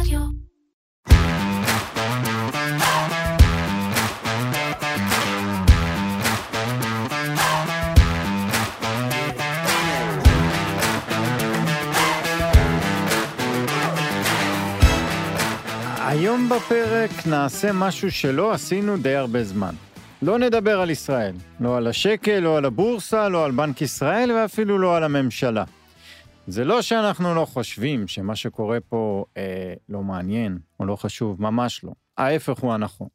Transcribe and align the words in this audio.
רדיו. 0.00 0.20
היום 15.98 16.48
בפרק 16.48 17.10
נעשה 17.26 17.72
משהו 17.72 18.10
שלא 18.10 18.52
עשינו 18.52 18.96
די 18.96 19.14
הרבה 19.14 19.44
זמן. 19.44 19.74
לא 20.22 20.38
נדבר 20.38 20.80
על 20.80 20.90
ישראל, 20.90 21.34
לא 21.60 21.76
על 21.76 21.86
השקל, 21.86 22.38
לא 22.38 22.56
על 22.56 22.64
הבורסה, 22.64 23.28
לא 23.28 23.44
על 23.44 23.50
בנק 23.50 23.82
ישראל 23.82 24.32
ואפילו 24.32 24.78
לא 24.78 24.96
על 24.96 25.04
הממשלה. 25.04 25.64
זה 26.46 26.64
לא 26.64 26.82
שאנחנו 26.82 27.34
לא 27.34 27.44
חושבים 27.44 28.08
שמה 28.08 28.36
שקורה 28.36 28.80
פה 28.80 29.24
אה, 29.36 29.74
לא 29.88 30.02
מעניין 30.02 30.58
או 30.80 30.86
לא 30.86 30.96
חשוב, 30.96 31.42
ממש 31.42 31.84
לא. 31.84 31.92
ההפך 32.18 32.58
הוא 32.58 32.72
הנכון. 32.72 33.08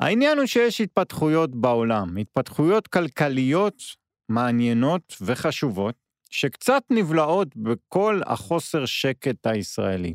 העניין 0.00 0.38
הוא 0.38 0.46
שיש 0.46 0.80
התפתחויות 0.80 1.54
בעולם, 1.54 2.16
התפתחויות 2.16 2.86
כלכליות 2.86 3.82
מעניינות 4.28 5.16
וחשובות, 5.20 5.94
שקצת 6.30 6.82
נבלעות 6.90 7.56
בכל 7.56 8.20
החוסר 8.26 8.86
שקט 8.86 9.46
הישראלי. 9.46 10.14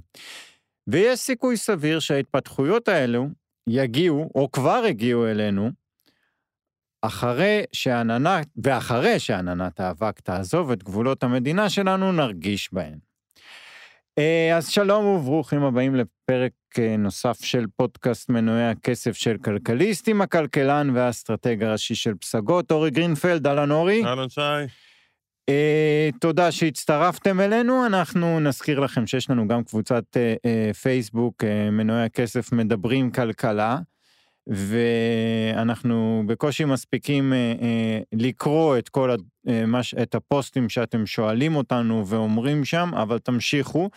ויש 0.88 1.20
סיכוי 1.20 1.58
סביר 1.58 2.00
שההתפתחויות 2.00 2.88
האלו 2.88 3.28
יגיעו, 3.68 4.30
או 4.36 4.52
כבר 4.52 4.84
הגיעו 4.90 5.28
אלינו, 5.28 5.72
אחרי 7.02 7.64
שעננת, 7.74 8.48
ואחרי 8.64 9.20
שעננת 9.20 9.80
האבק 9.80 10.20
תעזוב 10.20 10.72
את 10.72 10.84
גבולות 10.84 11.24
המדינה 11.24 11.70
שלנו, 11.70 12.12
נרגיש 12.12 12.74
בהן. 12.74 12.98
אה, 14.18 14.58
אז 14.58 14.68
שלום 14.68 15.06
וברוכים 15.06 15.64
הבאים 15.64 15.96
לפרק 15.96 16.52
אה, 16.80 16.98
נוסף 16.98 17.38
של 17.44 17.66
פודקאסט 17.76 18.30
מנועי 18.30 18.70
הכסף 18.70 19.16
של 19.16 19.38
כלכליסט 19.38 20.08
עם 20.08 20.22
הכלכלן 20.22 20.90
והאסטרטג 20.94 21.64
הראשי 21.64 21.96
של 21.96 22.16
פסגות, 22.16 22.72
אורי 22.72 22.92
גרינפלד, 22.92 23.48
אהלן 23.48 23.72
אורי. 23.72 24.06
אהלן 24.06 24.30
שי. 24.30 24.42
אה, 25.50 26.18
תודה 26.20 26.52
שהצטרפתם 26.52 27.40
אלינו, 27.40 27.86
אנחנו 27.86 28.40
נזכיר 28.40 28.80
לכם 28.80 29.08
שיש 29.08 29.30
לנו 29.30 29.48
גם 29.48 29.64
קבוצת 29.64 30.04
אה, 30.04 30.18
אה, 30.18 30.74
פייסבוק, 30.74 31.44
אה, 31.44 31.72
מנועי 31.72 32.04
הכסף 32.04 32.52
מדברים 32.52 33.12
כלכלה, 33.12 33.78
ואנחנו 34.50 36.24
בקושי 36.28 36.66
מספיקים 36.66 37.34
אה, 37.34 37.62
אה, 37.62 37.64
לקרוא 38.14 38.78
את 38.78 38.90
כל, 38.90 39.16
אה, 39.16 39.52
מש, 39.68 39.94
את 39.94 40.16
הפוסטים 40.16 40.70
שאתם 40.70 41.06
שואלים 41.06 41.56
אותנו 41.56 42.08
ואומרים 42.08 42.66
שם, 42.66 42.92
אבל 42.96 43.20
תמשיכו. 43.20 43.90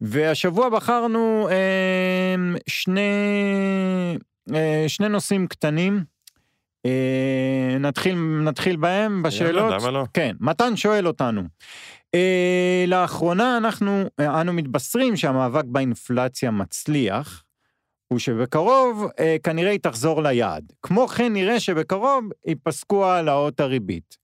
והשבוע 0.00 0.68
בחרנו 0.68 1.48
uh, 1.48 2.58
שני, 2.66 3.00
uh, 4.50 4.54
שני 4.88 5.08
נושאים 5.08 5.46
קטנים. 5.46 6.04
אה, 6.86 7.78
נתחיל, 7.80 8.14
נתחיל 8.44 8.76
בהם 8.76 9.22
בשאלות. 9.22 9.62
יאללה, 9.62 9.76
למה 9.78 9.90
לא? 9.90 10.04
כן, 10.14 10.36
מתן 10.40 10.76
שואל 10.76 11.06
אותנו. 11.06 11.42
אה, 12.14 12.84
לאחרונה 12.86 13.56
אנחנו, 13.56 14.04
אה, 14.20 14.40
אנו 14.40 14.52
מתבשרים 14.52 15.16
שהמאבק 15.16 15.64
באינפלציה 15.64 16.50
מצליח, 16.50 17.44
ושבקרוב 18.14 19.06
אה, 19.18 19.36
כנראה 19.42 19.70
היא 19.70 19.80
תחזור 19.80 20.22
ליעד. 20.22 20.72
כמו 20.82 21.08
כן 21.08 21.32
נראה 21.32 21.60
שבקרוב 21.60 22.24
ייפסקו 22.46 23.06
העלאות 23.06 23.60
הריבית. 23.60 24.16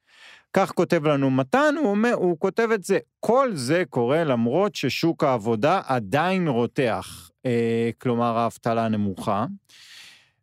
כך 0.53 0.71
כותב 0.71 1.07
לנו 1.07 1.31
מתן, 1.31 1.75
הוא, 1.81 1.91
אומר, 1.91 2.13
הוא 2.15 2.39
כותב 2.39 2.69
את 2.75 2.85
זה, 2.85 2.99
כל 3.21 3.51
זה 3.55 3.83
קורה 3.91 4.25
למרות 4.25 4.75
ששוק 4.75 5.25
העבודה 5.25 5.81
עדיין 5.87 6.49
רותח, 6.49 7.31
אה, 7.47 7.91
כלומר 7.99 8.39
האבטלה 8.39 8.89
נמוכה. 8.89 9.47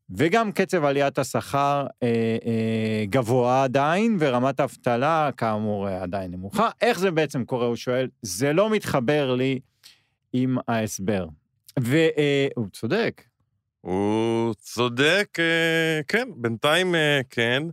וגם 0.10 0.52
קצב 0.52 0.86
עליית 0.86 1.20
השכר 1.20 1.88
אה, 2.04 2.08
אה, 2.46 3.06
גבוה 3.10 3.64
עדיין, 3.64 4.18
ורמת 4.20 4.60
האבטלה 4.60 5.30
כאמור 5.38 5.88
אה, 5.88 6.04
עדיין 6.04 6.32
נמוכה. 6.32 6.70
איך 6.82 7.00
זה 7.00 7.12
בעצם 7.12 7.46
קורה, 7.46 7.66
הוא 7.66 7.76
שואל, 7.76 8.08
זה 8.22 8.54
לא 8.54 8.70
מתחבר 8.70 9.36
לי 9.36 9.60
עם 10.34 10.58
ההסבר. 10.68 11.28
והוא 11.80 12.66
אה, 12.66 12.70
צודק. 12.72 13.22
הוא 13.86 14.54
צודק, 14.54 15.38
אה, 15.40 16.02
כן, 16.08 16.30
בינתיים 16.36 16.96
אה, 16.96 17.22
כן. 17.30 17.64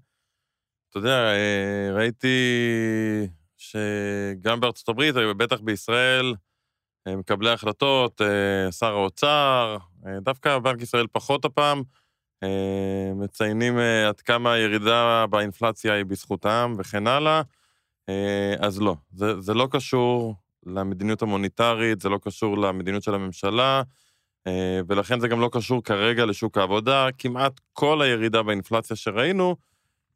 אתה 0.91 0.99
יודע, 0.99 1.33
אה, 1.33 1.95
ראיתי 1.95 2.29
שגם 3.57 4.61
בארצות 4.61 4.89
הברית, 4.89 5.15
בטח 5.15 5.61
בישראל, 5.61 6.35
מקבלי 7.09 7.51
החלטות, 7.51 8.21
אה, 8.21 8.73
שר 8.73 8.93
האוצר, 8.93 9.77
דווקא 10.21 10.59
בנק 10.59 10.83
ישראל 10.83 11.07
פחות 11.13 11.45
הפעם, 11.45 11.83
מציינים 13.15 13.79
עד 14.09 14.21
כמה 14.21 14.53
הירידה 14.53 15.27
באינפלציה 15.31 15.95
היא 15.95 16.05
בזכותם 16.05 16.75
וכן 16.79 17.07
הלאה, 17.07 17.43
אה, 18.09 18.55
אז 18.59 18.81
לא, 18.81 18.97
זה, 19.13 19.41
זה 19.41 19.55
לא 19.55 19.69
קשור 19.71 20.35
למדיניות 20.67 21.23
המוניטרית, 21.23 22.01
זה 22.01 22.09
לא 22.09 22.19
קשור 22.23 22.59
למדיניות 22.59 23.03
של 23.03 23.15
הממשלה, 23.15 23.83
ולכן 24.89 25.21
זה 25.21 25.29
גם 25.29 25.41
לא 25.41 25.51
קשור 25.53 25.85
כרגע 25.85 26.25
לשוק 26.25 26.59
העבודה. 26.59 27.09
כמעט 27.19 27.61
כל 27.73 28.03
הירידה 28.03 28.43
באינפלציה 28.43 28.97
שראינו 28.97 29.57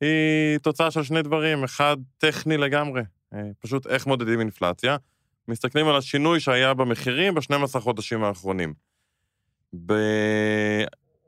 היא 0.01 0.59
תוצאה 0.59 0.91
של 0.91 1.03
שני 1.03 1.23
דברים, 1.23 1.65
אחד 1.65 1.97
טכני 2.19 2.57
לגמרי, 2.57 3.03
פשוט 3.61 3.87
איך 3.87 4.07
מודדים 4.07 4.41
אינפלציה. 4.41 4.97
מסתכלים 5.49 5.89
על 5.89 5.97
השינוי 5.97 6.41
שהיה 6.41 6.75
במחירים 6.75 7.35
ב-12 7.35 7.81
חודשים 7.81 8.25
האחרונים. 8.25 8.75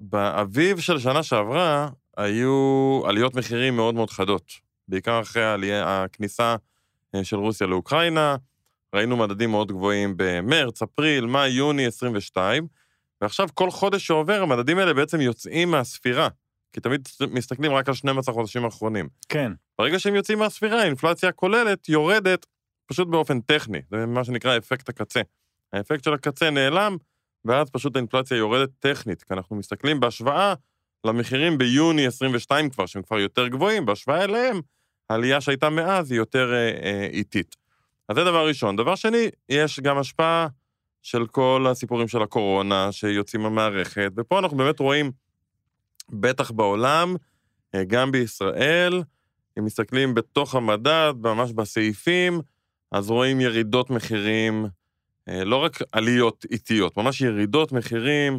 באביב 0.00 0.80
של 0.80 0.98
שנה 0.98 1.22
שעברה 1.22 1.88
היו 2.16 3.02
עליות 3.06 3.34
מחירים 3.34 3.76
מאוד 3.76 3.94
מאוד 3.94 4.10
חדות, 4.10 4.52
בעיקר 4.88 5.20
אחרי 5.20 5.44
העלייה, 5.44 6.04
הכניסה 6.04 6.56
אה, 7.14 7.24
של 7.24 7.36
רוסיה 7.36 7.66
לאוקראינה, 7.66 8.36
ראינו 8.94 9.16
מדדים 9.16 9.50
מאוד 9.50 9.72
גבוהים 9.72 10.14
במרץ, 10.16 10.82
אפריל, 10.82 11.26
מאי, 11.26 11.48
יוני 11.48 11.86
22, 11.86 12.66
ועכשיו 13.20 13.48
כל 13.54 13.70
חודש 13.70 14.06
שעובר 14.06 14.42
המדדים 14.42 14.78
האלה 14.78 14.94
בעצם 14.94 15.20
יוצאים 15.20 15.70
מהספירה, 15.70 16.28
כי 16.72 16.80
תמיד 16.80 17.08
מסתכלים 17.30 17.72
רק 17.72 17.88
על 17.88 17.94
12 17.94 18.34
חודשים 18.34 18.64
האחרונים. 18.64 19.08
כן. 19.28 19.52
ברגע 19.78 19.98
שהם 19.98 20.14
יוצאים 20.14 20.38
מהספירה, 20.38 20.82
האינפלציה 20.82 21.28
הכוללת 21.28 21.88
יורדת 21.88 22.46
פשוט 22.86 23.08
באופן 23.08 23.40
טכני, 23.40 23.78
זה 23.90 24.06
מה 24.06 24.24
שנקרא 24.24 24.56
אפקט 24.56 24.88
הקצה. 24.88 25.20
האפקט 25.72 26.04
של 26.04 26.14
הקצה 26.14 26.50
נעלם, 26.50 26.96
ואז 27.44 27.70
פשוט 27.70 27.96
האינפלציה 27.96 28.36
יורדת 28.36 28.70
טכנית, 28.78 29.22
כי 29.22 29.34
אנחנו 29.34 29.56
מסתכלים 29.56 30.00
בהשוואה 30.00 30.54
למחירים 31.04 31.58
ביוני 31.58 32.06
22 32.06 32.70
כבר, 32.70 32.86
שהם 32.86 33.02
כבר 33.02 33.18
יותר 33.18 33.48
גבוהים, 33.48 33.86
בהשוואה 33.86 34.24
אליהם, 34.24 34.60
העלייה 35.10 35.40
שהייתה 35.40 35.70
מאז 35.70 36.10
היא 36.10 36.18
יותר 36.18 36.52
אה, 36.52 36.70
אה, 36.82 37.08
איטית. 37.12 37.56
אז 38.08 38.16
זה 38.16 38.24
דבר 38.24 38.48
ראשון. 38.48 38.76
דבר 38.76 38.94
שני, 38.94 39.28
יש 39.48 39.80
גם 39.80 39.98
השפעה 39.98 40.48
של 41.08 41.26
כל 41.26 41.66
הסיפורים 41.70 42.08
של 42.08 42.22
הקורונה 42.22 42.92
שיוצאים 42.92 43.42
מהמערכת, 43.42 44.12
ופה 44.16 44.38
אנחנו 44.38 44.56
באמת 44.56 44.80
רואים, 44.80 45.10
בטח 46.10 46.50
בעולם, 46.50 47.16
אה, 47.74 47.84
גם 47.84 48.12
בישראל, 48.12 49.02
אם 49.58 49.64
מסתכלים 49.64 50.14
בתוך 50.14 50.54
המדד, 50.54 51.14
ממש 51.20 51.52
בסעיפים, 51.52 52.40
אז 52.92 53.10
רואים 53.10 53.40
ירידות 53.40 53.90
מחירים 53.90 54.66
אה, 55.28 55.44
לא 55.44 55.56
רק 55.56 55.78
עליות 55.92 56.44
איטיות, 56.50 56.96
ממש 56.96 57.20
ירידות 57.20 57.72
מחירים 57.72 58.38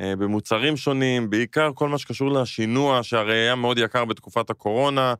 אה, 0.00 0.16
במוצרים 0.16 0.76
שונים, 0.76 1.30
בעיקר 1.30 1.70
כל 1.74 1.88
מה 1.88 1.98
שקשור 1.98 2.30
לשינוע, 2.30 3.02
שהרי 3.02 3.34
היה 3.34 3.54
מאוד 3.54 3.78
יקר 3.78 4.04
בתקופת 4.04 4.50
הקורונה. 4.50 5.14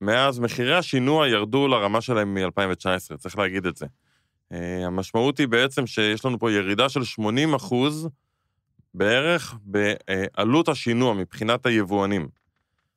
מאז 0.00 0.38
מחירי 0.38 0.76
השינוע 0.76 1.28
ירדו 1.28 1.68
לרמה 1.68 2.00
שלהם 2.00 2.34
מ-2019, 2.34 3.16
צריך 3.16 3.38
להגיד 3.38 3.66
את 3.66 3.76
זה. 3.76 3.86
אה, 4.52 4.86
המשמעות 4.86 5.38
היא 5.38 5.48
בעצם 5.48 5.86
שיש 5.86 6.24
לנו 6.24 6.38
פה 6.38 6.52
ירידה 6.52 6.88
של 6.88 7.04
80 7.04 7.54
אחוז 7.54 8.08
בערך 8.94 9.54
בעלות 9.64 10.68
השינוע 10.68 11.14
מבחינת 11.14 11.66
היבואנים. 11.66 12.28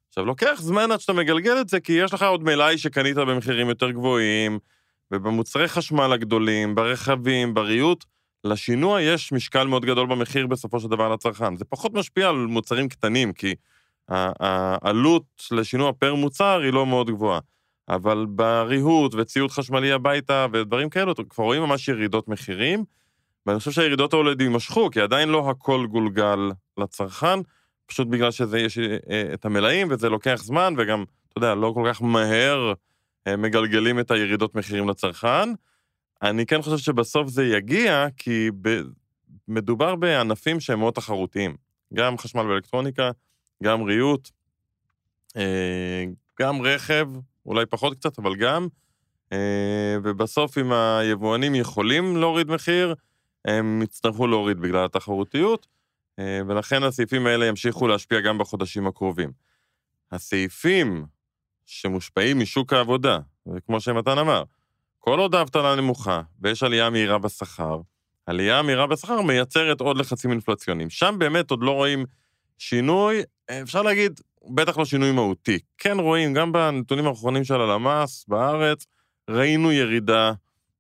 עכשיו, 0.10 0.26
לוקח 0.26 0.56
זמן 0.58 0.92
עד 0.92 1.00
שאתה 1.00 1.14
מגלגל 1.14 1.62
את 1.62 1.70
זה, 1.70 1.80
כי 1.80 1.94
יש 1.94 2.14
לך 2.14 2.24
עוד 2.24 2.44
מלאי 2.44 2.78
שקנית 2.78 3.16
במחירים 3.16 3.70
יותר 3.70 3.92
גבוהים, 3.92 4.60
ובמוצרי 5.12 5.68
חשמל 5.68 6.14
הגדולים, 6.14 6.76
ברכבים, 6.76 7.54
בריהוט, 7.54 8.06
לשינוע 8.44 9.02
יש 9.02 9.32
משקל 9.32 9.68
מאוד 9.68 9.86
גדול 9.86 10.08
במחיר 10.08 10.48
בסופו 10.48 10.80
של 10.80 10.88
דבר 10.88 11.14
לצרכן. 11.14 11.56
זה 11.56 11.66
פחות 11.66 11.94
משפיע 11.94 12.30
על 12.30 12.36
מוצרים 12.36 12.90
קטנים, 12.90 13.34
כי 13.34 13.56
העלות 14.08 15.24
לשינוע 15.52 15.92
פר 16.00 16.16
מוצר 16.16 16.60
היא 16.64 16.74
לא 16.74 16.86
מאוד 16.86 17.10
גבוהה. 17.10 17.40
אבל 17.92 18.26
בריהוט 18.26 19.16
וציוד 19.16 19.52
חשמלי 19.52 19.92
הביתה 19.92 20.46
ודברים 20.54 20.90
כאלו, 20.90 21.14
כבר 21.30 21.44
רואים 21.44 21.62
ממש 21.62 21.88
ירידות 21.88 22.28
מחירים, 22.28 22.84
ואני 23.46 23.60
חושב 23.60 23.72
שהירידות 23.72 24.14
האלה 24.14 24.32
יימשכו, 24.40 24.90
כי 24.92 25.02
עדיין 25.02 25.30
לא 25.30 25.50
הכל 25.50 25.86
גולגל 25.90 26.40
לצרכן, 26.78 27.40
פשוט 27.86 28.08
בגלל 28.08 28.32
שזה 28.32 28.60
יש 28.60 28.78
אה, 28.78 29.34
את 29.34 29.46
המלאים 29.46 29.88
וזה 29.90 30.10
לוקח 30.10 30.42
זמן, 30.44 30.74
וגם, 30.78 31.04
אתה 31.28 31.38
יודע, 31.38 31.56
לא 31.56 31.72
כל 31.74 31.90
כך 31.90 32.02
מהר 32.02 32.74
מגלגלים 33.38 34.00
את 34.00 34.12
הירידות 34.12 34.56
מחירים 34.56 34.90
לצרכן. 34.90 35.50
אני 36.22 36.46
כן 36.46 36.62
חושב 36.62 36.78
שבסוף 36.78 37.28
זה 37.28 37.46
יגיע, 37.46 38.08
כי 38.18 38.50
ב... 38.62 38.82
מדובר 39.48 39.96
בענפים 39.96 40.60
שהם 40.60 40.80
מאוד 40.80 40.94
תחרותיים. 40.94 41.56
גם 41.94 42.18
חשמל 42.18 42.42
ואלקטרוניקה, 42.42 43.12
גם 43.64 43.82
ריהוט, 43.82 44.30
אה, 45.38 46.04
גם 46.40 46.62
רכב, 46.62 47.08
אולי 47.46 47.66
פחות 47.66 47.98
קצת, 47.98 48.20
אבל 48.20 48.36
גם. 48.36 48.68
אה, 49.34 49.98
ובסוף, 50.04 50.58
אם 50.58 50.72
היבואנים 50.72 51.56
יכולים 51.56 52.18
להוריד 52.18 52.52
מחיר, 52.52 52.96
הם 53.46 53.82
יצטרכו 53.82 54.28
להוריד 54.28 54.60
בגלל 54.60 54.86
התחרותיות, 54.86 55.68
אה, 56.20 56.40
ולכן 56.48 56.84
הסעיפים 56.84 57.28
האלה 57.28 57.46
ימשיכו 57.46 57.88
להשפיע 57.88 58.20
גם 58.22 58.38
בחודשים 58.38 58.88
הקרובים. 58.88 59.32
הסעיפים 60.12 61.06
שמושפעים 61.66 62.40
משוק 62.40 62.74
העבודה, 62.74 63.20
וכמו 63.56 63.82
שמתן 63.82 64.18
אמר, 64.18 64.44
כל 65.00 65.20
עוד 65.20 65.36
האבטלה 65.36 65.76
נמוכה 65.76 66.22
ויש 66.42 66.64
עלייה 66.64 66.90
מהירה 66.90 67.18
בשכר, 67.18 67.82
עלייה 68.26 68.62
מהירה 68.62 68.88
בשכר 68.88 69.22
מייצרת 69.22 69.82
עוד 69.82 69.98
לחצים 69.98 70.32
אינפלציוניים. 70.32 70.90
שם 70.90 71.16
באמת 71.20 71.52
עוד 71.52 71.64
לא 71.64 71.72
רואים 71.72 72.06
שינוי, 72.58 73.22
אפשר 73.64 73.82
להגיד, 73.82 74.22
בטח 74.50 74.78
לא 74.78 74.86
שינוי 74.86 75.12
מהותי. 75.12 75.60
כן 75.78 76.00
רואים, 76.00 76.34
גם 76.34 76.52
בנתונים 76.52 77.08
האחרונים 77.08 77.44
של 77.44 77.62
הלמ"ס 77.62 78.26
בארץ, 78.28 78.86
ראינו 79.30 79.72
ירידה 79.72 80.32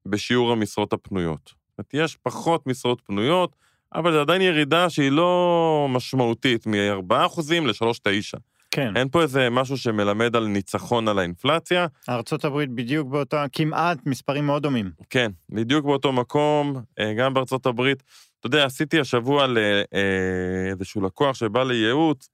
בשיעור 0.05 0.51
המשרות 0.51 0.93
הפנויות. 0.93 1.41
זאת 1.45 1.79
אומרת, 1.93 1.93
יש 1.93 2.15
פחות 2.15 2.67
משרות 2.67 3.01
פנויות, 3.05 3.55
אבל 3.95 4.11
זו 4.11 4.21
עדיין 4.21 4.41
ירידה 4.41 4.89
שהיא 4.89 5.11
לא 5.11 5.87
משמעותית, 5.89 6.67
מ-4% 6.67 7.13
ל-3.9%. 7.51 8.39
כן. 8.71 8.97
אין 8.97 9.09
פה 9.09 9.21
איזה 9.21 9.49
משהו 9.49 9.77
שמלמד 9.77 10.35
על 10.35 10.47
ניצחון 10.47 11.07
על 11.07 11.19
האינפלציה. 11.19 11.87
ארה"ב 12.09 12.63
בדיוק 12.75 13.07
באותה, 13.07 13.45
כמעט 13.51 13.97
מספרים 14.05 14.45
מאוד 14.45 14.63
דומים. 14.63 14.91
כן, 15.09 15.31
בדיוק 15.49 15.85
באותו 15.85 16.11
מקום, 16.11 16.81
אה, 16.99 17.13
גם 17.13 17.33
בארצות 17.33 17.65
הברית. 17.65 18.03
אתה 18.39 18.47
יודע, 18.47 18.65
עשיתי 18.65 18.99
השבוע 18.99 19.47
לאיזשהו 19.47 21.01
אה, 21.01 21.05
לקוח 21.05 21.35
שבא 21.35 21.63
לייעוץ, 21.63 22.29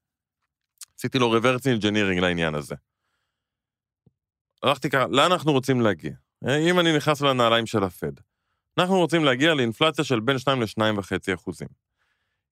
עשיתי 0.97 1.19
לו 1.19 1.37
reverse 1.37 1.63
engineering 1.63 2.21
לעניין 2.21 2.55
הזה. 2.55 2.75
הלכתי 4.63 4.89
ככה, 4.89 5.07
לאן 5.07 5.31
אנחנו 5.31 5.51
רוצים 5.51 5.81
להגיע? 5.81 6.11
אה, 6.47 6.57
אם 6.57 6.79
אני 6.79 6.97
נכנס 6.97 7.21
לנעליים 7.21 7.65
של 7.65 7.83
הפד, 7.83 8.11
אנחנו 8.77 8.95
רוצים 8.95 9.23
להגיע 9.23 9.53
לאינפלציה 9.53 10.03
של 10.03 10.19
בין 10.19 10.39
2 10.39 10.61
ל-2.5 10.61 11.33
אחוזים. 11.33 11.67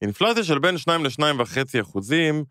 אינפלציה 0.02 0.44
של 0.44 0.60
בין 0.60 0.78
2 0.78 1.06
ל-2.5 1.06 1.82
אחוזים, 1.82 2.46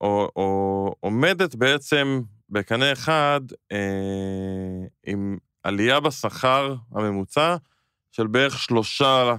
או, 0.00 0.30
או, 0.36 0.94
עומדת 1.00 1.54
בעצם 1.54 2.20
בקנה 2.48 2.92
אחד 2.92 3.40
אה, 3.72 4.86
עם 5.06 5.38
עלייה 5.62 6.00
בשכר 6.00 6.74
הממוצע 6.90 7.56
של 8.12 8.26
בערך 8.26 8.58
שלושה 8.58 9.34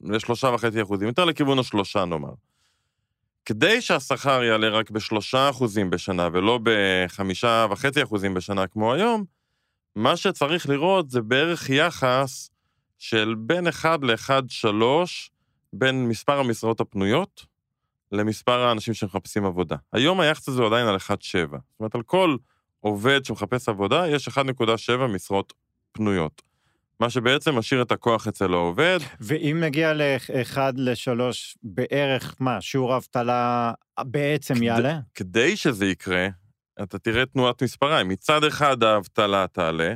לשלושה 0.00 0.48
וחצי 0.48 0.82
אחוזים, 0.82 1.08
יותר 1.08 1.24
לכיוון 1.24 1.58
השלושה 1.58 2.04
נאמר. 2.04 2.32
כדי 3.44 3.80
שהשכר 3.80 4.42
יעלה 4.42 4.68
רק 4.68 4.90
בשלושה 4.90 5.50
אחוזים 5.50 5.90
בשנה 5.90 6.28
ולא 6.32 6.58
בחמישה 6.62 7.66
וחצי 7.70 8.02
אחוזים 8.02 8.34
בשנה 8.34 8.66
כמו 8.66 8.94
היום, 8.94 9.24
מה 9.96 10.16
שצריך 10.16 10.68
לראות 10.68 11.10
זה 11.10 11.20
בערך 11.20 11.70
יחס 11.70 12.50
של 12.98 13.34
בין 13.38 13.68
1 13.68 13.98
ל-1.3 14.02 14.84
בין 15.72 16.08
מספר 16.08 16.38
המשרות 16.38 16.80
הפנויות 16.80 17.46
למספר 18.12 18.60
האנשים 18.60 18.94
שמחפשים 18.94 19.44
עבודה. 19.44 19.76
היום 19.92 20.20
היחס 20.20 20.48
הזה 20.48 20.60
הוא 20.62 20.68
עדיין 20.68 20.86
על 20.86 20.96
1.7. 20.96 21.10
זאת 21.10 21.60
אומרת, 21.80 21.94
על 21.94 22.02
כל 22.02 22.36
עובד 22.80 23.24
שמחפש 23.24 23.68
עבודה, 23.68 24.08
יש 24.08 24.28
1.7 24.28 25.06
משרות 25.08 25.52
פנויות. 25.92 26.42
מה 27.00 27.10
שבעצם 27.10 27.54
משאיר 27.54 27.82
את 27.82 27.92
הכוח 27.92 28.28
אצל 28.28 28.52
העובד. 28.52 28.98
ואם 29.20 29.56
נגיע 29.60 29.92
ל-1 29.92 30.58
ל-3, 30.76 31.20
בערך 31.62 32.36
מה, 32.40 32.60
שיעור 32.60 32.94
האבטלה 32.94 33.72
בעצם 34.00 34.54
כדי, 34.54 34.64
יעלה? 34.64 34.98
כדי 35.14 35.56
שזה 35.56 35.86
יקרה, 35.86 36.28
אתה 36.82 36.98
תראה 36.98 37.26
תנועת 37.26 37.62
מספריים. 37.62 38.08
מצד 38.08 38.44
אחד 38.44 38.82
האבטלה 38.82 39.46
תעלה, 39.52 39.94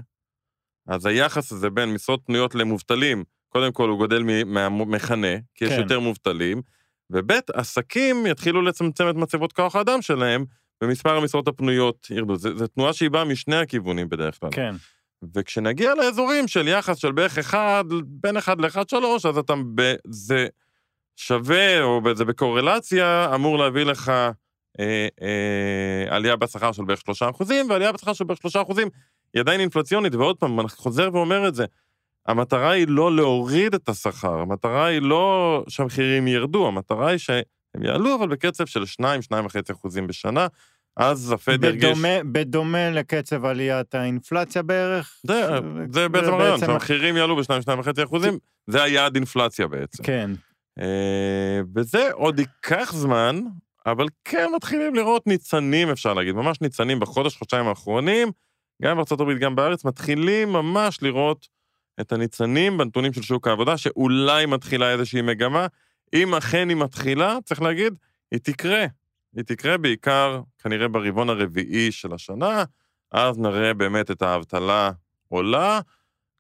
אז 0.89 1.07
היחס 1.07 1.53
הזה 1.53 1.71
בין 1.71 1.95
משרות 1.95 2.21
פנויות 2.25 2.55
למובטלים, 2.55 3.25
קודם 3.49 3.73
כל 3.73 3.89
הוא 3.89 3.99
גודל 3.99 4.23
מהמכנה, 4.47 5.37
כי 5.55 5.65
יש 5.65 5.73
כן. 5.73 5.81
יותר 5.81 6.01
מובטלים, 6.01 6.63
וב', 7.11 7.31
עסקים 7.55 8.27
יתחילו 8.27 8.63
לצמצם 8.63 9.11
את 9.11 9.15
מצבות 9.15 9.53
כוח 9.53 9.77
האדם 9.77 10.03
שלהם, 10.03 10.45
ומספר 10.83 11.17
המשרות 11.17 11.49
הפנויות 11.49 12.07
ירדו. 12.11 12.37
זו 12.37 12.67
תנועה 12.67 12.93
שהיא 12.93 13.11
באה 13.11 13.25
משני 13.25 13.57
הכיוונים 13.57 14.09
בדרך 14.09 14.41
כלל. 14.41 14.51
כן. 14.53 14.75
וכשנגיע 15.35 15.95
לאזורים 15.95 16.49
של 16.49 16.69
יחס 16.69 16.99
של 16.99 17.13
בערך 17.13 17.39
אחד, 17.39 17.85
בין 18.07 18.37
אחד 18.37 18.61
לאחד 18.61 18.89
שלוש, 18.89 19.27
אז 19.27 19.39
אתה, 19.39 19.55
זה 20.09 20.47
שווה, 21.17 21.83
או 21.83 22.01
זה 22.15 22.25
בקורלציה, 22.25 23.35
אמור 23.35 23.59
להביא 23.59 23.85
לך 23.85 24.09
אה, 24.81 25.09
אה, 25.23 26.17
עלייה 26.17 26.37
בשכר 26.37 26.73
של 26.73 26.85
בערך 26.85 27.01
שלושה 27.01 27.31
אחוזים, 27.31 27.71
ועלייה 27.71 27.93
בשכר 27.93 28.13
של 28.13 28.25
בערך 28.25 28.39
שלושה 28.39 28.63
אחוזים 28.63 28.89
היא 29.35 29.41
עדיין 29.41 29.61
אינפלציונית, 29.61 30.15
ועוד 30.15 30.37
פעם, 30.37 30.61
אני 30.61 30.69
חוזר 30.69 31.11
ואומר 31.13 31.49
את 31.49 31.55
זה, 31.55 31.65
המטרה 32.27 32.71
היא 32.71 32.87
לא 32.89 33.17
להוריד 33.17 33.75
את 33.75 33.89
השכר, 33.89 34.41
המטרה 34.41 34.87
היא 34.87 35.03
לא 35.03 35.65
שהמחירים 35.69 36.29
ירדו, 36.29 36.67
המטרה 36.69 37.09
היא 37.09 37.19
שהם 37.19 37.83
יעלו, 37.83 38.15
אבל 38.15 38.29
בקצב 38.29 38.67
של 38.67 38.83
2-2.5 38.83 39.73
אחוזים 39.73 40.07
בשנה. 40.07 40.47
אז 40.99 41.33
הפד 41.33 41.65
ירגיש... 41.65 41.99
בדומה 42.33 42.91
לקצב 42.91 43.45
עליית 43.45 43.95
האינפלציה 43.95 44.63
בערך? 44.63 45.17
זה, 45.27 45.43
ש... 45.49 45.63
זה 45.95 46.09
בעצם 46.09 46.33
הרעיון, 46.33 46.61
שהמחירים 46.61 47.17
יעלו 47.17 47.37
ב-2-2.5 47.37 48.05
אחוזים, 48.05 48.39
זה 48.67 48.83
היעד 48.83 49.15
אינפלציה 49.15 49.67
בעצם. 49.67 50.03
כן. 50.03 50.31
אה, 50.81 51.61
וזה 51.75 52.09
עוד 52.13 52.39
ייקח 52.39 52.93
זמן, 52.95 53.41
אבל 53.87 54.07
כן 54.25 54.47
מתחילים 54.57 54.95
לראות 54.95 55.27
ניצנים, 55.27 55.91
אפשר 55.91 56.15
להגיד, 56.15 56.35
ממש 56.35 56.61
ניצנים 56.61 57.01
בחודש, 57.01 57.37
חודשיים 57.37 57.67
האחרונים, 57.67 58.29
גם 58.83 58.97
בארצות 58.97 59.21
הברית, 59.21 59.39
גם 59.39 59.57
בארץ, 59.57 59.85
מתחילים 59.85 60.53
ממש 60.53 61.03
לראות 61.03 61.49
את 62.01 62.13
הניצנים 62.13 62.79
בנתונים 62.79 63.13
של 63.13 63.23
שוק 63.23 63.49
העבודה, 63.49 63.77
שאולי 63.77 64.47
מתחילה 64.47 64.93
איזושהי 64.93 65.23
מגמה. 65.23 65.67
אם 66.15 66.35
אכן 66.35 66.69
היא 66.69 66.77
מתחילה, 66.77 67.39
צריך 67.45 67.63
להגיד, 67.63 67.95
היא 68.31 68.41
תקרה. 68.43 68.87
היא 69.37 69.45
תקרה 69.45 69.79
בעיקר, 69.79 70.41
כנראה 70.59 70.89
ברבעון 70.89 71.31
הרביעי 71.31 71.93
של 71.93 72.15
השנה, 72.15 72.65
אז 73.13 73.39
נראה 73.39 73.75
באמת 73.75 74.11
את 74.11 74.23
האבטלה 74.23 74.91
עולה. 75.29 75.81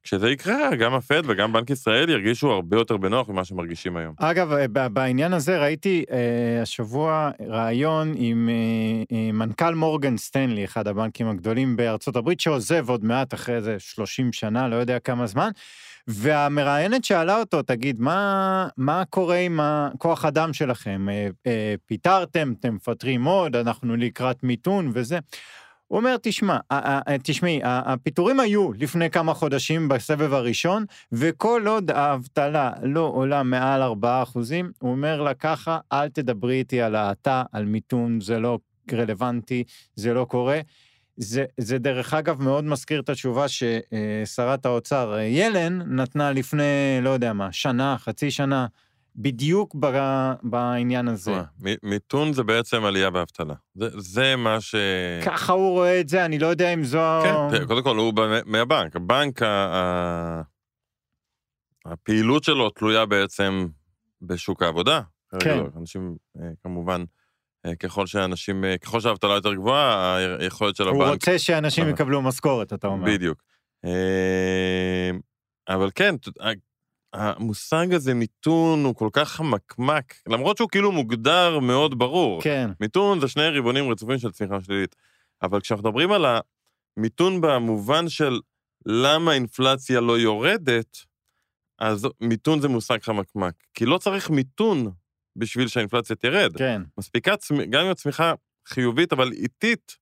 כשזה 0.02 0.30
יקרה, 0.30 0.76
גם 0.76 0.94
הפד 0.94 1.22
וגם 1.26 1.52
בנק 1.52 1.70
ישראל 1.70 2.10
ירגישו 2.10 2.50
הרבה 2.50 2.76
יותר 2.76 2.96
בנוח 2.96 3.28
ממה 3.28 3.44
שמרגישים 3.44 3.96
היום. 3.96 4.14
אגב, 4.18 4.52
בעניין 4.92 5.32
הזה 5.32 5.58
ראיתי 5.58 6.04
אה, 6.10 6.62
השבוע 6.62 7.30
ראיון 7.48 8.12
עם 8.16 8.48
אה, 8.48 9.16
אה, 9.16 9.32
מנכ"ל 9.32 9.74
מורגן 9.74 10.16
סטנלי, 10.16 10.64
אחד 10.64 10.88
הבנקים 10.88 11.28
הגדולים 11.28 11.76
בארצות 11.76 12.16
הברית, 12.16 12.40
שעוזב 12.40 12.90
עוד 12.90 13.04
מעט 13.04 13.34
אחרי 13.34 13.56
איזה 13.56 13.76
30 13.78 14.32
שנה, 14.32 14.68
לא 14.68 14.76
יודע 14.76 14.98
כמה 14.98 15.26
זמן, 15.26 15.50
והמראיינת 16.08 17.04
שאלה 17.04 17.38
אותו, 17.38 17.62
תגיד, 17.62 18.00
מה, 18.00 18.68
מה 18.76 19.04
קורה 19.10 19.36
עם 19.36 19.60
הכוח 19.62 20.24
אדם 20.24 20.52
שלכם? 20.52 21.08
אה, 21.08 21.28
אה, 21.46 21.74
פיטרתם, 21.86 22.52
אתם 22.60 22.74
מפטרים 22.74 23.24
עוד, 23.24 23.56
אנחנו 23.56 23.96
לקראת 23.96 24.42
מיתון 24.42 24.90
וזה. 24.94 25.18
הוא 25.86 25.98
אומר, 25.98 26.16
תשמע, 26.22 26.58
תשמעי, 27.22 27.60
הפיטורים 27.64 28.40
היו 28.40 28.72
לפני 28.72 29.10
כמה 29.10 29.34
חודשים 29.34 29.88
בסבב 29.88 30.34
הראשון, 30.34 30.84
וכל 31.12 31.62
עוד 31.66 31.90
האבטלה 31.90 32.72
לא 32.82 33.00
עולה 33.00 33.42
מעל 33.42 33.82
4 33.82 34.22
אחוזים, 34.22 34.72
הוא 34.78 34.90
אומר 34.90 35.22
לה 35.22 35.34
ככה, 35.34 35.78
אל 35.92 36.08
תדברי 36.08 36.58
איתי 36.58 36.80
על 36.80 36.94
האטה, 36.94 37.42
על 37.52 37.64
מיתון, 37.64 38.20
זה 38.20 38.38
לא 38.38 38.58
רלוונטי, 38.92 39.64
זה 39.94 40.14
לא 40.14 40.24
קורה. 40.24 40.60
זה, 41.20 41.44
זה 41.56 41.78
דרך 41.78 42.14
אגב 42.14 42.42
מאוד 42.42 42.64
מזכיר 42.64 43.00
את 43.00 43.08
התשובה 43.08 43.46
ששרת 43.48 44.66
האוצר 44.66 45.18
ילן 45.20 45.82
נתנה 46.00 46.32
לפני, 46.32 46.98
לא 47.02 47.10
יודע 47.10 47.32
מה, 47.32 47.52
שנה, 47.52 47.96
חצי 47.98 48.30
שנה, 48.30 48.66
בדיוק 49.16 49.76
בעניין 50.42 51.08
הזה. 51.08 51.32
מיתון 51.82 52.32
זה 52.32 52.42
בעצם 52.42 52.84
עלייה 52.84 53.10
באבטלה. 53.10 53.54
זה, 53.74 53.88
זה 53.96 54.36
מה 54.36 54.60
ש... 54.60 54.74
ככה 55.24 55.52
הוא 55.52 55.70
רואה 55.70 56.00
את 56.00 56.08
זה, 56.08 56.24
אני 56.24 56.38
לא 56.38 56.46
יודע 56.46 56.74
אם 56.74 56.84
זו... 56.84 57.00
כן, 57.22 57.66
קודם 57.66 57.82
כל 57.82 57.96
הוא 57.96 58.12
מהבנק. 58.46 58.96
הבנק, 58.96 59.42
ה... 59.42 60.42
הפעילות 61.84 62.44
שלו 62.44 62.70
תלויה 62.70 63.06
בעצם 63.06 63.66
בשוק 64.22 64.62
העבודה. 64.62 65.00
כן. 65.40 65.58
אנשים, 65.76 66.16
אה, 66.40 66.48
כמובן, 66.62 67.00
אה, 67.00 67.06
ככל 67.80 68.06
שאנשים, 68.06 68.64
אה, 68.64 68.78
ככל 68.78 69.00
שהאבטלה 69.00 69.34
יותר 69.34 69.54
גבוהה, 69.54 70.16
היכולת 70.38 70.76
של 70.76 70.88
הבנק... 70.88 71.00
הוא 71.00 71.12
רוצה 71.12 71.38
שאנשים 71.38 71.88
יקבלו 71.88 72.22
משכורת, 72.22 72.72
אתה 72.72 72.86
אומר. 72.86 73.06
בדיוק. 73.06 73.42
אבל 75.68 75.90
כן, 75.94 76.14
המושג 77.12 77.94
הזה 77.94 78.14
מיתון 78.14 78.84
הוא 78.84 78.94
כל 78.94 79.08
כך 79.12 79.28
חמקמק, 79.28 80.14
למרות 80.28 80.56
שהוא 80.56 80.68
כאילו 80.68 80.92
מוגדר 80.92 81.58
מאוד 81.58 81.98
ברור. 81.98 82.42
כן. 82.42 82.70
מיתון 82.80 83.20
זה 83.20 83.28
שני 83.28 83.48
רבעונים 83.48 83.90
רצופים 83.90 84.18
של 84.18 84.30
צמיחה 84.30 84.60
שלילית. 84.60 84.96
אבל 85.42 85.60
כשאנחנו 85.60 85.88
מדברים 85.88 86.12
על 86.12 86.26
המיתון 86.96 87.40
במובן 87.40 88.08
של 88.08 88.40
למה 88.86 89.32
אינפלציה 89.32 90.00
לא 90.00 90.18
יורדת, 90.18 90.98
אז 91.78 92.08
מיתון 92.20 92.60
זה 92.60 92.68
מושג 92.68 92.98
חמקמק, 93.02 93.54
כי 93.74 93.86
לא 93.86 93.98
צריך 93.98 94.30
מיתון 94.30 94.90
בשביל 95.38 95.68
שהאינפלציה 95.68 96.16
תרד. 96.16 96.56
כן. 96.56 96.82
מספיקה, 96.98 97.34
גם 97.70 97.84
אם 97.84 97.90
הצמיחה 97.90 98.32
חיובית 98.66 99.12
אבל 99.12 99.32
איטית, 99.32 99.96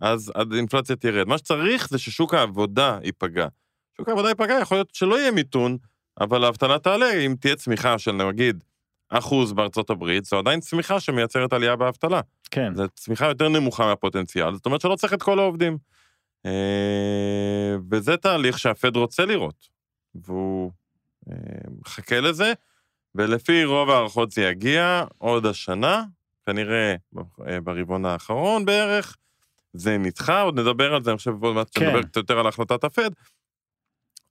אז 0.00 0.32
האינפלציה 0.34 0.96
תרד. 0.96 1.28
מה 1.28 1.38
שצריך 1.38 1.88
זה 1.88 1.98
ששוק 1.98 2.34
העבודה 2.34 2.98
ייפגע. 3.02 3.46
שוק 3.96 4.08
העבודה 4.08 4.28
ייפגע, 4.28 4.58
יכול 4.62 4.76
להיות 4.76 4.94
שלא 4.94 5.18
יהיה 5.18 5.30
מיתון, 5.30 5.76
אבל 6.20 6.44
האבטלה 6.44 6.78
תעלה 6.78 7.12
אם 7.12 7.34
תהיה 7.40 7.56
צמיחה 7.56 7.98
של 7.98 8.12
נגיד 8.12 8.64
אחוז 9.08 9.52
בארצות 9.52 9.90
הברית, 9.90 10.24
זו 10.24 10.38
עדיין 10.38 10.60
צמיחה 10.60 11.00
שמייצרת 11.00 11.52
עלייה 11.52 11.76
באבטלה. 11.76 12.20
כן. 12.50 12.74
זו 12.74 12.88
צמיחה 12.94 13.26
יותר 13.26 13.48
נמוכה 13.48 13.86
מהפוטנציאל, 13.86 14.54
זאת 14.54 14.66
אומרת 14.66 14.80
שלא 14.80 14.96
צריך 14.96 15.14
את 15.14 15.22
כל 15.22 15.38
העובדים. 15.38 15.78
אה, 16.46 17.76
וזה 17.90 18.16
תהליך 18.16 18.58
שהפד 18.58 18.96
רוצה 18.96 19.24
לראות, 19.24 19.68
והוא 20.14 20.70
אה, 21.30 21.36
מחכה 21.80 22.20
לזה, 22.20 22.52
ולפי 23.14 23.64
רוב 23.64 23.90
ההערכות 23.90 24.30
זה 24.30 24.42
יגיע 24.42 25.04
עוד 25.18 25.46
השנה, 25.46 26.04
כנראה 26.46 26.94
אה, 27.46 27.60
ברבעון 27.60 28.04
האחרון 28.04 28.64
בערך. 28.64 29.16
זה 29.72 29.98
נדחה, 29.98 30.40
עוד 30.40 30.60
נדבר 30.60 30.94
על 30.94 31.04
זה, 31.04 31.10
אני 31.10 31.18
חושב 31.18 31.42
עוד 31.42 31.54
מעט 31.54 31.70
כן. 31.74 31.86
נדבר 31.86 32.02
קצת 32.02 32.16
יותר 32.16 32.38
על 32.38 32.46
החלטת 32.46 32.84
הפד, 32.84 33.10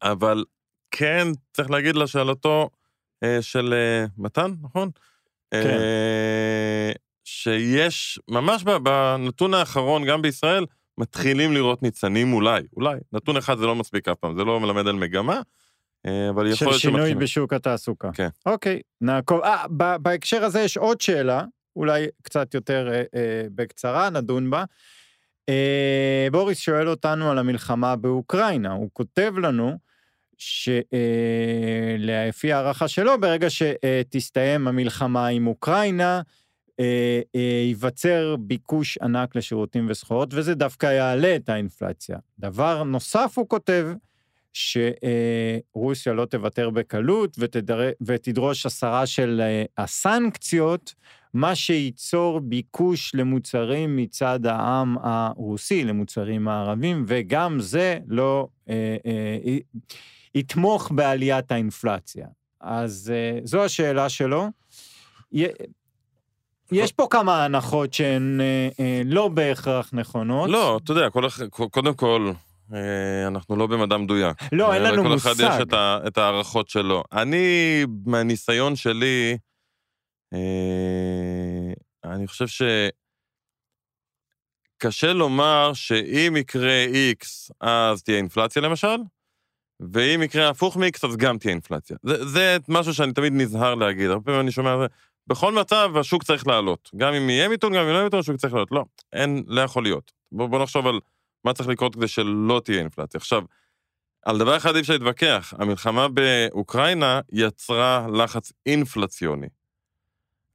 אבל 0.02 0.44
כן, 0.92 1.28
צריך 1.54 1.70
להגיד 1.72 1.96
לשאלתו 1.96 2.70
אה, 3.24 3.42
של 3.42 3.74
אה, 3.74 4.06
מתן, 4.18 4.52
נכון? 4.62 4.90
כן. 5.52 5.68
אה, 5.68 6.92
שיש, 7.24 8.20
ממש 8.28 8.64
בנתון 8.64 9.54
האחרון, 9.54 10.06
גם 10.06 10.22
בישראל, 10.22 10.66
מתחילים 10.98 11.54
לראות 11.54 11.84
ניצנים 11.84 12.34
אולי, 12.34 12.62
אולי. 12.76 12.98
נתון 13.14 13.38
אחד 13.38 13.58
זה 13.58 13.66
לא 13.66 13.76
מספיק 13.76 14.08
אף 14.08 14.18
פעם, 14.18 14.38
זה 14.38 14.44
לא 14.44 14.60
מלמד 14.60 14.88
על 14.88 14.96
מגמה, 14.96 15.36
אה, 15.36 15.42
אבל 16.06 16.48
יכול 16.48 16.56
של 16.56 16.66
להיות 16.66 16.82
שינוי 16.82 16.98
שמתחילים. 16.98 17.20
בשוק 17.20 17.54
התעסוקה. 17.54 18.12
כן. 18.14 18.28
אוקיי, 18.46 18.82
נעקוב. 19.02 19.42
אה, 19.44 19.98
בהקשר 19.98 20.44
הזה 20.44 20.62
יש 20.62 20.78
עוד 20.78 21.02
שאלה, 21.02 21.44
אולי 21.76 22.08
קצת 22.22 22.54
יותר 22.54 22.90
אה, 22.92 23.04
אה, 23.16 23.44
בקצרה, 23.56 24.10
נדון 24.10 24.50
בה. 24.50 24.64
אה, 25.50 26.28
בוריס 26.32 26.60
שואל 26.60 26.90
אותנו 26.90 27.32
על 27.32 27.38
המלחמה 27.38 27.96
באוקראינה. 27.96 28.72
הוא 28.72 28.90
כותב 28.94 29.34
לנו 29.38 29.78
שלפי 30.38 30.84
הערכה 32.54 32.88
שלו, 32.88 33.22
ברגע 33.22 33.48
שתסתיים 33.50 34.68
המלחמה 34.68 35.28
עם 35.28 35.48
אוקראינה, 35.48 36.22
אה, 36.80 37.22
אה, 37.36 37.64
ייווצר 37.66 38.36
ביקוש 38.40 38.98
ענק 38.98 39.36
לשירותים 39.36 39.88
וסחורות, 39.90 40.34
וזה 40.34 40.56
דווקא 40.56 40.86
יעלה 40.86 41.36
את 41.36 41.50
האינפלציה. 41.50 42.18
דבר 42.40 42.84
נוסף, 42.84 43.34
הוא 43.36 43.50
כותב, 43.50 43.88
שרוסיה 44.54 46.14
לא 46.14 46.26
תוותר 46.26 46.70
בקלות 46.70 47.36
ותדר... 47.40 47.90
ותדרוש 48.02 48.66
הסרה 48.66 49.06
של 49.06 49.42
אה, 49.44 49.84
הסנקציות, 49.84 50.94
מה 51.34 51.56
שייצור 51.56 52.40
ביקוש 52.40 53.16
למוצרים 53.16 53.98
מצד 53.98 54.46
העם 54.46 54.98
הרוסי, 55.04 55.84
למוצרים 55.84 56.48
הערבים, 56.48 57.04
וגם 57.08 57.60
זה 57.60 58.00
לא 58.08 58.48
אה, 58.70 58.98
אה, 59.06 59.58
יתמוך 60.36 60.92
בעליית 60.92 61.52
האינפלציה. 61.52 62.28
אז 62.62 63.14
אה, 63.14 63.40
זו 63.44 63.64
השאלה 63.64 64.10
שלו. 64.10 64.48
יש 66.72 66.92
פה 66.92 67.08
כמה 67.10 67.46
הנחות 67.46 67.94
שהן 67.94 68.42
אה, 68.42 68.70
אה, 68.80 69.02
לא 69.06 69.28
בהכרח 69.28 69.90
נכונות. 69.94 70.50
לא, 70.50 70.80
אתה 70.84 70.92
יודע, 70.92 71.10
כל, 71.10 71.28
קודם 71.72 71.94
כל, 71.94 72.32
אנחנו 73.28 73.56
לא 73.56 73.68
במדע 73.68 73.98
מדויק. 73.98 74.38
לא, 74.52 74.74
אין 74.74 74.86
אה, 74.86 74.92
לנו 74.92 75.04
לכל 75.04 75.16
אחד 75.18 75.30
מושג. 75.30 75.44
יש 75.44 75.62
את, 75.62 75.74
ה, 75.74 76.00
את 76.08 76.18
ההערכות 76.18 76.70
שלו. 76.70 77.04
אני, 77.12 77.86
מהניסיון 78.06 78.76
שלי, 78.76 79.38
אה, 80.34 81.74
אני 82.04 82.28
חושב 82.28 82.48
ש... 82.48 82.62
קשה 84.78 85.14
לומר 85.14 85.72
שאם 85.74 86.34
יקרה 86.38 86.86
X, 87.22 87.52
אז 87.62 88.04
תהיה 88.04 88.18
אינפלציה 88.18 88.62
למשל, 88.62 88.98
ואם 89.80 90.22
יקרה 90.24 90.50
הפוך 90.50 90.78
מ-X, 90.78 91.08
אז 91.10 91.18
גם 91.18 91.38
תהיה 91.38 91.52
אינפלציה. 91.52 91.98
זה, 92.04 92.26
זה 92.26 92.58
משהו 92.68 92.94
שאני 92.94 93.14
תמיד 93.14 93.34
נזהר 93.34 93.76
להגיד, 93.76 94.10
הרבה 94.10 94.24
פעמים 94.24 94.40
אני 94.40 94.52
שומע, 94.52 94.86
בכל 95.28 95.54
מצב 95.54 95.92
השוק 96.00 96.24
צריך 96.24 96.48
לעלות. 96.48 96.90
גם 96.96 97.14
אם 97.14 97.30
יהיה 97.30 97.50
מיתון, 97.50 97.74
גם 97.74 97.82
אם 97.82 97.88
לא 97.88 97.94
יהיה 97.94 98.04
מיתון, 98.04 98.20
השוק 98.20 98.36
צריך 98.36 98.54
לעלות. 98.54 98.72
לא, 98.72 98.84
אין, 99.14 99.44
לא 99.48 99.62
יכול 99.62 99.84
להיות. 99.84 100.12
בוא, 100.32 100.48
בוא 100.48 100.64
נחשוב 100.64 100.88
על 100.88 101.00
מה 101.46 101.54
צריך 101.54 101.70
לקרות 101.70 101.96
כדי 101.96 102.08
שלא 102.08 102.62
תהיה 102.66 102.80
אינפלציה. 102.80 103.18
עכשיו, 103.18 103.44
על 104.26 104.38
דבר 104.38 104.58
אחד 104.58 104.76
אי 104.76 104.82
אפשר 104.82 104.94
להתווכח, 104.94 105.54
המלחמה 105.58 106.08
באוקראינה 106.08 107.22
יצרה 107.32 108.08
לחץ 108.14 108.52
אינפלציוני. 108.66 109.48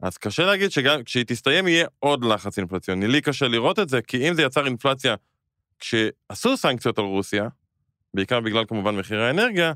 אז 0.00 0.16
קשה 0.18 0.46
להגיד 0.46 0.70
שגם 0.70 1.04
כשהיא 1.04 1.24
תסתיים 1.26 1.68
יהיה 1.68 1.86
עוד 1.98 2.24
לחץ 2.24 2.58
אינפלציוני. 2.58 3.08
לי 3.08 3.20
קשה 3.20 3.48
לראות 3.48 3.78
את 3.78 3.88
זה, 3.88 4.02
כי 4.02 4.28
אם 4.28 4.34
זה 4.34 4.42
יצר 4.42 4.66
אינפלציה 4.66 5.14
כשעשו 5.78 6.56
סנקציות 6.56 6.98
על 6.98 7.04
רוסיה, 7.04 7.48
בעיקר 8.14 8.40
בגלל 8.40 8.64
כמובן 8.64 8.96
מחיר 8.96 9.20
האנרגיה, 9.20 9.72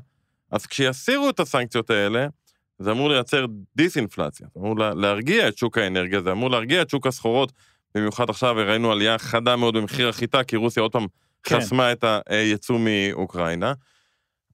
אז 0.51 0.65
כשיסירו 0.65 1.29
את 1.29 1.39
הסנקציות 1.39 1.89
האלה, 1.89 2.27
זה 2.79 2.91
אמור 2.91 3.09
לייצר 3.09 3.45
דיסאינפלציה, 3.75 4.47
זה 4.53 4.59
אמור 4.59 4.79
לה- 4.79 4.93
להרגיע 4.93 5.47
את 5.47 5.57
שוק 5.57 5.77
האנרגיה, 5.77 6.21
זה 6.21 6.31
אמור 6.31 6.51
להרגיע 6.51 6.81
את 6.81 6.89
שוק 6.89 7.07
הסחורות, 7.07 7.51
במיוחד 7.95 8.29
עכשיו 8.29 8.55
ראינו 8.55 8.91
עלייה 8.91 9.17
חדה 9.17 9.55
מאוד 9.55 9.77
במחיר 9.77 10.09
החיטה, 10.09 10.43
כי 10.43 10.55
רוסיה 10.55 10.83
עוד 10.83 10.91
פעם 10.91 11.07
כן. 11.43 11.59
חסמה 11.59 11.91
את 11.91 12.05
היצוא 12.27 12.79
מאוקראינה. 12.79 13.73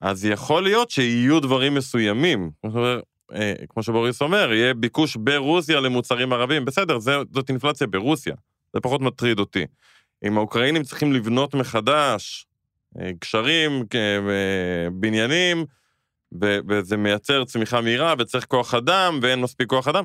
אז 0.01 0.25
יכול 0.25 0.63
להיות 0.63 0.91
שיהיו 0.91 1.39
דברים 1.39 1.75
מסוימים, 1.75 2.51
כמו 2.62 2.82
אה, 3.34 3.53
כמו 3.70 3.84
שבוריס 3.84 4.22
אומר, 4.22 4.53
יהיה 4.53 4.74
ביקוש 4.74 5.15
ברוסיה 5.15 5.79
למוצרים 5.79 6.34
ערבים, 6.34 6.65
בסדר, 6.65 7.00
זה, 7.00 7.15
זאת 7.34 7.50
אינפלציה 7.50 7.88
ברוסיה, 7.88 8.36
זה 8.74 8.79
פחות 8.79 9.01
מטריד 9.01 9.39
אותי. 9.39 9.65
אם 10.24 10.38
האוקראינים 10.38 10.84
צריכים 10.84 11.13
לבנות 11.13 11.53
מחדש 11.53 12.46
אה, 13.00 13.12
גשרים, 13.22 13.84
אה, 13.96 14.89
בניינים, 14.91 15.65
וזה 16.41 16.98
מייצר 16.98 17.46
צמיחה 17.46 17.82
מהירה 17.82 18.13
וצריך 18.20 18.46
כוח 18.46 18.74
אדם 18.74 19.20
ואין 19.22 19.41
מספיק 19.41 19.70
כוח 19.70 19.88
אדם, 19.88 20.03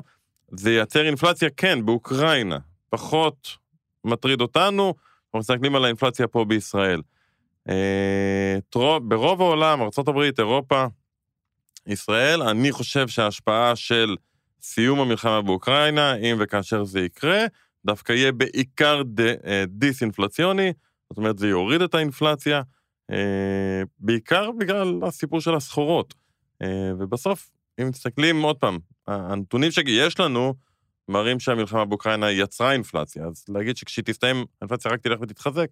זה 0.51 0.71
ייצר 0.71 1.05
אינפלציה, 1.05 1.49
כן, 1.57 1.85
באוקראינה. 1.85 2.57
פחות 2.93 3.57
מטריד 4.05 4.41
אותנו, 4.41 4.93
אנחנו 5.25 5.39
מסתכלים 5.39 5.75
על 5.75 5.85
האינפלציה 5.85 6.27
פה 6.27 6.45
בישראל. 6.45 7.01
אה, 7.69 8.57
ברוב 9.03 9.41
העולם, 9.41 9.81
ארה"ב, 9.81 10.19
אירופה, 10.39 10.85
ישראל, 11.87 12.41
אני 12.41 12.71
חושב 12.71 13.07
שההשפעה 13.07 13.75
של 13.75 14.15
סיום 14.61 14.99
המלחמה 14.99 15.41
באוקראינה, 15.41 16.15
אם 16.15 16.35
וכאשר 16.39 16.83
זה 16.83 16.99
יקרה, 16.99 17.45
דווקא 17.85 18.13
יהיה 18.13 18.31
בעיקר 18.31 19.01
אה, 19.45 19.63
דיסאינפלציוני, 19.67 20.73
זאת 21.09 21.17
אומרת, 21.17 21.37
זה 21.37 21.47
יוריד 21.47 21.81
את 21.81 21.95
האינפלציה, 21.95 22.61
אה, 23.11 23.81
בעיקר 23.99 24.51
בגלל 24.51 24.99
הסיפור 25.03 25.41
של 25.41 25.55
הסחורות. 25.55 26.13
ובסוף, 26.99 27.49
אם 27.81 27.89
מסתכלים 27.89 28.41
עוד 28.41 28.57
פעם, 28.57 28.79
הנתונים 29.07 29.71
שיש 29.71 30.19
לנו, 30.19 30.53
מראים 31.09 31.39
שהמלחמה 31.39 31.85
באוקראינה 31.85 32.31
יצרה 32.31 32.71
אינפלציה, 32.71 33.25
אז 33.25 33.45
להגיד 33.49 33.77
שכשהיא 33.77 34.05
תסתיים, 34.05 34.45
האינפלציה 34.61 34.91
רק 34.91 35.01
תלך 35.01 35.21
ותתחזק, 35.21 35.67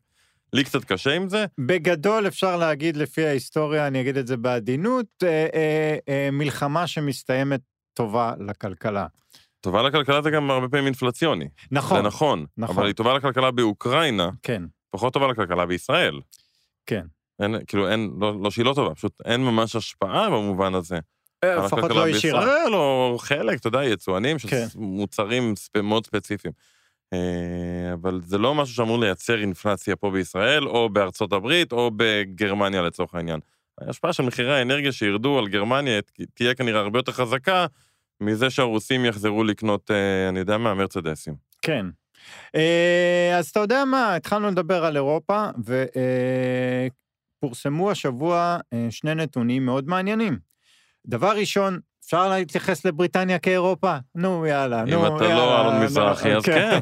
לי 0.53 0.63
קצת 0.63 0.83
קשה 0.83 1.13
עם 1.13 1.29
זה. 1.29 1.45
בגדול 1.57 2.27
אפשר 2.27 2.57
להגיד 2.57 2.97
לפי 2.97 3.25
ההיסטוריה, 3.25 3.87
אני 3.87 4.01
אגיד 4.01 4.17
את 4.17 4.27
זה 4.27 4.37
בעדינות, 4.37 5.05
אה, 5.23 5.47
אה, 5.53 5.97
אה, 6.09 6.29
מלחמה 6.31 6.87
שמסתיימת 6.87 7.61
טובה 7.93 8.33
לכלכלה. 8.47 9.07
טובה 9.61 9.81
לכלכלה 9.81 10.21
זה 10.21 10.29
גם 10.31 10.51
הרבה 10.51 10.67
פעמים 10.67 10.85
אינפלציוני. 10.85 11.47
נכון, 11.71 11.97
זה 11.97 12.03
נכון, 12.03 12.45
נכון. 12.57 12.75
אבל 12.75 12.85
היא 12.85 12.95
טובה 12.95 13.13
לכלכלה 13.13 13.51
באוקראינה, 13.51 14.29
כן, 14.43 14.63
פחות 14.89 15.13
טובה 15.13 15.27
לכלכלה 15.27 15.65
בישראל. 15.65 16.19
כן. 16.85 17.05
אין, 17.39 17.55
כאילו, 17.67 17.89
אין, 17.89 18.11
לא, 18.19 18.41
לא 18.41 18.51
שהיא 18.51 18.65
לא 18.65 18.73
טובה, 18.73 18.95
פשוט 18.95 19.13
אין 19.25 19.41
ממש 19.41 19.75
השפעה 19.75 20.29
במובן 20.29 20.75
הזה. 20.75 20.99
אה, 21.43 21.65
לפחות 21.65 21.91
לא 21.91 22.09
ישירה. 22.09 22.39
בישראל, 22.39 22.75
או 22.75 23.15
חלק, 23.19 23.59
אתה 23.59 23.67
יודע, 23.67 23.83
יצואנים 23.83 24.39
של 24.39 24.47
כן. 24.47 24.65
מוצרים. 24.75 25.53
מאוד 25.83 26.05
ספציפיים. 26.05 26.53
אה, 27.13 27.93
אבל 27.93 28.21
זה 28.23 28.37
לא 28.37 28.55
משהו 28.55 28.75
שאמור 28.75 28.99
לייצר 28.99 29.41
אינפלציה 29.41 29.95
פה 29.95 30.11
בישראל, 30.11 30.67
או 30.67 30.89
בארצות 30.89 31.33
הברית, 31.33 31.71
או 31.71 31.91
בגרמניה 31.95 32.81
לצורך 32.81 33.15
העניין. 33.15 33.39
ההשפעה 33.81 34.13
של 34.13 34.23
מחירי 34.23 34.59
האנרגיה 34.59 34.91
שירדו 34.91 35.39
על 35.39 35.47
גרמניה 35.47 35.99
תהיה 36.33 36.55
כנראה 36.55 36.79
הרבה 36.79 36.99
יותר 36.99 37.11
חזקה 37.11 37.65
מזה 38.21 38.49
שהרוסים 38.49 39.05
יחזרו 39.05 39.43
לקנות, 39.43 39.91
אה, 39.91 40.29
אני 40.29 40.39
יודע 40.39 40.57
מה, 40.57 40.73
מרצדסים. 40.73 41.33
כן. 41.61 41.85
אז 43.37 43.49
אתה 43.49 43.59
יודע 43.59 43.85
מה, 43.85 44.15
התחלנו 44.15 44.47
לדבר 44.47 44.85
על 44.85 44.95
אירופה, 44.95 45.45
ופורסמו 47.39 47.91
השבוע 47.91 48.57
שני 48.89 49.15
נתונים 49.15 49.65
מאוד 49.65 49.87
מעניינים. 49.87 50.50
דבר 51.07 51.31
ראשון, 51.37 51.79
אפשר 52.05 52.29
להתייחס 52.29 52.85
לבריטניה 52.85 53.39
כאירופה? 53.39 53.97
נו, 54.15 54.45
יאללה, 54.45 54.83
אם 54.83 54.89
נו, 54.89 55.07
אתה 55.07 55.23
לא 55.23 55.29
יאללה, 55.29 55.61
אלון 55.61 55.75
נו, 55.75 55.85
מזרחי, 55.85 56.33
אז 56.33 56.43
כן. 56.43 56.79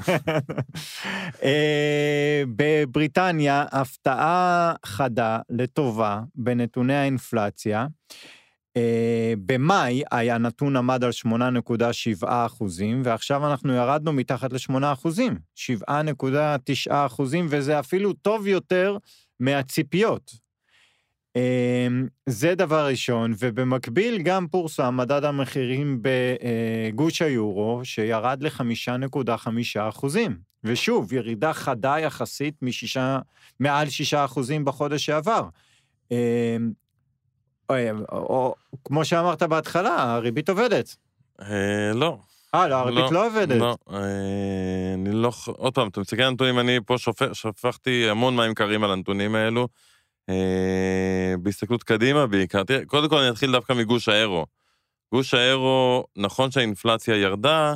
אה, 1.43 2.43
בבריטניה, 2.55 3.65
הפתעה 3.71 4.73
חדה 4.85 5.39
לטובה 5.49 6.21
בנתוני 6.35 6.95
האינפלציה. 6.95 7.87
אה, 8.77 9.33
במאי 9.45 10.03
היה 10.11 10.37
נתון 10.37 10.75
עמד 10.75 11.03
על 11.03 11.11
8.7 11.25 12.27
אחוזים, 12.27 13.01
ועכשיו 13.05 13.51
אנחנו 13.51 13.73
ירדנו 13.73 14.13
מתחת 14.13 14.53
ל-8 14.53 14.73
אחוזים, 14.93 15.37
7.9 15.55 16.91
אחוזים, 16.91 17.45
וזה 17.49 17.79
אפילו 17.79 18.13
טוב 18.13 18.47
יותר 18.47 18.97
מהציפיות. 19.39 20.48
אה, 21.35 21.87
זה 22.25 22.55
דבר 22.55 22.87
ראשון, 22.87 23.33
ובמקביל 23.39 24.21
גם 24.21 24.47
פורסם 24.47 24.97
מדד 24.97 25.23
המחירים 25.23 26.01
בגוש 26.01 27.21
היורו, 27.21 27.81
שירד 27.83 28.43
ל-5.5 28.43 29.47
אחוזים. 29.79 30.49
ושוב, 30.63 31.13
ירידה 31.13 31.53
חדה 31.53 31.99
יחסית 31.99 32.55
משישה, 32.61 33.19
מעל 33.59 33.89
6 33.89 34.13
אחוזים 34.13 34.65
בחודש 34.65 35.05
שעבר. 35.05 35.43
אה, 36.11 36.57
או, 37.69 37.75
או 38.11 38.55
כמו 38.85 39.05
שאמרת 39.05 39.43
בהתחלה, 39.43 40.13
הריבית 40.15 40.49
עובדת. 40.49 40.95
אה, 41.41 41.91
לא. 41.93 42.17
אה, 42.55 42.67
לא, 42.67 42.75
הריבית 42.75 43.11
לא 43.11 43.27
עובדת. 43.27 43.59
לא, 43.59 43.77
אה, 43.91 44.93
אני 44.93 45.11
לא... 45.11 45.31
עוד 45.45 45.73
פעם, 45.73 45.87
אתה 45.87 46.01
מסתכל 46.01 46.21
על 46.21 46.27
הנתונים, 46.27 46.59
אני 46.59 46.79
פה 46.85 46.97
שופך, 46.97 47.27
שפכתי 47.33 48.09
המון 48.09 48.35
מים 48.35 48.53
קרים 48.53 48.83
על 48.83 48.91
הנתונים 48.91 49.35
האלו. 49.35 49.67
אה, 50.29 51.37
בהסתכלות 51.41 51.83
קדימה 51.83 52.27
בעיקר. 52.27 52.63
תראה, 52.63 52.85
קודם 52.85 53.09
כל 53.09 53.17
אני 53.17 53.29
אתחיל 53.29 53.51
דווקא 53.51 53.73
מגוש 53.73 54.09
האירו. 54.09 54.45
גוש 55.13 55.33
האירו, 55.33 56.05
נכון 56.15 56.51
שהאינפלציה 56.51 57.15
ירדה, 57.15 57.75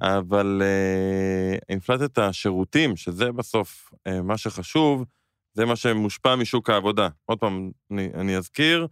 אבל 0.00 0.62
אה, 0.64 1.58
אינפלציית 1.68 2.18
השירותים, 2.18 2.96
שזה 2.96 3.32
בסוף 3.32 3.92
אה, 4.06 4.22
מה 4.22 4.38
שחשוב, 4.38 5.04
זה 5.54 5.66
מה 5.66 5.76
שמושפע 5.76 6.36
משוק 6.36 6.70
העבודה. 6.70 7.08
עוד 7.26 7.38
פעם, 7.38 7.70
אני, 7.90 8.08
אני 8.14 8.36
אזכיר, 8.36 8.86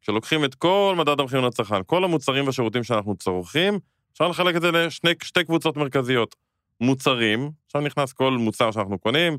כשלוקחים 0.00 0.44
את 0.44 0.54
כל 0.54 0.94
מדד 0.98 1.20
המחירים 1.20 1.44
לצרכן, 1.44 1.80
כל 1.86 2.04
המוצרים 2.04 2.46
והשירותים 2.46 2.84
שאנחנו 2.84 3.16
צורכים, 3.16 3.78
אפשר 4.12 4.28
לחלק 4.28 4.56
את 4.56 4.62
זה 4.62 4.70
לשתי 4.70 5.44
קבוצות 5.44 5.76
מרכזיות. 5.76 6.34
מוצרים, 6.80 7.50
עכשיו 7.66 7.80
נכנס 7.80 8.12
כל 8.12 8.32
מוצר 8.32 8.70
שאנחנו 8.70 8.98
קונים, 8.98 9.38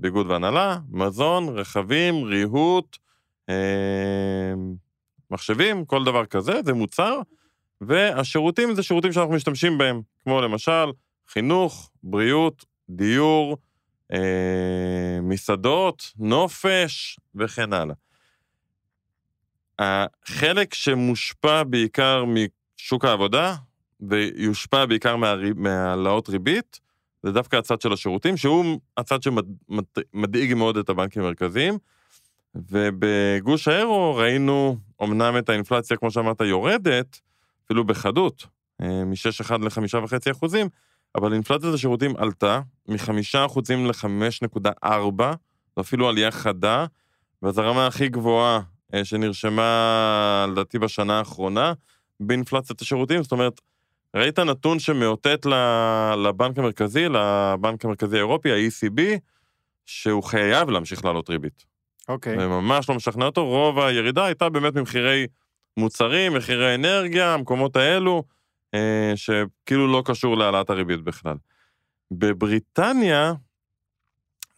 ביגוד 0.00 0.30
והנהלה, 0.30 0.78
מזון, 0.90 1.48
רכבים, 1.48 2.24
ריהוט, 2.24 2.96
אה, 3.48 3.54
מחשבים, 5.30 5.84
כל 5.84 6.04
דבר 6.04 6.26
כזה, 6.26 6.60
זה 6.64 6.72
מוצר, 6.72 7.20
והשירותים 7.80 8.74
זה 8.74 8.82
שירותים 8.82 9.12
שאנחנו 9.12 9.34
משתמשים 9.34 9.78
בהם, 9.78 10.02
כמו 10.22 10.40
למשל 10.40 10.92
חינוך, 11.28 11.90
בריאות, 12.02 12.64
דיור, 12.90 13.56
אה, 14.12 15.18
מסעדות, 15.22 16.12
נופש 16.18 17.18
וכן 17.34 17.72
הלאה. 17.72 17.94
החלק 19.78 20.74
שמושפע 20.74 21.62
בעיקר 21.62 22.24
משוק 22.24 23.04
העבודה, 23.04 23.54
ויושפע 24.00 24.86
בעיקר 24.86 25.16
מהעלאות 25.54 26.28
ריבית, 26.28 26.80
זה 27.22 27.32
דווקא 27.32 27.56
הצד 27.56 27.80
של 27.80 27.92
השירותים, 27.92 28.36
שהוא 28.36 28.80
הצד 28.96 29.18
שמדאיג 29.22 30.54
מאוד 30.54 30.76
את 30.76 30.88
הבנקים 30.88 31.22
המרכזיים. 31.22 31.78
ובגוש 32.54 33.68
האירו 33.68 34.16
ראינו 34.16 34.76
אמנם 35.02 35.38
את 35.38 35.48
האינפלציה, 35.48 35.96
כמו 35.96 36.10
שאמרת, 36.10 36.40
יורדת, 36.40 37.20
אפילו 37.64 37.84
בחדות, 37.84 38.46
אה, 38.82 39.04
מ-6.1 39.04 39.52
ל-5.5 39.52 40.30
אחוזים, 40.30 40.68
אבל 41.14 41.32
אינפלציית 41.32 41.74
השירותים 41.74 42.16
עלתה 42.16 42.60
מ-5 42.88 43.10
אחוזים 43.46 43.86
ל-5.4, 43.86 45.22
זו 45.76 45.80
אפילו 45.80 46.08
עלייה 46.08 46.30
חדה, 46.30 46.86
וזו 47.42 47.62
הרמה 47.62 47.86
הכי 47.86 48.08
גבוהה 48.08 48.60
אה, 48.94 49.04
שנרשמה, 49.04 50.46
לדעתי, 50.52 50.78
בשנה 50.78 51.18
האחרונה 51.18 51.72
באינפלציית 52.20 52.80
השירותים. 52.80 53.22
זאת 53.22 53.32
אומרת, 53.32 53.60
ראית 54.16 54.38
נתון 54.38 54.78
שמאותת 54.78 55.46
לבנק 56.24 56.58
המרכזי, 56.58 57.08
לבנק 57.08 57.84
המרכזי 57.84 58.16
האירופי, 58.16 58.52
ה-ECB, 58.52 59.00
שהוא 59.86 60.22
חייב 60.22 60.70
להמשיך 60.70 61.04
לעלות 61.04 61.30
ריבית. 61.30 61.64
אוקיי. 62.08 62.36
Okay. 62.36 62.40
וממש 62.40 62.88
לא 62.88 62.94
משכנע 62.94 63.24
אותו, 63.26 63.46
רוב 63.46 63.78
הירידה 63.78 64.24
הייתה 64.24 64.48
באמת 64.48 64.74
ממחירי 64.74 65.26
מוצרים, 65.76 66.34
מחירי 66.34 66.74
אנרגיה, 66.74 67.34
המקומות 67.34 67.76
האלו, 67.76 68.24
אה, 68.74 69.12
שכאילו 69.16 69.92
לא 69.92 70.02
קשור 70.04 70.36
להעלאת 70.36 70.70
הריבית 70.70 71.00
בכלל. 71.00 71.36
בבריטניה, 72.10 73.32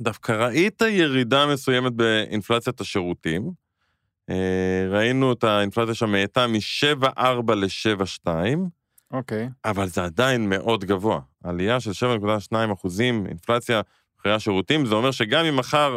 דווקא 0.00 0.32
ראית 0.32 0.82
ירידה 0.82 1.46
מסוימת 1.46 1.92
באינפלציית 1.92 2.80
השירותים. 2.80 3.50
אה, 4.30 4.86
ראינו 4.90 5.32
את 5.32 5.44
האינפלציה 5.44 5.94
שם 5.94 6.12
מאטה 6.12 6.46
מ-7.4 6.46 7.54
ל-7.2. 7.54 8.28
אוקיי. 9.12 9.48
אבל 9.64 9.88
זה 9.88 10.04
עדיין 10.04 10.48
מאוד 10.48 10.84
גבוה. 10.84 11.20
עלייה 11.44 11.80
של 11.80 11.90
7.2 11.90 12.72
אחוזים, 12.72 13.26
אינפלציה 13.26 13.80
מחירי 14.18 14.34
השירותים, 14.34 14.86
זה 14.86 14.94
אומר 14.94 15.10
שגם 15.10 15.44
אם 15.44 15.56
מחר 15.56 15.96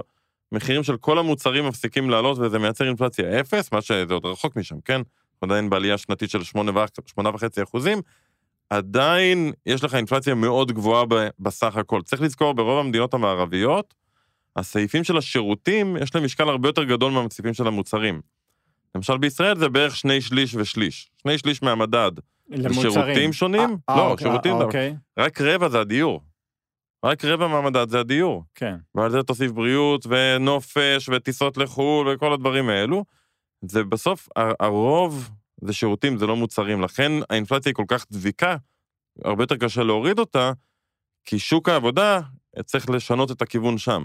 מחירים 0.51 0.83
של 0.83 0.97
כל 0.97 1.19
המוצרים 1.19 1.67
מפסיקים 1.67 2.09
לעלות 2.09 2.39
וזה 2.39 2.59
מייצר 2.59 2.87
אינפלציה 2.87 3.39
אפס, 3.39 3.71
מה 3.71 3.81
שזה 3.81 4.13
עוד 4.13 4.25
רחוק 4.25 4.55
משם, 4.55 4.81
כן? 4.85 5.01
עדיין 5.41 5.69
בעלייה 5.69 5.97
שנתית 5.97 6.29
של 6.29 6.41
8.5 6.41 7.63
אחוזים, 7.63 8.01
עדיין 8.69 9.51
יש 9.65 9.83
לך 9.83 9.95
אינפלציה 9.95 10.35
מאוד 10.35 10.71
גבוהה 10.71 11.03
בסך 11.39 11.77
הכל. 11.77 12.01
צריך 12.01 12.21
לזכור, 12.21 12.53
ברוב 12.53 12.79
המדינות 12.79 13.13
המערביות, 13.13 13.93
הסעיפים 14.55 15.03
של 15.03 15.17
השירותים, 15.17 15.97
יש 15.97 16.15
להם 16.15 16.25
משקל 16.25 16.49
הרבה 16.49 16.69
יותר 16.69 16.83
גדול 16.83 17.11
מהסעיפים 17.11 17.53
של 17.53 17.67
המוצרים. 17.67 18.21
למשל 18.95 19.17
בישראל 19.17 19.57
זה 19.57 19.69
בערך 19.69 19.95
שני 19.95 20.21
שליש 20.21 20.55
ושליש. 20.55 21.09
שני 21.21 21.37
שליש 21.37 21.63
מהמדד. 21.63 22.11
למוצרים. 22.49 22.91
שירותים 22.91 23.29
אה, 23.29 23.33
שונים? 23.33 23.77
아, 23.91 23.97
לא, 23.97 24.11
אוקיי, 24.11 24.27
שירותים. 24.27 24.55
אה, 24.55 24.63
אוקיי. 24.63 24.95
רק 25.19 25.41
רבע 25.41 25.69
זה 25.69 25.79
הדיור. 25.79 26.21
רק 27.05 27.25
רבע 27.25 27.47
מהמדד 27.47 27.89
זה 27.89 27.99
הדיור. 27.99 28.43
כן. 28.55 28.75
ועל 28.95 29.11
זה 29.11 29.23
תוסיף 29.23 29.51
בריאות 29.51 30.05
ונופש 30.09 31.09
וטיסות 31.09 31.57
לחו"ל 31.57 32.07
וכל 32.07 32.33
הדברים 32.33 32.69
האלו. 32.69 33.05
זה 33.61 33.83
בסוף, 33.83 34.29
הרוב 34.59 35.29
זה 35.61 35.73
שירותים, 35.73 36.17
זה 36.17 36.27
לא 36.27 36.35
מוצרים. 36.35 36.81
לכן 36.81 37.11
האינפלציה 37.29 37.69
היא 37.69 37.75
כל 37.75 37.85
כך 37.87 38.05
דביקה, 38.11 38.55
הרבה 39.23 39.43
יותר 39.43 39.57
קשה 39.57 39.83
להוריד 39.83 40.19
אותה, 40.19 40.51
כי 41.25 41.39
שוק 41.39 41.69
העבודה 41.69 42.19
צריך 42.65 42.89
לשנות 42.89 43.31
את 43.31 43.41
הכיוון 43.41 43.77
שם. 43.77 44.03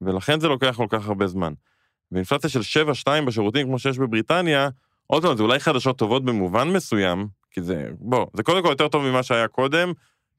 ולכן 0.00 0.40
זה 0.40 0.48
לוקח 0.48 0.74
כל 0.76 0.86
כך 0.88 1.08
הרבה 1.08 1.26
זמן. 1.26 1.52
ואינפלציה 2.12 2.50
של 2.50 2.82
7-2 3.06 3.26
בשירותים, 3.26 3.66
כמו 3.66 3.78
שיש 3.78 3.98
בבריטניה, 3.98 4.68
עוד 5.06 5.22
פעם, 5.22 5.36
זה 5.36 5.42
אולי 5.42 5.60
חדשות 5.60 5.98
טובות 5.98 6.24
במובן 6.24 6.68
מסוים, 6.68 7.28
כי 7.52 7.62
זה, 7.62 7.86
בוא, 7.98 8.26
זה 8.34 8.42
קודם 8.42 8.62
כל 8.62 8.68
יותר 8.68 8.88
טוב 8.88 9.02
ממה 9.02 9.22
שהיה 9.22 9.48
קודם, 9.48 9.92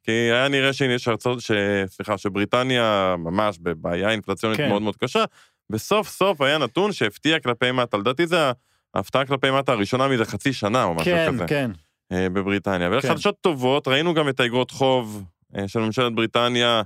כי 0.04 0.12
היה 0.12 0.48
נראה 0.48 0.74
שיש 0.74 1.08
ארצות, 1.08 1.42
ש... 1.42 1.52
סליחה, 1.88 2.18
שבריטניה 2.18 3.16
ממש 3.18 3.58
בבעיה 3.62 4.10
אינפלציונית 4.10 4.58
כן. 4.58 4.70
מאוד 4.70 4.82
מאוד 4.82 4.96
קשה, 4.96 5.24
וסוף 5.70 6.10
סוף 6.10 6.42
היה 6.42 6.58
נתון 6.58 6.92
שהפתיע 6.92 7.40
כלפי 7.40 7.72
מטה, 7.72 7.98
לדעתי 7.98 8.28
זה 8.28 8.52
ההפתעה 8.94 9.26
כלפי 9.26 9.52
מטה 9.52 9.72
הראשונה 9.72 10.08
מזה 10.08 10.26
חצי 10.26 10.54
שנה 10.54 10.84
או 10.84 10.94
משהו 10.94 11.06
כן, 11.06 11.28
כזה. 11.34 11.46
כן, 11.48 11.72
כן. 12.10 12.34
בבריטניה. 12.34 12.88
כן. 12.88 12.94
ולחדשות 12.94 13.36
טובות, 13.42 13.88
ראינו 13.88 14.14
גם 14.14 14.30
את 14.30 14.40
האגרות 14.40 14.72
חוב 14.72 15.24
אה, 15.58 15.68
של 15.68 15.80
ממשלת 15.80 16.16
בריטניה 16.16 16.82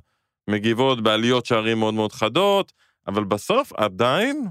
מגיבות 0.50 1.04
בעליות 1.04 1.46
שערים 1.46 1.80
מאוד 1.80 1.94
מאוד 1.94 2.12
חדות, 2.12 2.74
אבל 3.08 3.24
בסוף 3.24 3.74
עדיין 3.74 4.48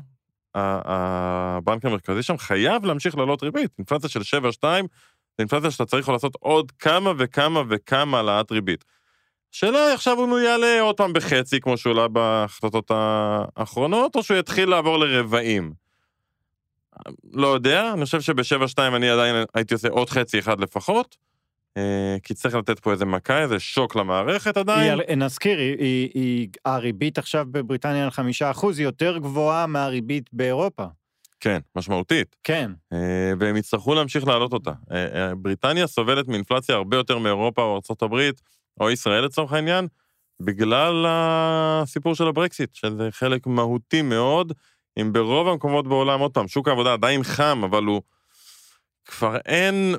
הבנק 0.55 1.85
המרכזי 1.85 2.23
שם 2.23 2.39
חייב 2.39 2.85
להמשיך 2.85 3.17
לעלות 3.17 3.43
ריבית. 3.43 3.71
אינפלציה 3.79 4.11
של 4.11 4.21
7-2, 4.63 4.65
זה 5.39 5.43
אינפלציה 5.43 5.71
שאתה 5.71 5.87
צריך 5.87 6.09
לעשות 6.09 6.37
עוד 6.41 6.73
כמה 6.79 7.13
וכמה 7.19 7.63
וכמה 7.69 8.17
העלאת 8.17 8.53
ריבית. 8.53 8.85
השאלה 9.55 9.95
עכשיו 9.95 10.25
אם 10.25 10.31
הוא 10.31 10.39
יעלה 10.39 10.81
עוד 10.81 10.97
פעם 10.97 11.13
בחצי, 11.13 11.61
כמו 11.61 11.77
שהוא 11.77 11.93
עלה 11.93 12.09
בהחלטות 12.09 12.91
האחרונות, 12.91 14.17
או 14.17 14.23
שהוא 14.23 14.37
יתחיל 14.39 14.69
לעבור 14.69 14.99
לרבעים. 14.99 15.73
לא 17.33 17.47
יודע, 17.47 17.93
אני 17.93 18.05
חושב 18.05 18.21
שב-7-2 18.21 18.79
אני 18.79 19.11
עדיין 19.11 19.45
הייתי 19.55 19.75
עושה 19.75 19.89
עוד 19.89 20.11
חצי 20.11 20.39
אחד 20.39 20.61
לפחות, 20.61 21.17
אה, 21.77 22.17
כי 22.23 22.35
צריך 22.35 22.55
לתת 22.55 22.79
פה 22.79 22.93
איזה 22.93 23.05
מכה, 23.05 23.43
איזה 23.43 23.61
שוק 23.61 23.97
למערכת 23.97 24.57
עדיין. 24.57 25.01
היא, 25.09 25.17
נזכיר, 25.17 25.59
היא, 25.59 25.77
היא, 25.79 26.11
היא, 26.15 26.49
הריבית 26.65 27.19
עכשיו 27.19 27.47
בבריטניה 27.51 28.05
על 28.05 28.11
חמישה 28.11 28.51
אחוז, 28.51 28.79
היא 28.79 28.85
יותר 28.85 29.19
גבוהה 29.19 29.67
מהריבית 29.67 30.31
באירופה. 30.33 30.85
כן, 31.41 31.59
משמעותית. 31.77 32.37
כן. 32.45 32.71
אה, 32.93 33.33
והם 33.41 33.57
יצטרכו 33.57 33.95
להמשיך 33.95 34.27
להעלות 34.27 34.53
אותה. 34.53 34.73
אה, 34.93 35.35
בריטניה 35.35 35.87
סובלת 35.87 36.29
מאינפלציה 36.29 36.75
הרבה 36.75 36.97
יותר 36.97 37.19
מאירופה 37.19 37.63
או 37.63 37.81
ארה"ב, 37.91 38.31
או 38.81 38.91
ישראל 38.91 39.25
לצורך 39.25 39.53
העניין, 39.53 39.89
בגלל 40.43 41.05
הסיפור 41.09 42.15
של 42.15 42.27
הברקסיט, 42.27 42.75
שזה 42.75 43.09
חלק 43.11 43.47
מהותי 43.47 44.03
מאוד, 44.03 44.53
אם 45.01 45.13
ברוב 45.13 45.49
המקומות 45.49 45.89
בעולם, 45.89 46.21
עוד 46.21 46.31
פעם, 46.31 46.49
שוק 46.49 46.69
העבודה 46.69 46.93
עדיין 46.93 47.23
חם, 47.23 47.63
אבל 47.65 47.85
הוא... 47.85 48.03
כבר 49.07 49.37
אין 49.37 49.95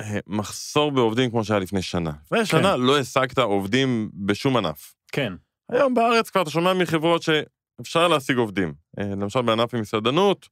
אה, 0.00 0.18
מחסור 0.26 0.92
בעובדים 0.92 1.30
כמו 1.30 1.44
שהיה 1.44 1.60
לפני 1.60 1.82
שנה. 1.82 2.12
לפני 2.24 2.38
כן. 2.38 2.44
שנה 2.44 2.76
לא 2.76 2.98
השגת 2.98 3.38
עובדים 3.38 4.10
בשום 4.14 4.56
ענף. 4.56 4.94
כן. 5.12 5.32
היום 5.72 5.94
בארץ 5.94 6.30
כבר 6.30 6.42
אתה 6.42 6.50
שומע 6.50 6.74
מחברות 6.74 7.22
שאפשר 7.22 8.08
להשיג 8.08 8.36
עובדים. 8.36 8.74
אה, 8.98 9.04
למשל 9.04 9.42
בענף 9.42 9.74
המסעדנות, 9.74 10.48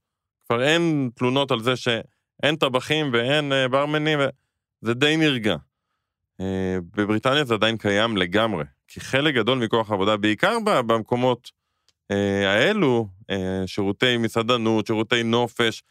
כבר 0.47 0.63
אין 0.63 1.11
תלונות 1.15 1.51
על 1.51 1.61
זה 1.61 1.75
אין 2.43 2.57
טבחים 2.57 3.11
ואין 3.13 3.53
אה, 3.53 3.69
ברמנים, 3.69 4.19
זה 4.81 4.95
די 4.95 5.17
נרגע. 5.17 5.57
אה, 6.41 6.79
בבריטניה 6.97 7.45
זה 7.45 7.55
עדיין 7.55 7.77
קיים 7.77 8.17
לגמרי, 8.17 8.65
כי 8.89 9.01
חלק 9.01 9.35
גדול 9.35 9.59
מכוח 9.59 9.91
העבודה, 9.91 10.17
בעיקר 10.17 10.59
במקומות 10.65 11.51
אה, 12.11 12.53
האלו, 12.53 13.09
שירותי 13.67 14.17
מסעדנות, 14.17 14.87
שירותי 14.87 15.23
נופש, 15.23 15.83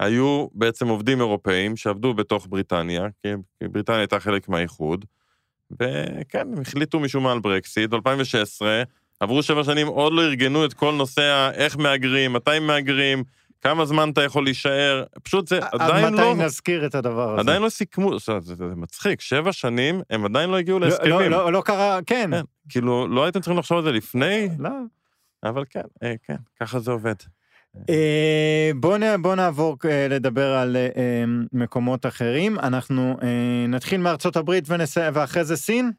היו 0.00 0.46
בעצם 0.54 0.88
עובדים 0.88 1.20
אירופאים 1.20 1.76
שעבדו 1.76 2.14
בתוך 2.14 2.46
בריטניה, 2.50 3.08
כי 3.22 3.28
בריטניה 3.68 3.98
הייתה 3.98 4.20
חלק 4.20 4.48
מהאיחוד, 4.48 5.04
וכן, 5.70 6.48
הם 6.52 6.60
החליטו 6.60 7.00
משום 7.00 7.22
מה 7.22 7.32
על 7.32 7.40
ברקסיט, 7.40 7.90
ב-2016, 7.90 8.62
עברו 9.20 9.42
שבע 9.42 9.64
שנים, 9.64 9.86
עוד 9.86 10.12
לא 10.12 10.22
ארגנו 10.22 10.64
את 10.64 10.74
כל 10.74 10.94
נושא 10.94 11.50
איך 11.54 11.78
מהגרים, 11.78 12.32
מתי 12.32 12.58
מהגרים, 12.58 13.24
כמה 13.62 13.84
זמן 13.84 14.10
אתה 14.10 14.22
יכול 14.22 14.44
להישאר, 14.44 15.04
פשוט 15.22 15.48
זה 15.48 15.58
עדיין 15.72 16.14
לא... 16.14 16.20
עד 16.20 16.36
מתי 16.36 16.44
נזכיר 16.44 16.86
את 16.86 16.94
הדבר 16.94 17.32
הזה? 17.32 17.40
עדיין 17.40 17.62
לא 17.62 17.68
סיכמו, 17.68 18.18
זה, 18.18 18.40
זה, 18.40 18.54
זה 18.54 18.64
מצחיק, 18.64 19.20
שבע 19.20 19.52
שנים, 19.52 20.02
הם 20.10 20.24
עדיין 20.24 20.50
לא 20.50 20.56
הגיעו 20.56 20.78
להסכמים. 20.78 21.10
לא, 21.10 21.28
לא, 21.28 21.52
לא 21.52 21.62
קרה, 21.64 21.98
כן. 22.06 22.30
כן. 22.32 22.42
כאילו, 22.68 23.08
לא 23.08 23.24
הייתם 23.24 23.40
צריכים 23.40 23.58
לחשוב 23.58 23.78
על 23.78 23.84
זה 23.84 23.92
לפני? 23.92 24.48
לא. 24.58 24.70
אבל 25.44 25.64
כן, 25.70 25.82
אה, 26.02 26.14
כן, 26.26 26.36
ככה 26.60 26.78
זה 26.78 26.90
עובד. 26.90 27.14
אה, 27.90 28.70
בואו 29.20 29.34
נעבור 29.34 29.76
אה, 29.84 30.06
לדבר 30.10 30.54
על 30.54 30.76
אה, 30.76 31.24
מקומות 31.52 32.06
אחרים. 32.06 32.58
אנחנו 32.58 33.16
נתחיל 33.68 34.00
מארצות 34.00 34.36
הברית 34.36 34.64
ואחרי 35.12 35.44
זה 35.44 35.56
סין. 35.56 35.90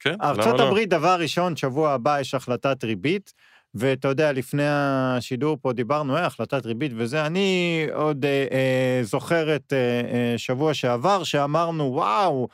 כן, 0.00 0.10
למה 0.10 0.32
לא? 0.32 0.42
ארצות 0.42 0.60
הברית, 0.60 0.88
דבר 0.88 1.20
ראשון, 1.20 1.56
שבוע 1.56 1.90
הבא 1.90 2.20
יש 2.20 2.34
החלטת 2.34 2.84
ריבית. 2.84 3.32
ואתה 3.74 4.08
יודע, 4.08 4.32
לפני 4.32 4.66
השידור 4.66 5.58
פה 5.62 5.72
דיברנו, 5.72 6.16
אה, 6.16 6.26
החלטת 6.26 6.66
ריבית 6.66 6.92
וזה, 6.96 7.26
אני 7.26 7.86
עוד 7.92 8.24
אה, 8.24 8.46
אה, 8.52 9.00
זוכר 9.02 9.56
את 9.56 9.72
אה, 9.72 9.78
אה, 9.78 10.38
שבוע 10.38 10.74
שעבר, 10.74 11.24
שאמרנו, 11.24 11.84
וואו, 11.84 12.48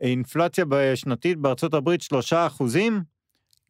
אינפלציה 0.00 0.64
שנתית 0.94 1.38
בארצות 1.38 1.74
הברית 1.74 2.02
שלושה 2.02 2.46
אחוזים, 2.46 3.02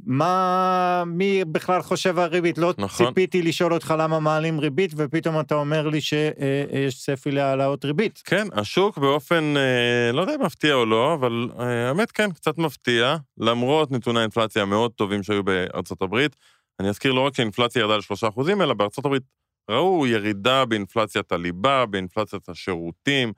מה, 0.06 1.02
מי 1.06 1.44
בכלל 1.44 1.82
חושב 1.82 2.18
על 2.18 2.28
ריבית? 2.28 2.58
לא 2.58 2.74
נכון. 2.78 3.06
ציפיתי 3.06 3.42
לשאול 3.42 3.74
אותך 3.74 3.94
למה 3.98 4.20
מעלים 4.20 4.60
ריבית, 4.60 4.92
ופתאום 4.96 5.40
אתה 5.40 5.54
אומר 5.54 5.88
לי 5.88 6.00
שיש 6.00 7.02
צפי 7.04 7.30
להעלאות 7.30 7.84
ריבית. 7.84 8.22
כן, 8.24 8.46
השוק 8.52 8.98
באופן, 8.98 9.54
אה, 9.56 10.12
לא 10.12 10.20
יודע 10.20 10.34
אם 10.34 10.42
מפתיע 10.42 10.74
או 10.74 10.86
לא, 10.86 11.14
אבל 11.14 11.48
אה, 11.58 11.88
האמת 11.88 12.10
כן, 12.10 12.32
קצת 12.32 12.58
מפתיע, 12.58 13.16
למרות 13.38 13.90
נתוני 13.90 14.18
האינפלציה 14.18 14.62
המאוד 14.62 14.90
טובים 14.90 15.22
שהיו 15.22 15.42
בארצות 15.42 16.02
הברית. 16.02 16.36
אני 16.80 16.88
אזכיר 16.88 17.12
לא 17.12 17.20
רק 17.20 17.36
שהאינפלציה 17.36 17.80
ירדה 17.80 17.96
ל-3%, 17.96 18.62
אלא 18.62 18.74
בארצות 18.74 19.04
הברית 19.04 19.22
ראו 19.70 20.06
ירידה 20.06 20.64
באינפלציית 20.64 21.32
הליבה, 21.32 21.86
באינפלציית 21.86 22.48
השירותים, 22.48 23.32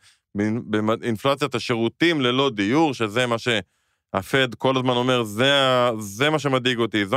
באינפלציית 0.64 1.54
השירותים 1.54 2.20
ללא 2.20 2.50
דיור, 2.50 2.94
שזה 2.94 3.26
מה 3.26 3.38
ש... 3.38 3.48
הפד 4.14 4.54
כל 4.54 4.76
הזמן 4.76 4.96
אומר, 4.96 5.22
זה, 5.22 5.52
זה 5.98 6.30
מה 6.30 6.38
שמדאיג 6.38 6.78
אותי. 6.78 7.06
זו... 7.06 7.16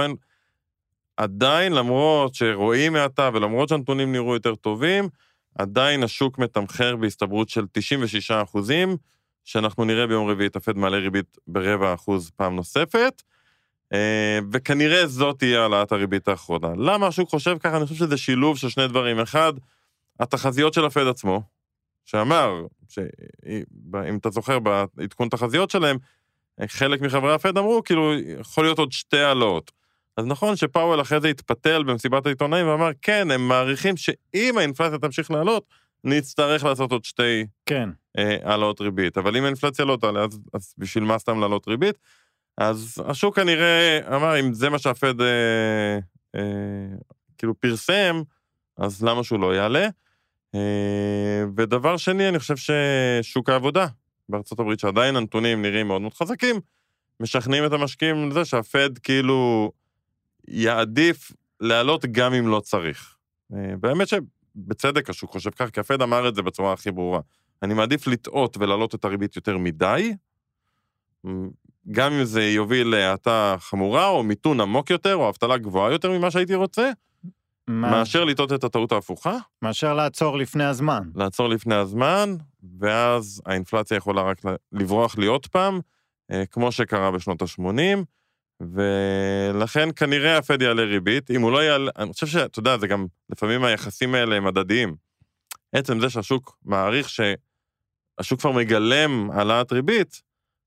עדיין, 1.18 1.74
למרות 1.74 2.36
שרואים 2.36 2.94
מעטה 2.94 3.30
ולמרות 3.34 3.70
שהנתונים 3.70 4.12
נראו 4.12 4.34
יותר 4.34 4.56
טובים, 4.56 5.10
עדיין 5.56 6.04
השוק 6.04 6.38
מתמחר 6.40 6.96
בהסתברות 6.96 7.50
של 7.50 7.66
96 7.72 8.32
אחוזים, 8.32 8.98
שאנחנו 9.46 9.86
נראה 9.86 10.08
ביום 10.08 10.30
רביעי 10.30 10.48
את 10.48 10.56
הפד 10.56 10.78
מעלה 10.78 10.98
ריבית 10.98 11.38
ברבע 11.48 11.94
אחוז 11.94 12.32
פעם 12.36 12.56
נוספת, 12.56 13.22
וכנראה 14.52 15.08
זאת 15.08 15.40
תהיה 15.40 15.62
העלאת 15.62 15.92
הריבית 15.92 16.28
האחרונה. 16.28 16.68
למה 16.78 17.08
השוק 17.08 17.30
חושב 17.30 17.58
ככה? 17.60 17.78
אני 17.78 17.86
חושב 17.86 17.96
שזה 17.96 18.18
שילוב 18.18 18.58
של 18.58 18.70
שני 18.70 18.88
דברים. 18.88 19.20
אחד, 19.20 19.54
התחזיות 20.20 20.74
של 20.74 20.86
הפד 20.86 21.08
עצמו, 21.08 21.42
שאמר, 22.06 22.66
אם 24.10 24.18
אתה 24.18 24.30
זוכר 24.30 24.60
בעדכון 24.60 25.30
תחזיות 25.30 25.70
שלהם, 25.70 25.98
חלק 26.68 27.02
מחברי 27.02 27.34
הפד 27.34 27.58
אמרו, 27.58 27.84
כאילו, 27.84 28.14
יכול 28.40 28.64
להיות 28.64 28.80
עוד 28.80 28.92
שתי 28.92 29.20
העלאות. 29.20 29.72
אז 30.18 30.26
נכון 30.26 30.56
שפאוול 30.56 31.02
אחרי 31.02 31.22
זה 31.22 31.28
התפתל 31.28 31.84
במסיבת 31.84 32.26
העיתונאים 32.26 32.68
ואמר, 32.68 32.90
כן, 33.02 33.32
הם 33.32 33.48
מעריכים 33.48 33.98
שאם 33.98 34.58
האינפלציה 34.58 34.98
תמשיך 34.98 35.32
לעלות, 35.32 35.64
נצטרך 36.04 36.64
לעשות 36.64 36.92
עוד 36.92 37.06
שתי 37.06 37.46
כן. 37.66 37.90
אה, 38.18 38.38
העלאות 38.44 38.82
ריבית. 38.82 39.18
אבל 39.18 39.38
אם 39.38 39.44
האינפלציה 39.44 39.86
לא 39.86 39.98
תעלה, 40.02 40.24
אז, 40.24 40.40
אז 40.54 40.74
בשביל 40.78 41.04
מה 41.04 41.20
סתם 41.20 41.40
לעלות 41.40 41.68
ריבית? 41.68 41.96
אז 42.58 43.04
השוק 43.06 43.36
כנראה 43.36 44.00
אמר, 44.16 44.40
אם 44.40 44.54
זה 44.54 44.70
מה 44.70 44.80
שהפד 44.80 45.22
אה, 45.22 46.00
אה, 46.36 46.42
כאילו 47.38 47.60
פרסם, 47.60 48.22
אז 48.78 49.04
למה 49.04 49.24
שהוא 49.24 49.40
לא 49.40 49.56
יעלה? 49.56 49.88
אה, 50.56 51.44
ודבר 51.58 51.98
שני, 51.98 52.30
אני 52.30 52.40
חושב 52.40 52.56
ששוק 52.58 53.50
העבודה, 53.50 53.88
בארצות 54.30 54.60
הברית, 54.60 54.80
שעדיין 54.80 55.16
הנתונים 55.16 55.62
נראים 55.62 55.88
מאוד 55.88 56.02
מאוד 56.02 56.14
חזקים, 56.14 56.56
משכנעים 57.20 57.66
את 57.66 57.72
המשקיעים 57.72 58.30
לזה 58.30 58.46
שהפד 58.46 58.98
כאילו 58.98 59.72
יעדיף 60.48 61.32
להעלות 61.60 62.06
גם 62.06 62.34
אם 62.34 62.48
לא 62.48 62.60
צריך. 62.60 63.16
אה, 63.54 64.06
שבצדק 64.06 65.10
השוק 65.10 65.32
חושב 65.32 65.50
כך, 65.50 65.70
כי 65.70 65.80
הפד 65.80 66.02
אמר 66.02 66.28
את 66.28 66.36
זה 66.36 66.42
בצורה 66.42 66.74
הכי 66.74 66.92
ברורה. 66.92 67.20
אני 67.64 67.74
מעדיף 67.74 68.08
לטעות 68.08 68.58
ולהעלות 68.58 68.96
את 68.96 69.06
הריבית 69.06 69.36
יותר 69.36 69.58
מדי, 69.58 70.14
גם 71.92 72.14
אם 72.14 72.24
זה 72.24 72.44
יוביל 72.44 72.88
להאטה 72.88 73.56
חמורה, 73.60 74.08
או 74.08 74.24
מיתון 74.24 74.62
עמוק 74.62 74.90
יותר, 74.90 75.16
או 75.16 75.30
אבטלה 75.30 75.58
גבוהה 75.58 75.92
יותר 75.92 76.12
ממה 76.12 76.32
שהייתי 76.32 76.56
רוצה, 76.56 76.92
מה? 77.68 77.92
מאשר 77.92 78.24
לטעות 78.24 78.54
את 78.54 78.64
הטעות 78.64 78.92
ההפוכה. 78.92 79.38
מאשר 79.62 79.94
לעצור 79.94 80.38
לפני 80.38 80.64
הזמן. 80.64 81.04
לעצור 81.16 81.50
לפני 81.50 81.76
הזמן, 81.76 82.36
ואז 82.80 83.42
האינפלציה 83.46 83.98
יכולה 83.98 84.22
רק 84.22 84.42
לברוח 84.72 85.18
לי 85.18 85.26
עוד 85.26 85.48
פעם, 85.48 85.80
אה, 86.32 86.44
כמו 86.46 86.72
שקרה 86.72 87.12
בשנות 87.12 87.42
ה-80, 87.42 88.04
ולכן 88.62 89.90
כנראה 89.96 90.38
הפד 90.38 90.62
יעלה 90.62 90.84
ריבית. 90.84 91.32
אם 91.32 91.42
הוא 91.42 91.52
לא 91.52 91.64
יעלה, 91.64 91.92
אני 91.98 92.14
חושב 92.14 92.28
שאתה 92.28 92.60
יודע, 92.60 92.78
זה 92.78 92.88
גם, 92.88 93.06
לפעמים 93.30 93.64
היחסים 93.64 94.16
האלה 94.16 94.36
הם 94.36 94.48
הדדיים. 94.48 94.96
עצם 95.74 96.00
זה 96.00 96.10
שהשוק 96.10 96.58
מעריך 96.66 97.10
שהשוק 97.10 98.40
כבר 98.40 98.52
מגלם 98.52 99.32
העלאת 99.32 99.72
ריבית, 99.72 100.22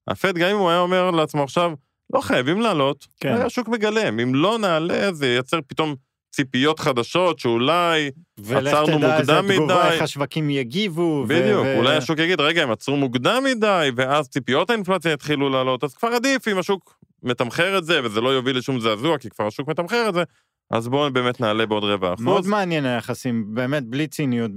הפד, 0.08 0.38
גם 0.38 0.48
אם 0.50 0.56
הוא 0.56 0.70
היה 0.70 0.80
אומר 0.80 1.10
לעצמו 1.10 1.42
עכשיו, 1.42 1.72
לא 2.12 2.20
חייבים 2.20 2.60
לעלות, 2.60 3.06
כן. 3.20 3.32
השוק 3.32 3.68
מגלם. 3.68 4.20
אם 4.20 4.34
לא 4.34 4.58
נעלה, 4.58 5.12
זה 5.12 5.26
ייצר 5.26 5.58
פתאום 5.66 5.94
ציפיות 6.32 6.78
חדשות 6.78 7.38
שאולי 7.38 8.10
עצרנו 8.38 8.98
מוקדם 8.98 9.08
מדי. 9.08 9.08
ולך 9.08 9.24
תדע 9.24 9.42
איזה 9.42 9.54
תגובה, 9.56 9.92
איך 9.92 10.02
השווקים 10.02 10.50
יגיבו. 10.50 11.24
בדיוק, 11.28 11.66
ו... 11.66 11.76
אולי 11.76 11.96
השוק 11.96 12.18
יגיד, 12.18 12.40
רגע, 12.40 12.62
הם 12.62 12.70
עצרו 12.70 12.96
מוקדם 12.96 13.44
מדי, 13.44 13.90
ואז 13.96 14.28
ציפיות 14.28 14.70
האינפלציה 14.70 15.12
יתחילו 15.12 15.48
לעלות, 15.48 15.84
אז 15.84 15.94
כבר 15.94 16.08
עדיף 16.08 16.48
אם 16.48 16.58
השוק 16.58 16.96
מתמחר 17.22 17.78
את 17.78 17.84
זה, 17.84 18.00
וזה 18.04 18.20
לא 18.20 18.28
יוביל 18.28 18.58
לשום 18.58 18.80
זעזוע, 18.80 19.18
כי 19.18 19.30
כבר 19.30 19.46
השוק 19.46 19.68
מתמחר 19.68 20.08
את 20.08 20.14
זה, 20.14 20.22
אז 20.70 20.88
בואו 20.88 21.12
באמת 21.12 21.40
נעלה 21.40 21.66
בעוד 21.66 21.84
רבע 21.84 22.14
אחוז. 22.14 22.24
מאוד 22.24 22.46
מעניין 22.46 22.84
היחסים, 22.84 23.54
באמת 23.54 23.86
בלי 23.86 24.06
ציניות, 24.06 24.50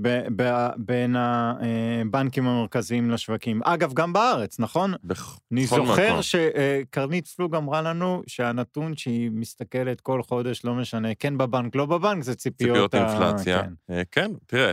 בין 0.78 1.16
הבנקים 1.16 2.48
המרכזיים 2.48 3.12
לשווקים. 3.12 3.62
אגב, 3.64 3.94
גם 3.94 4.14
בארץ, 4.14 4.60
נכון? 4.60 4.94
בכל 5.04 5.38
אני 5.52 5.66
זוכר 5.66 6.20
שקרנית 6.22 7.28
פלוג 7.28 7.56
אמרה 7.56 7.82
לנו 7.82 8.24
שהנתון 8.28 8.98
שהיא 8.98 9.32
מסתכלת 9.34 10.02
כל 10.02 10.24
חודש, 10.24 10.66
לא 10.66 10.74
משנה, 10.74 11.16
כן 11.16 11.38
בבנק, 11.38 11.76
לא 11.76 11.86
בבנק, 11.86 12.24
זה 12.24 12.36
ציפיות... 12.36 12.92
ציפיות 12.92 12.96
אינפלציה. 12.96 13.64
כן. 13.64 13.74
אה, 13.90 14.02
כן, 14.12 14.32
תראה, 14.46 14.72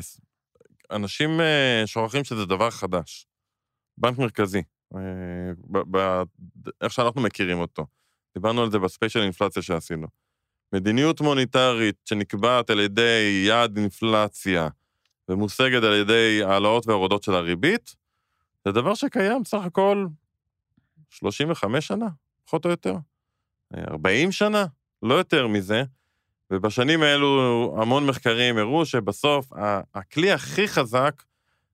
אנשים 0.91 1.41
אה, 1.41 1.83
שוכחים 1.87 2.25
שזה 2.25 2.47
דבר 2.47 2.71
חדש. 2.71 3.27
בנק 3.99 4.19
מרכזי, 4.19 4.63
אה, 4.95 6.23
איך 6.81 6.93
שאנחנו 6.93 7.21
מכירים 7.21 7.59
אותו. 7.59 7.87
דיברנו 8.35 8.63
על 8.63 8.71
זה 8.71 8.79
בספיישל 8.79 9.21
אינפלציה 9.21 9.63
שעשינו. 9.63 10.07
מדיניות 10.73 11.21
מוניטרית 11.21 11.97
שנקבעת 12.05 12.71
על 12.71 12.81
ידי 12.81 13.45
יעד 13.47 13.77
אינפלציה 13.77 14.69
ומושגת 15.29 15.83
על 15.83 15.95
ידי 15.95 16.43
העלאות 16.45 16.87
והורדות 16.87 17.23
של 17.23 17.35
הריבית, 17.35 17.95
זה 18.65 18.73
דבר 18.73 18.95
שקיים 18.95 19.45
סך 19.45 19.61
הכל 19.65 20.07
35 21.11 21.87
שנה, 21.87 22.09
פחות 22.45 22.65
או 22.65 22.71
יותר. 22.71 22.95
40 23.89 24.33
שנה, 24.33 24.67
לא 25.03 25.15
יותר 25.15 25.47
מזה. 25.47 25.83
ובשנים 26.51 27.03
האלו 27.03 27.77
המון 27.83 28.07
מחקרים 28.07 28.59
הראו 28.59 28.87
שבסוף 28.87 29.53
הכלי 29.95 30.33
הכי 30.33 30.69
חזק 30.69 31.23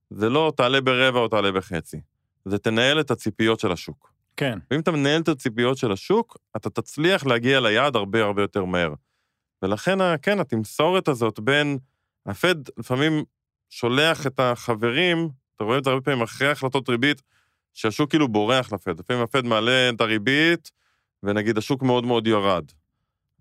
זה 0.09 0.29
לא 0.29 0.53
תעלה 0.57 0.81
ברבע 0.81 1.19
או 1.19 1.27
תעלה 1.27 1.51
בחצי, 1.51 1.97
זה 2.45 2.57
תנהל 2.57 2.99
את 2.99 3.11
הציפיות 3.11 3.59
של 3.59 3.71
השוק. 3.71 4.11
כן. 4.37 4.59
ואם 4.71 4.79
אתה 4.79 4.91
מנהל 4.91 5.21
את 5.21 5.27
הציפיות 5.27 5.77
של 5.77 5.91
השוק, 5.91 6.37
אתה 6.55 6.69
תצליח 6.69 7.25
להגיע 7.25 7.59
ליעד 7.59 7.95
הרבה 7.95 8.23
הרבה 8.23 8.41
יותר 8.41 8.65
מהר. 8.65 8.93
ולכן, 9.61 9.97
כן, 10.21 10.39
התמסורת 10.39 11.07
הזאת 11.07 11.39
בין, 11.39 11.77
הפד 12.25 12.55
לפעמים 12.77 13.23
שולח 13.69 14.27
את 14.27 14.39
החברים, 14.39 15.29
אתה 15.55 15.63
רואה 15.63 15.77
את 15.77 15.83
זה 15.83 15.89
הרבה 15.89 16.01
פעמים 16.01 16.21
אחרי 16.21 16.51
החלטות 16.51 16.89
ריבית, 16.89 17.21
שהשוק 17.73 18.09
כאילו 18.09 18.27
בורח 18.27 18.73
לפד. 18.73 18.99
לפעמים 18.99 19.23
הפד 19.23 19.45
מעלה 19.45 19.89
את 19.89 20.01
הריבית, 20.01 20.71
ונגיד 21.23 21.57
השוק 21.57 21.83
מאוד 21.83 22.05
מאוד 22.05 22.27
ירד. 22.27 22.65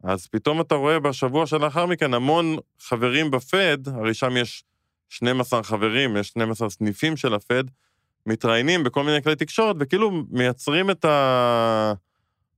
אז 0.02 0.26
פתאום 0.26 0.60
אתה 0.60 0.74
רואה 0.74 1.00
בשבוע 1.00 1.46
שלאחר 1.46 1.86
מכן 1.86 2.14
המון 2.14 2.56
חברים 2.80 3.30
בפד, 3.30 3.78
הרי 3.88 4.14
שם 4.14 4.36
יש 4.36 4.64
12 5.08 5.62
חברים, 5.62 6.16
יש 6.16 6.28
12 6.28 6.70
סניפים 6.70 7.16
של 7.16 7.34
הפד, 7.34 7.64
מתראיינים 8.26 8.84
בכל 8.84 9.04
מיני 9.04 9.22
כלי 9.22 9.36
תקשורת, 9.36 9.76
וכאילו 9.80 10.10
מייצרים 10.30 10.90
את 10.90 11.04
ה... 11.04 11.92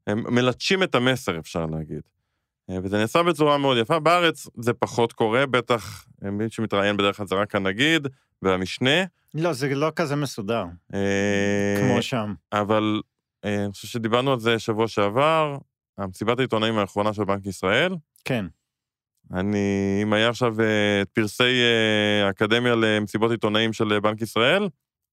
הם 0.07 0.35
מלטשים 0.35 0.83
את 0.83 0.95
המסר, 0.95 1.39
אפשר 1.39 1.67
להגיד. 1.67 2.01
אה, 2.71 2.77
וזה 2.83 2.99
נעשה 2.99 3.23
בצורה 3.23 3.59
מאוד 3.59 3.79
יפה. 3.79 3.99
בארץ 3.99 4.47
זה 4.59 4.73
פחות 4.73 5.13
קורה, 5.13 5.47
בטח 5.47 6.07
אה, 6.25 6.31
מי 6.31 6.45
שמתראיין 6.51 6.97
בדרך 6.97 7.17
כלל 7.17 7.27
זה 7.27 7.35
רק 7.35 7.55
הנגיד 7.55 8.07
והמשנה. 8.43 9.05
לא, 9.35 9.53
זה 9.53 9.75
לא 9.75 9.93
כזה 9.97 10.17
מסודר, 10.17 10.65
אה, 10.95 11.77
כמו 11.81 12.03
שם. 12.03 12.35
אבל 12.53 13.01
אני 13.45 13.73
חושב 13.73 13.89
שדיברנו 13.89 14.33
על 14.33 14.41
זה 14.41 14.59
שבוע 14.59 14.89
שעבר, 14.89 15.57
המסיבת 15.99 16.39
העיתונאים 16.39 16.79
האחרונה 16.79 17.13
של 17.13 17.25
בנק 17.25 17.47
ישראל. 17.47 17.95
כן, 18.25 18.45
אני, 19.35 20.01
אם 20.03 20.13
היה 20.13 20.29
עכשיו 20.29 20.55
את 21.03 21.09
פרסי 21.09 21.63
האקדמיה 22.27 22.75
למסיבות 22.75 23.31
עיתונאים 23.31 23.73
של 23.73 24.01
בנק 24.01 24.23
ישראל, 24.23 24.69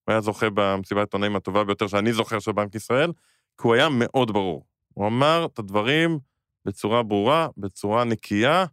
הוא 0.06 0.12
היה 0.12 0.20
זוכה 0.20 0.46
במסיבת 0.54 0.98
העיתונאים 0.98 1.36
הטובה 1.36 1.64
ביותר 1.64 1.86
שאני 1.86 2.12
זוכר 2.12 2.38
של 2.38 2.52
בנק 2.52 2.74
ישראל, 2.74 3.12
כי 3.60 3.68
הוא 3.68 3.74
היה 3.74 3.88
מאוד 3.90 4.32
ברור. 4.32 4.64
הוא 4.94 5.06
אמר 5.06 5.46
את 5.52 5.58
הדברים 5.58 6.18
בצורה 6.64 7.02
ברורה, 7.02 7.48
בצורה 7.56 8.04
נקייה, 8.04 8.64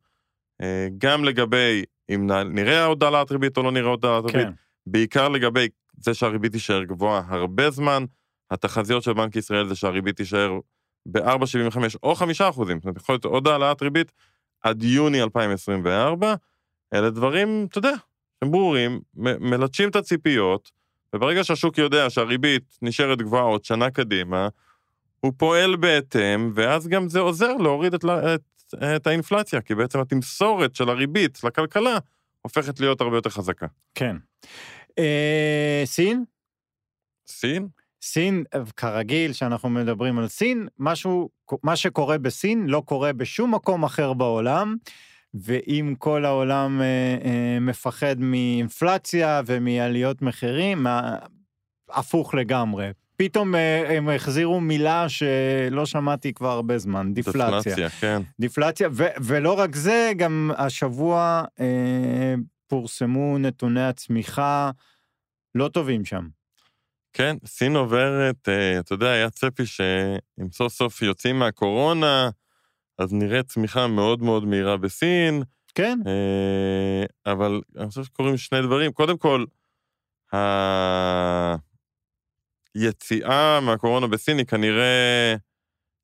אה, 0.62 0.88
גם 0.98 1.24
לגבי 1.24 1.84
אם 2.10 2.32
נראה 2.32 2.86
הודעה 2.86 3.24
ריבית 3.32 3.58
או 3.58 3.64
לא 3.64 3.72
נראה 3.72 3.90
הודעה 3.90 4.20
ריבית, 4.20 4.34
כן, 4.34 4.52
בעיקר 4.88 5.30
לגבי 5.30 5.68
זה 5.98 6.14
שהריבית 6.14 6.52
תישאר 6.52 6.84
גבוהה 6.84 7.24
הרבה 7.28 7.70
זמן, 7.70 8.06
התחזיות 8.52 9.04
של 9.04 9.14
בנק 9.14 9.36
ישראל 9.36 9.68
זה 9.68 9.76
שהריבית 9.76 10.18
תישאר 10.18 10.60
ב-4.75 11.06 11.78
או 12.04 12.16
5 12.16 12.42
אחוזים, 12.42 12.78
זאת 12.78 12.86
אומרת, 12.86 12.98
יכול 12.98 13.14
להיות 13.14 13.26
עוד 13.26 13.48
העלאת 13.48 13.82
ריבית 13.82 14.12
עד 14.62 14.84
יוני 14.84 15.22
2024. 15.22 16.36
אלה 16.94 17.10
דברים, 17.10 17.68
אתה 17.70 17.78
יודע, 17.78 17.94
הם 18.42 18.52
ברורים, 18.52 19.02
מ- 19.16 19.50
מלטשים 19.50 19.90
את 19.90 19.96
הציפיות, 19.96 20.72
וברגע 21.14 21.44
שהשוק 21.44 21.78
יודע 21.78 22.10
שהריבית 22.10 22.78
נשארת 22.82 23.22
גבוהה 23.22 23.44
עוד 23.44 23.66
שנה 23.66 23.92
קדימה, 23.92 24.48
הוא 25.20 25.34
פועל 25.38 25.76
בהתאם, 25.76 26.52
ואז 26.56 26.88
גם 26.88 27.10
זה 27.10 27.20
עוזר 27.20 27.54
להוריד 27.54 27.94
את, 27.94 28.06
את, 28.06 28.74
את 28.96 29.08
האינפלציה, 29.08 29.62
כי 29.62 29.76
בעצם 29.76 30.00
התמסורת 30.00 30.76
של 30.76 30.90
הריבית 30.90 31.44
לכלכלה 31.44 31.98
הופכת 32.42 32.80
להיות 32.80 33.02
הרבה 33.02 33.18
יותר 33.18 33.30
חזקה. 33.30 33.68
כן. 33.96 34.16
אה, 35.00 35.82
סין? 35.86 36.24
סין? 37.28 37.68
סין, 38.02 38.44
כרגיל, 38.78 39.34
שאנחנו 39.34 39.70
מדברים 39.70 40.20
על 40.20 40.28
סין, 40.28 40.68
משהו, 40.80 41.30
מה 41.64 41.76
שקורה 41.76 42.18
בסין 42.18 42.68
לא 42.68 42.84
קורה 42.86 43.14
בשום 43.14 43.56
מקום 43.56 43.84
אחר 43.84 44.14
בעולם, 44.14 44.76
ואם 45.34 45.96
כל 46.00 46.26
העולם 46.26 46.82
אה, 46.82 46.86
אה, 47.26 47.60
מפחד 47.62 48.16
מאינפלציה 48.20 49.42
ומעליות 49.46 50.22
מחירים, 50.22 50.84
מה, 50.84 51.18
הפוך 51.90 52.34
לגמרי. 52.34 52.92
פתאום 53.18 53.56
אה, 53.56 53.98
הם 53.98 54.10
החזירו 54.10 54.62
מילה 54.62 55.10
שלא 55.10 55.86
שמעתי 55.86 56.34
כבר 56.34 56.50
הרבה 56.50 56.78
זמן, 56.78 57.14
דיפלציה. 57.14 57.60
דפלציה, 57.60 57.90
כן. 57.90 58.22
דיפלציה, 58.40 58.90
ו- 58.92 59.16
ולא 59.22 59.60
רק 59.60 59.76
זה, 59.76 60.12
גם 60.18 60.52
השבוע 60.58 61.44
אה, 61.60 62.36
פורסמו 62.68 63.38
נתוני 63.38 63.84
הצמיחה 63.84 64.72
לא 65.56 65.68
טובים 65.68 66.06
שם. 66.06 66.28
כן, 67.14 67.36
סין 67.46 67.76
עוברת, 67.76 68.50
אה, 68.50 68.80
אתה 68.80 68.94
יודע, 68.94 69.12
היה 69.12 69.30
צפי 69.30 69.66
שאם 69.66 70.52
סוף 70.52 70.74
סוף 70.74 71.02
יוצאים 71.02 71.40
מהקורונה, 71.40 72.30
אז 72.98 73.14
נראה 73.14 73.44
צמיחה 73.44 73.88
מאוד 73.88 74.24
מאוד 74.24 74.46
מהירה 74.46 74.78
בסין, 74.78 75.44
כן, 75.76 76.00
אה, 76.08 77.32
אבל 77.34 77.62
אני 77.78 77.90
חושב 77.90 78.04
שקורים 78.04 78.38
שני 78.38 78.62
דברים. 78.62 78.92
קודם 78.92 79.18
כל, 79.18 79.46
היציאה 82.76 83.60
מהקורונה 83.60 84.08
בסין 84.08 84.38
היא 84.38 84.46
כנראה 84.46 85.36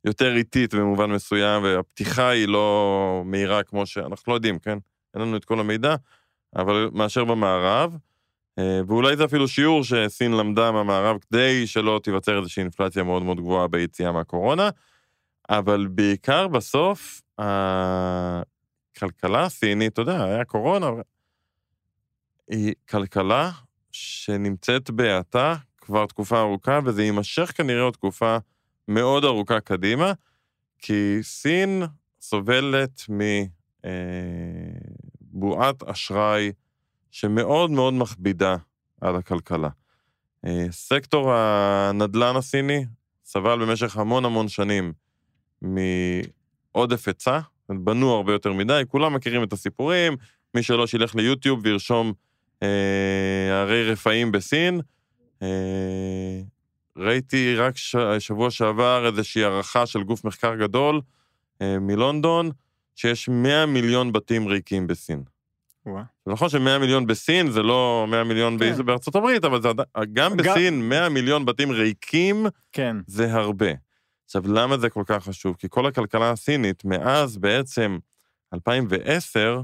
יותר 0.05 0.35
איטית 0.35 0.73
במובן 0.73 1.11
מסוים, 1.11 1.63
והפתיחה 1.63 2.29
היא 2.29 2.47
לא 2.47 3.21
מהירה 3.25 3.63
כמו 3.63 3.85
שאנחנו 3.85 4.31
לא 4.31 4.35
יודעים, 4.35 4.59
כן? 4.59 4.77
אין 5.13 5.21
לנו 5.21 5.37
את 5.37 5.45
כל 5.45 5.59
המידע, 5.59 5.95
אבל 6.55 6.89
מאשר 6.93 7.25
במערב. 7.25 7.97
אה, 8.59 8.81
ואולי 8.87 9.17
זה 9.17 9.25
אפילו 9.25 9.47
שיעור 9.47 9.83
שסין 9.83 10.31
למדה 10.31 10.71
מהמערב 10.71 11.17
כדי 11.19 11.67
שלא 11.67 11.99
תיווצר 12.03 12.39
איזושהי 12.39 12.61
אינפלציה 12.61 13.03
מאוד 13.03 13.23
מאוד 13.23 13.37
גבוהה 13.37 13.67
ביציאה 13.67 14.11
מהקורונה, 14.11 14.69
אבל 15.49 15.87
בעיקר 15.87 16.47
בסוף, 16.47 17.21
הכלכלה 17.37 18.45
הסינית, 19.45 19.93
אתה 19.93 20.01
יודע, 20.01 20.23
היה 20.23 20.45
קורונה, 20.45 20.87
היא 22.47 22.73
כלכלה 22.89 23.51
שנמצאת 23.91 24.89
בהאטה 24.89 25.55
כבר 25.77 26.05
תקופה 26.05 26.39
ארוכה, 26.39 26.79
וזה 26.85 27.03
יימשך 27.03 27.51
כנראה 27.55 27.81
עוד 27.81 27.93
תקופה 27.93 28.37
מאוד 28.87 29.25
ארוכה 29.25 29.59
קדימה, 29.59 30.13
כי 30.77 31.17
סין 31.21 31.83
סובלת 32.21 33.01
מבועת 35.33 35.83
אשראי 35.83 36.51
שמאוד 37.11 37.71
מאוד 37.71 37.93
מכבידה 37.93 38.55
על 39.01 39.15
הכלכלה. 39.15 39.69
אה, 40.45 40.65
סקטור 40.71 41.33
הנדל"ן 41.33 42.35
הסיני 42.35 42.85
סבל 43.25 43.65
במשך 43.65 43.97
המון 43.97 44.25
המון 44.25 44.47
שנים 44.47 44.93
מעודף 45.61 47.07
היצע, 47.07 47.39
בנו 47.69 48.11
הרבה 48.13 48.33
יותר 48.33 48.53
מדי, 48.53 48.81
כולם 48.87 49.13
מכירים 49.13 49.43
את 49.43 49.53
הסיפורים, 49.53 50.15
מי 50.55 50.63
שלא 50.63 50.87
שילך 50.87 51.15
ליוטיוב 51.15 51.59
וירשום 51.63 52.13
אה, 52.63 53.61
הרי 53.61 53.91
רפאים 53.91 54.31
בסין. 54.31 54.81
אה, 55.41 55.47
ראיתי 56.97 57.55
רק 57.55 57.77
ש... 57.77 57.95
שבוע 58.19 58.51
שעבר 58.51 59.05
איזושהי 59.07 59.43
הערכה 59.43 59.85
של 59.85 60.03
גוף 60.03 60.23
מחקר 60.25 60.55
גדול 60.55 61.01
אה, 61.61 61.79
מלונדון, 61.79 62.51
שיש 62.95 63.29
100 63.29 63.65
מיליון 63.65 64.11
בתים 64.11 64.47
ריקים 64.47 64.87
בסין. 64.87 65.23
וואה. 65.85 66.03
זה 66.25 66.31
נכון 66.31 66.49
ש-100 66.49 66.79
מיליון 66.79 67.07
בסין 67.07 67.51
זה 67.51 67.63
לא 67.63 68.05
100 68.09 68.23
מיליון 68.23 68.57
כן. 68.59 68.85
בארצות 68.85 69.15
הברית, 69.15 69.45
אבל 69.45 69.61
זה, 69.61 69.69
גם 69.69 70.05
גם- 70.13 70.37
בסין 70.37 70.89
100 70.89 71.09
מיליון 71.09 71.45
בתים 71.45 71.71
ריקים 71.71 72.45
כן, 72.71 72.97
זה 73.07 73.33
הרבה. 73.33 73.88
עכשיו, 74.29 74.47
למה 74.47 74.77
זה 74.77 74.89
כל 74.89 75.03
כך 75.05 75.23
חשוב? 75.23 75.55
כי 75.55 75.67
כל 75.69 75.85
הכלכלה 75.85 76.31
הסינית, 76.31 76.85
מאז 76.85 77.37
בעצם 77.37 77.97
2010, 78.53 79.61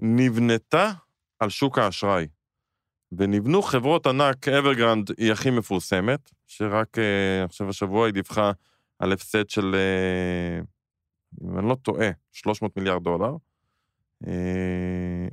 נבנתה 0.00 0.92
על 1.38 1.50
שוק 1.50 1.78
האשראי. 1.78 2.26
ונבנו 3.12 3.62
חברות 3.62 4.06
ענק, 4.06 4.48
אברגרנד 4.48 5.10
היא 5.18 5.32
הכי 5.32 5.50
מפורסמת, 5.50 6.30
שרק 6.46 6.98
אה, 6.98 7.44
עכשיו 7.44 7.68
השבוע 7.68 8.06
היא 8.06 8.14
דיווחה 8.14 8.52
על 8.98 9.12
הפסד 9.12 9.50
של, 9.50 9.74
אה, 9.74 10.60
אם 11.42 11.58
אני 11.58 11.68
לא 11.68 11.74
טועה, 11.74 12.08
300 12.32 12.76
מיליארד 12.76 13.02
דולר. 13.02 13.36
אה, 14.26 15.28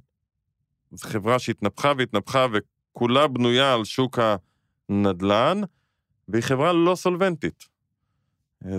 זו 0.91 1.07
חברה 1.07 1.39
שהתנפחה 1.39 1.93
והתנפחה 1.97 2.45
וכולה 2.53 3.27
בנויה 3.27 3.73
על 3.73 3.83
שוק 3.83 4.19
הנדל"ן, 4.89 5.61
והיא 6.27 6.43
חברה 6.43 6.73
לא 6.73 6.95
סולבנטית. 6.95 7.72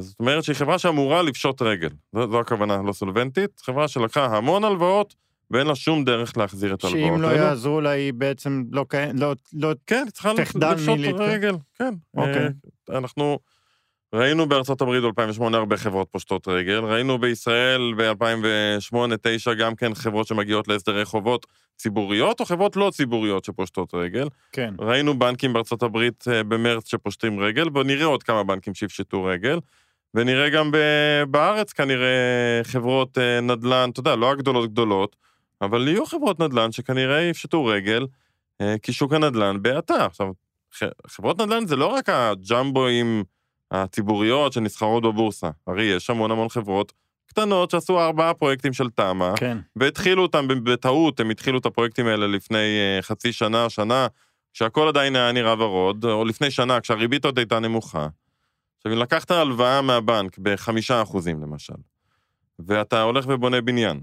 זאת 0.01 0.21
אומרת 0.21 0.45
שהיא 0.45 0.57
חברה 0.57 0.79
שאמורה 0.79 1.23
לפשוט 1.23 1.63
רגל. 1.63 1.89
זו, 2.13 2.31
זו 2.31 2.41
הכוונה 2.41 2.83
לא 2.87 2.93
סולבנטית, 2.93 3.61
חברה 3.61 3.89
שלקחה 3.89 4.37
המון 4.37 4.65
הלוואות 4.65 5.15
ואין 5.51 5.67
לה 5.67 5.75
שום 5.75 6.05
דרך 6.05 6.37
להחזיר 6.37 6.75
את 6.75 6.85
ההלוואות 6.85 7.13
שאם 7.13 7.23
לא 7.23 7.29
האלו. 7.29 7.39
יעזרו 7.43 7.81
לה, 7.81 7.91
היא 7.91 8.13
בעצם 8.13 8.65
לא, 8.73 8.85
לא, 9.15 9.35
לא 9.53 9.73
כן, 9.87 10.07
צריכה 10.13 10.33
לפשוט 10.33 10.57
מלהתק- 10.99 11.21
רגל, 11.21 11.55
כן. 11.79 11.95
אוקיי. 12.17 12.49
אה, 12.91 12.99
אנחנו 12.99 13.39
ראינו 14.15 14.49
בארצות 14.49 14.81
הברית 14.81 15.03
ב-2008 15.03 15.57
הרבה 15.57 15.77
חברות 15.77 16.09
פושטות 16.11 16.49
רגל, 16.49 16.79
ראינו 16.79 17.19
בישראל 17.19 17.95
ב-2008-2009 17.97 19.55
גם 19.59 19.75
כן 19.75 19.95
חברות 19.95 20.27
שמגיעות 20.27 20.69
להסדרי 20.69 21.05
חובות 21.05 21.47
ציבוריות 21.77 22.41
או 22.41 22.45
חברות 22.45 22.77
לא 22.77 22.91
ציבוריות 22.95 23.45
שפושטות 23.45 23.95
רגל. 23.95 24.29
כן, 24.53 24.75
ראינו 24.79 25.19
בנקים 25.19 25.53
בארצות 25.53 25.83
הברית 25.83 26.25
אה, 26.29 26.43
במרץ 26.43 26.89
שפושטים 26.89 27.41
רגל, 27.41 27.69
ונראה 27.75 28.07
עוד 28.07 28.23
כמה 28.23 28.45
בנקים 28.45 28.75
שיפשטו 28.75 29.25
רגל. 29.25 29.59
ונראה 30.15 30.51
גם 30.51 30.71
בארץ 31.31 31.73
כנראה 31.73 32.61
חברות 32.63 33.19
אה, 33.19 33.41
נדל"ן, 33.41 33.91
אתה 33.93 34.01
יודע, 34.01 34.17
לא 34.17 34.31
הגדולות 34.31 34.71
גדולות, 34.71 35.17
אבל 35.61 35.89
יהיו 35.89 36.07
חברות 36.07 36.41
נדל"ן 36.41 36.73
שכנראה 36.73 37.21
יפשטו 37.21 37.65
רגל, 37.65 38.07
אה, 38.61 38.75
כי 38.83 38.93
שוק 38.93 39.13
הנדל"ן 39.13 39.63
בהאטה. 39.63 40.05
עכשיו, 40.05 40.33
חברות 41.07 41.41
נדל"ן 41.41 41.67
זה 41.67 41.77
לא 41.77 41.87
רק 41.87 42.09
הג'מבואים 42.09 43.25
הציבוריות 43.75 44.53
שנסחרות 44.53 45.03
בבורסה, 45.03 45.51
הרי 45.67 45.85
יש 45.85 46.11
המון 46.11 46.31
המון 46.31 46.49
חברות 46.49 46.93
קטנות 47.27 47.71
שעשו 47.71 48.01
ארבעה 48.01 48.35
פרויקטים 48.35 48.73
של 48.73 48.91
תמ"א, 48.91 49.33
כן, 49.37 49.59
והתחילו 49.77 50.23
אותם 50.23 50.49
בטעות, 50.49 51.21
הם 51.21 51.31
התחילו 51.31 51.59
את 51.59 51.67
הפרויקטים 51.67 52.07
האלה 52.07 52.27
לפני 52.27 52.57
אה, 52.59 53.03
חצי 53.03 53.33
שנה, 53.33 53.71
שנה, 53.71 54.07
כשהכל 54.53 54.89
עדיין 54.89 55.17
היה 55.17 55.33
נראה 55.33 55.55
ורוד, 55.59 56.05
או 56.05 56.25
לפני 56.25 56.51
שנה, 56.51 56.81
כשהריבית 56.81 57.25
עוד 57.25 57.39
הייתה 57.39 57.61
נמוכה. 57.61 58.09
עכשיו, 58.77 58.93
אם 58.93 58.99
לקחת 58.99 59.31
הלוואה 59.31 59.83
מהבנק 59.83 60.39
בחמישה 60.39 61.03
אחוזים 61.03 61.43
למשל, 61.43 61.75
ואתה 62.59 63.03
הולך 63.03 63.25
ובונה 63.29 63.61
בניין, 63.61 64.01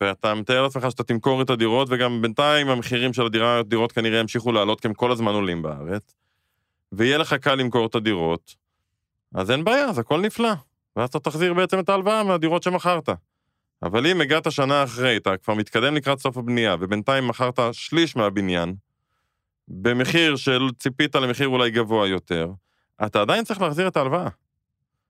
ואתה 0.00 0.34
מתאר 0.34 0.62
לעצמך 0.62 0.86
שאתה 0.90 1.02
תמכור 1.02 1.42
את 1.42 1.50
הדירות, 1.50 1.88
וגם 1.90 2.22
בינתיים 2.22 2.68
המחירים 2.68 3.12
של 3.12 3.26
הדירה, 3.26 3.58
הדירות 3.58 3.92
כנראה 3.92 4.18
ימשיכו 4.18 4.52
לעלות, 4.52 4.80
כי 4.80 4.88
הם 4.88 4.94
כל 4.94 5.12
הזמן 5.12 5.32
עולים 5.32 5.62
בארץ, 5.62 6.14
ויהיה 6.92 7.18
לך 7.18 7.34
קל 7.34 7.54
למכור 7.54 7.86
את 7.86 7.94
הדירות, 7.94 8.54
אז 9.34 9.50
אין 9.50 9.64
בעיה, 9.64 9.84
אז 9.84 9.98
הכל 9.98 10.20
נפלא. 10.20 10.52
ואז 10.96 11.08
אתה 11.08 11.18
תחזיר 11.18 11.54
בעצם 11.54 11.78
את 11.78 11.88
ההלוואה 11.88 12.24
מהדירות 12.24 12.62
שמכרת. 12.62 13.08
אבל 13.82 14.06
אם 14.06 14.20
הגעת 14.20 14.52
שנה 14.52 14.84
אחרי, 14.84 15.16
אתה 15.16 15.36
כבר 15.36 15.54
מתקדם 15.54 15.94
לקראת 15.94 16.18
סוף 16.18 16.36
הבנייה, 16.36 16.76
ובינתיים 16.80 17.28
מכרת 17.28 17.58
שליש 17.72 18.16
מהבניין, 18.16 18.74
במחיר 19.68 20.36
של 20.36 20.68
ציפית 20.78 21.14
למחיר 21.14 21.48
אולי 21.48 21.70
גבוה 21.70 22.08
יותר, 22.08 22.50
אתה 23.06 23.20
עדיין 23.20 23.44
צריך 23.44 23.60
להחזיר 23.60 23.88
את 23.88 23.96
ההלוואה. 23.96 24.28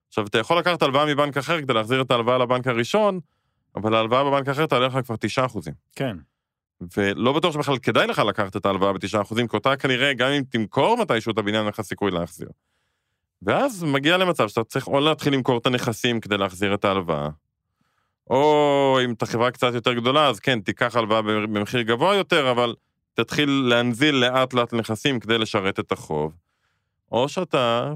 עכשיו, 0.07 0.27
אתה 0.27 0.37
יכול 0.37 0.57
לקחת 0.57 0.81
הלוואה 0.81 1.05
מבנק 1.05 1.37
אחר 1.37 1.61
כדי 1.61 1.73
להחזיר 1.73 2.01
את 2.01 2.11
ההלוואה 2.11 2.37
לבנק 2.37 2.67
הראשון, 2.67 3.19
אבל 3.75 3.93
ההלוואה 3.93 4.23
בבנק 4.23 4.49
אחר 4.49 4.65
תעלה 4.65 4.87
לך 4.87 4.99
כבר 5.05 5.15
9 5.19 5.45
אחוזים. 5.45 5.73
כן. 5.95 6.17
ולא 6.97 7.33
בטוח 7.33 7.53
שבכלל 7.53 7.77
כדאי 7.77 8.07
לך 8.07 8.19
לקחת 8.19 8.55
את 8.55 8.65
ההלוואה 8.65 8.93
ב-9 8.93 9.21
אחוזים, 9.21 9.47
כי 9.47 9.57
אותה 9.57 9.75
כנראה, 9.77 10.13
גם 10.13 10.29
אם 10.31 10.43
תמכור 10.49 10.97
מתישהו 10.97 11.31
את 11.31 11.37
הבניין, 11.37 11.61
אין 11.61 11.69
לך 11.69 11.81
סיכוי 11.81 12.11
להחזיר. 12.11 12.49
ואז 13.41 13.83
מגיע 13.83 14.17
למצב 14.17 14.47
שאתה 14.47 14.63
צריך 14.63 14.87
או 14.87 14.99
להתחיל 14.99 15.33
למכור 15.33 15.57
את 15.57 15.65
הנכסים 15.65 16.19
כדי 16.19 16.37
להחזיר 16.37 16.73
את 16.73 16.85
ההלוואה, 16.85 17.29
או 18.29 18.97
אם 19.05 19.13
אתה 19.13 19.25
חברה 19.25 19.51
קצת 19.51 19.73
יותר 19.73 19.93
גדולה, 19.93 20.27
אז 20.27 20.39
כן, 20.39 20.59
תיקח 20.61 20.95
הלוואה 20.95 21.21
במחיר 21.21 21.81
גבוה 21.81 22.15
יותר, 22.15 22.51
אבל 22.51 22.75
תתחיל 23.13 23.49
להנזיל 23.49 24.15
לאט 24.15 24.53
לאט 24.53 24.73
נכסים 24.73 25.19
כדי 25.19 25.37
לשרת 25.37 25.79
את 25.79 25.91
החוב, 25.91 26.33
או 27.11 27.29
שאתה 27.29 27.93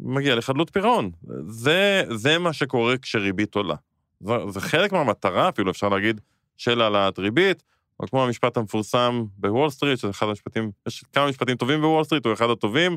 מגיע 0.00 0.34
לחדלות 0.34 0.70
פירעון. 0.72 1.10
זה, 1.46 2.02
זה 2.10 2.38
מה 2.38 2.52
שקורה 2.52 2.98
כשריבית 2.98 3.54
עולה. 3.54 3.74
זה, 4.20 4.32
זה 4.48 4.60
חלק 4.60 4.92
מהמטרה, 4.92 5.48
אפילו 5.48 5.70
אפשר 5.70 5.88
להגיד, 5.88 6.20
של 6.56 6.80
העלאת 6.80 7.18
ריבית, 7.18 7.62
או 8.00 8.08
כמו 8.08 8.24
המשפט 8.24 8.56
המפורסם 8.56 9.24
בוול 9.36 9.70
סטריט, 9.70 9.98
שזה 9.98 10.10
אחד 10.10 10.26
המשפטים, 10.28 10.70
יש 10.88 11.04
כמה 11.12 11.28
משפטים 11.28 11.56
טובים 11.56 11.80
בוול 11.80 12.04
סטריט, 12.04 12.26
הוא 12.26 12.32
אחד 12.32 12.50
הטובים, 12.50 12.96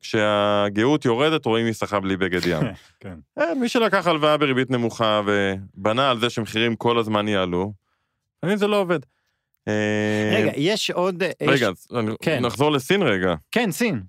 כשהגאות 0.00 1.04
יורדת 1.04 1.46
רואים 1.46 1.66
מי 1.66 1.77
שחה 1.77 2.00
בלי 2.00 2.16
בגד 2.16 2.46
ים. 2.46 2.62
כן. 3.00 3.18
אה, 3.38 3.54
מי 3.54 3.68
שלקח 3.68 4.06
הלוואה 4.06 4.36
בריבית 4.36 4.70
נמוכה 4.70 5.22
ובנה 5.26 6.10
על 6.10 6.20
זה 6.20 6.30
שמחירים 6.30 6.76
כל 6.76 6.98
הזמן 6.98 7.28
יעלו, 7.28 7.72
לפעמים 8.38 8.56
זה 8.56 8.66
לא 8.66 8.80
עובד. 8.80 8.98
אה, 9.68 10.34
רגע, 10.36 10.52
יש 10.56 10.90
עוד... 10.90 11.22
רגע, 11.42 11.70
יש... 11.70 11.88
כן. 12.22 12.46
נחזור 12.46 12.72
לסין 12.72 13.02
רגע. 13.02 13.34
כן, 13.50 13.72
סין. 13.72 14.02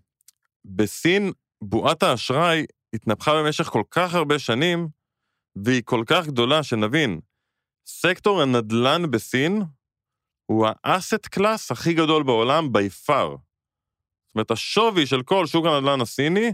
בסין, 0.65 1.31
בועת 1.61 2.03
האשראי 2.03 2.65
התנפחה 2.93 3.33
במשך 3.33 3.63
כל 3.63 3.83
כך 3.91 4.13
הרבה 4.13 4.39
שנים, 4.39 4.87
והיא 5.55 5.81
כל 5.85 6.03
כך 6.07 6.27
גדולה, 6.27 6.63
שנבין, 6.63 7.19
סקטור 7.85 8.41
הנדל"ן 8.41 9.11
בסין 9.11 9.61
הוא 10.45 10.67
האסט 10.83 11.27
קלאס 11.27 11.71
הכי 11.71 11.93
גדול 11.93 12.23
בעולם 12.23 12.69
by 12.73 13.09
far. 13.09 13.37
זאת 14.35 14.37
אומרת, 14.37 14.51
השווי 14.51 15.05
של 15.05 15.21
כל 15.23 15.45
שוק 15.45 15.65
הנדל"ן 15.65 16.01
הסיני 16.01 16.53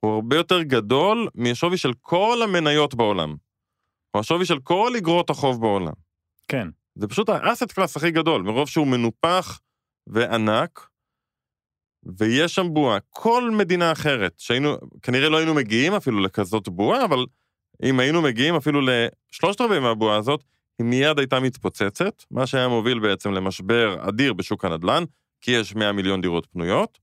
הוא 0.00 0.14
הרבה 0.14 0.36
יותר 0.36 0.62
גדול 0.62 1.28
מהשווי 1.34 1.76
של 1.76 1.92
כל 2.00 2.38
המניות 2.44 2.94
בעולם. 2.94 3.34
או 4.14 4.20
השווי 4.20 4.46
של 4.46 4.58
כל 4.58 4.92
אגרות 4.98 5.30
החוב 5.30 5.60
בעולם. 5.60 5.92
כן. 6.48 6.68
זה 6.94 7.08
פשוט 7.08 7.28
האסט 7.28 7.72
קלאס 7.72 7.96
הכי 7.96 8.10
גדול, 8.10 8.42
מרוב 8.42 8.68
שהוא 8.68 8.86
מנופח 8.86 9.60
וענק, 10.06 10.88
ויש 12.18 12.54
שם 12.54 12.74
בועה. 12.74 12.98
כל 13.10 13.50
מדינה 13.50 13.92
אחרת, 13.92 14.34
שהיינו, 14.38 14.76
כנראה 15.02 15.28
לא 15.28 15.36
היינו 15.36 15.54
מגיעים 15.54 15.94
אפילו 15.94 16.20
לכזאת 16.20 16.68
בועה, 16.68 17.04
אבל 17.04 17.26
אם 17.82 18.00
היינו 18.00 18.22
מגיעים 18.22 18.54
אפילו 18.54 18.80
לשלושת 18.80 19.60
רבעי 19.60 19.78
מהבועה 19.78 20.16
הזאת, 20.16 20.44
היא 20.78 20.86
מיד 20.86 21.18
הייתה 21.18 21.40
מתפוצצת, 21.40 22.24
מה 22.30 22.46
שהיה 22.46 22.68
מוביל 22.68 22.98
בעצם 22.98 23.32
למשבר 23.32 24.08
אדיר 24.08 24.32
בשוק 24.32 24.64
הנדל"ן, 24.64 25.04
כי 25.40 25.50
יש 25.50 25.74
100 25.74 25.92
מיליון 25.92 26.20
דירות 26.20 26.46
פנויות, 26.46 26.98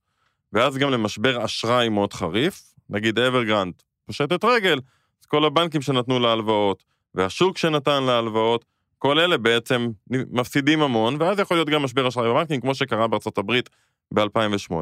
ואז 0.53 0.77
גם 0.77 0.89
למשבר 0.89 1.45
אשראי 1.45 1.89
מאוד 1.89 2.13
חריף, 2.13 2.73
נגיד 2.89 3.19
אברגרנט 3.19 3.81
פושטת 4.05 4.43
רגל, 4.43 4.79
אז 5.21 5.25
כל 5.25 5.45
הבנקים 5.45 5.81
שנתנו 5.81 6.19
לה 6.19 6.31
הלוואות, 6.31 6.83
והשוק 7.15 7.57
שנתן 7.57 8.03
לה 8.03 8.17
הלוואות, 8.17 8.65
כל 8.97 9.19
אלה 9.19 9.37
בעצם 9.37 9.87
מפסידים 10.09 10.81
המון, 10.81 11.15
ואז 11.19 11.39
יכול 11.39 11.57
להיות 11.57 11.69
גם 11.69 11.83
משבר 11.83 12.07
אשראי 12.07 12.29
בבנקים, 12.29 12.61
כמו 12.61 12.75
שקרה 12.75 13.07
בארצות 13.07 13.37
הברית 13.37 13.69
ב-2008. 14.13 14.73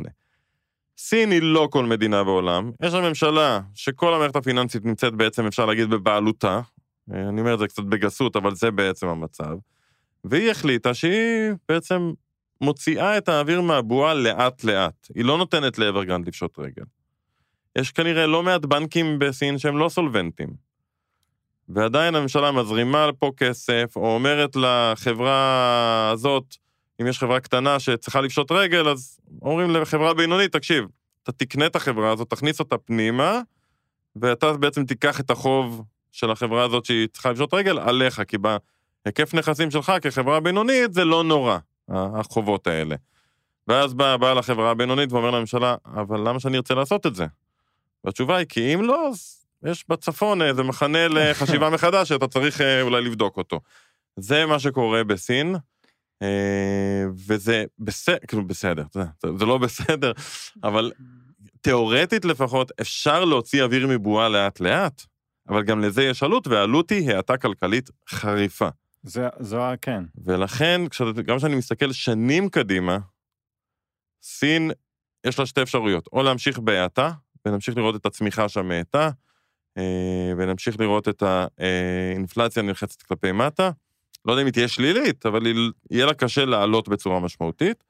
סין 0.97 1.31
היא 1.31 1.41
לא 1.41 1.67
כל 1.71 1.85
מדינה 1.85 2.23
בעולם, 2.23 2.71
יש 2.81 2.91
שם 2.91 3.03
ממשלה 3.03 3.59
שכל 3.75 4.13
המערכת 4.13 4.35
הפיננסית 4.35 4.85
נמצאת 4.85 5.13
בעצם, 5.13 5.45
אפשר 5.45 5.65
להגיד, 5.65 5.89
בבעלותה, 5.89 6.61
אני 7.11 7.41
אומר 7.41 7.53
את 7.53 7.59
זה 7.59 7.67
קצת 7.67 7.83
בגסות, 7.83 8.35
אבל 8.35 8.55
זה 8.55 8.71
בעצם 8.71 9.07
המצב, 9.07 9.55
והיא 10.23 10.51
החליטה 10.51 10.93
שהיא 10.93 11.51
בעצם 11.69 12.11
מוציאה 12.61 13.17
את 13.17 13.29
האוויר 13.29 13.61
מהבועה 13.61 14.13
לאט-לאט. 14.13 15.07
היא 15.15 15.25
לא 15.25 15.37
נותנת 15.37 15.77
לאוורגרנד 15.77 16.27
לפשוט 16.27 16.59
רגל. 16.59 16.83
יש 17.75 17.91
כנראה 17.91 18.25
לא 18.25 18.43
מעט 18.43 18.65
בנקים 18.65 19.19
בסין 19.19 19.57
שהם 19.57 19.77
לא 19.77 19.89
סולבנטים. 19.89 20.67
ועדיין 21.69 22.15
הממשלה 22.15 22.51
מזרימה 22.51 23.09
פה 23.19 23.31
כסף, 23.37 23.93
או 23.95 24.15
אומרת 24.15 24.55
לחברה 24.55 26.09
הזאת, 26.13 26.55
אם 27.01 27.07
יש 27.07 27.19
חברה 27.19 27.39
קטנה 27.39 27.79
שצריכה 27.79 28.21
לפשוט 28.21 28.51
רגל, 28.51 28.89
אז 28.89 29.19
אומרים 29.41 29.71
לחברה 29.71 30.13
בינונית, 30.13 30.51
תקשיב, 30.51 30.85
אתה 31.23 31.31
תקנה 31.31 31.65
את 31.65 31.75
החברה 31.75 32.11
הזאת, 32.11 32.29
תכניס 32.29 32.59
אותה 32.59 32.77
פנימה, 32.77 33.41
ואתה 34.15 34.53
בעצם 34.53 34.85
תיקח 34.85 35.19
את 35.19 35.31
החוב 35.31 35.83
של 36.11 36.31
החברה 36.31 36.63
הזאת 36.63 36.85
שהיא 36.85 37.07
צריכה 37.07 37.31
לפשוט 37.31 37.53
רגל 37.53 37.79
עליך, 37.79 38.21
כי 38.27 38.37
בהיקף 38.37 39.33
נכסים 39.33 39.71
שלך 39.71 39.91
כחברה 40.01 40.39
בינונית 40.39 40.93
זה 40.93 41.05
לא 41.05 41.23
נורא, 41.23 41.57
החובות 41.89 42.67
האלה. 42.67 42.95
ואז 43.67 43.93
בא 43.93 44.17
בעל 44.17 44.37
החברה 44.37 44.71
הבינונית 44.71 45.11
ואומר 45.11 45.31
לממשלה, 45.31 45.75
אבל 45.85 46.29
למה 46.29 46.39
שאני 46.39 46.57
ארצה 46.57 46.73
לעשות 46.73 47.05
את 47.05 47.15
זה? 47.15 47.25
והתשובה 48.03 48.37
היא, 48.37 48.45
כי 48.49 48.73
אם 48.73 48.81
לא, 48.81 49.07
אז 49.09 49.45
יש 49.65 49.85
בצפון 49.89 50.41
איזה 50.41 50.63
מחנה 50.63 51.07
לחשיבה 51.07 51.69
מחדש 51.69 52.09
שאתה 52.09 52.27
צריך 52.27 52.61
אה, 52.61 52.81
אולי 52.81 53.01
לבדוק 53.01 53.37
אותו. 53.37 53.59
זה 54.15 54.45
מה 54.45 54.59
שקורה 54.59 55.03
בסין, 55.03 55.55
אה, 56.21 57.03
וזה 57.27 57.65
בסדר, 57.79 58.17
כאילו 58.27 58.47
בסדר, 58.47 58.83
זה, 58.93 59.03
זה 59.37 59.45
לא 59.45 59.57
בסדר, 59.57 60.11
אבל 60.63 60.91
תיאורטית 61.61 62.25
לפחות 62.25 62.71
אפשר 62.81 63.25
להוציא 63.25 63.63
אוויר 63.63 63.87
מבועה 63.87 64.29
לאט-לאט, 64.29 65.01
אבל 65.49 65.63
גם 65.63 65.79
לזה 65.81 66.03
יש 66.03 66.23
עלות, 66.23 66.47
והעלות 66.47 66.89
היא 66.89 67.11
האטה 67.11 67.37
כלכלית 67.37 67.89
חריפה. 68.09 68.69
זה, 69.07 69.27
זו, 69.39 69.61
ה- 69.61 69.77
כן. 69.77 70.03
ולכן, 70.25 70.81
כשאתה- 70.89 71.21
גם 71.21 71.37
כשאני 71.37 71.55
מסתכל 71.55 71.91
שנים 71.91 72.49
קדימה, 72.49 72.97
סין, 74.21 74.71
יש 75.25 75.39
לה 75.39 75.45
שתי 75.45 75.61
אפשרויות, 75.61 76.09
או 76.13 76.23
להמשיך 76.23 76.59
בהאטה, 76.59 77.11
ונמשיך 77.45 77.77
לראות 77.77 77.95
את 77.95 78.05
הצמיחה 78.05 78.49
שם 78.49 78.65
מאטה, 78.67 79.09
אה, 79.77 80.31
ונמשיך 80.37 80.79
לראות 80.79 81.07
את 81.09 81.23
האינפלציה 81.57 82.63
נלחצת 82.63 83.01
כלפי 83.01 83.31
מטה. 83.31 83.71
לא 84.25 84.31
יודע 84.33 84.41
אם 84.41 84.45
היא 84.45 84.53
תהיה 84.53 84.67
שלילית, 84.67 85.25
אבל 85.25 85.41
יהיה 85.91 86.05
לה 86.05 86.13
קשה 86.13 86.45
לעלות 86.45 86.87
בצורה 86.89 87.19
משמעותית. 87.19 87.83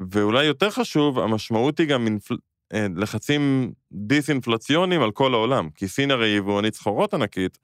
ואולי 0.00 0.44
יותר 0.44 0.70
חשוב, 0.70 1.18
המשמעות 1.18 1.78
היא 1.78 1.88
גם 1.88 2.06
אינפל... 2.06 2.36
אה, 2.72 2.86
לחצים 2.96 3.72
דיסאינפלציוניים 3.92 5.02
על 5.02 5.10
כל 5.10 5.34
העולם, 5.34 5.70
כי 5.70 5.88
סין 5.88 6.10
הרי 6.10 6.28
יבואנית 6.28 6.74
סחורות 6.74 7.14
ענקית, 7.14 7.58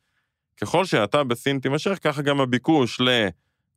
ככל 0.62 0.84
שהאטה 0.84 1.24
בסין 1.24 1.58
תימשך, 1.58 1.98
ככה 2.02 2.22
גם 2.22 2.40
הביקוש 2.40 3.00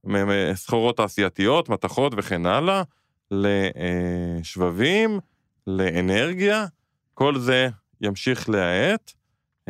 לסחורות 0.03 0.97
תעשייתיות, 0.97 1.69
מתכות 1.69 2.13
וכן 2.17 2.45
הלאה, 2.45 2.83
לשבבים, 3.31 5.19
לאנרגיה, 5.67 6.65
כל 7.13 7.39
זה 7.39 7.67
ימשיך 8.01 8.49
להאט, 8.49 9.11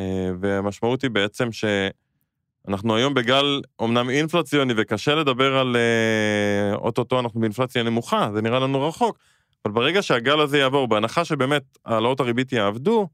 אה, 0.00 0.30
והמשמעות 0.40 1.02
היא 1.02 1.10
בעצם 1.10 1.48
שאנחנו 1.52 2.96
היום 2.96 3.14
בגל 3.14 3.60
אומנם 3.78 4.10
אינפלציוני 4.10 4.74
וקשה 4.76 5.14
לדבר 5.14 5.56
על 5.56 5.76
אה, 5.76 6.74
אוטוטו 6.74 7.20
אנחנו 7.20 7.40
באינפלציה 7.40 7.82
נמוכה, 7.82 8.30
זה 8.34 8.42
נראה 8.42 8.58
לנו 8.58 8.88
רחוק, 8.88 9.18
אבל 9.64 9.74
ברגע 9.74 10.02
שהגל 10.02 10.40
הזה 10.40 10.58
יעבור, 10.58 10.88
בהנחה 10.88 11.24
שבאמת 11.24 11.62
העלאות 11.84 12.20
הריבית 12.20 12.52
יעבדו, 12.52 13.08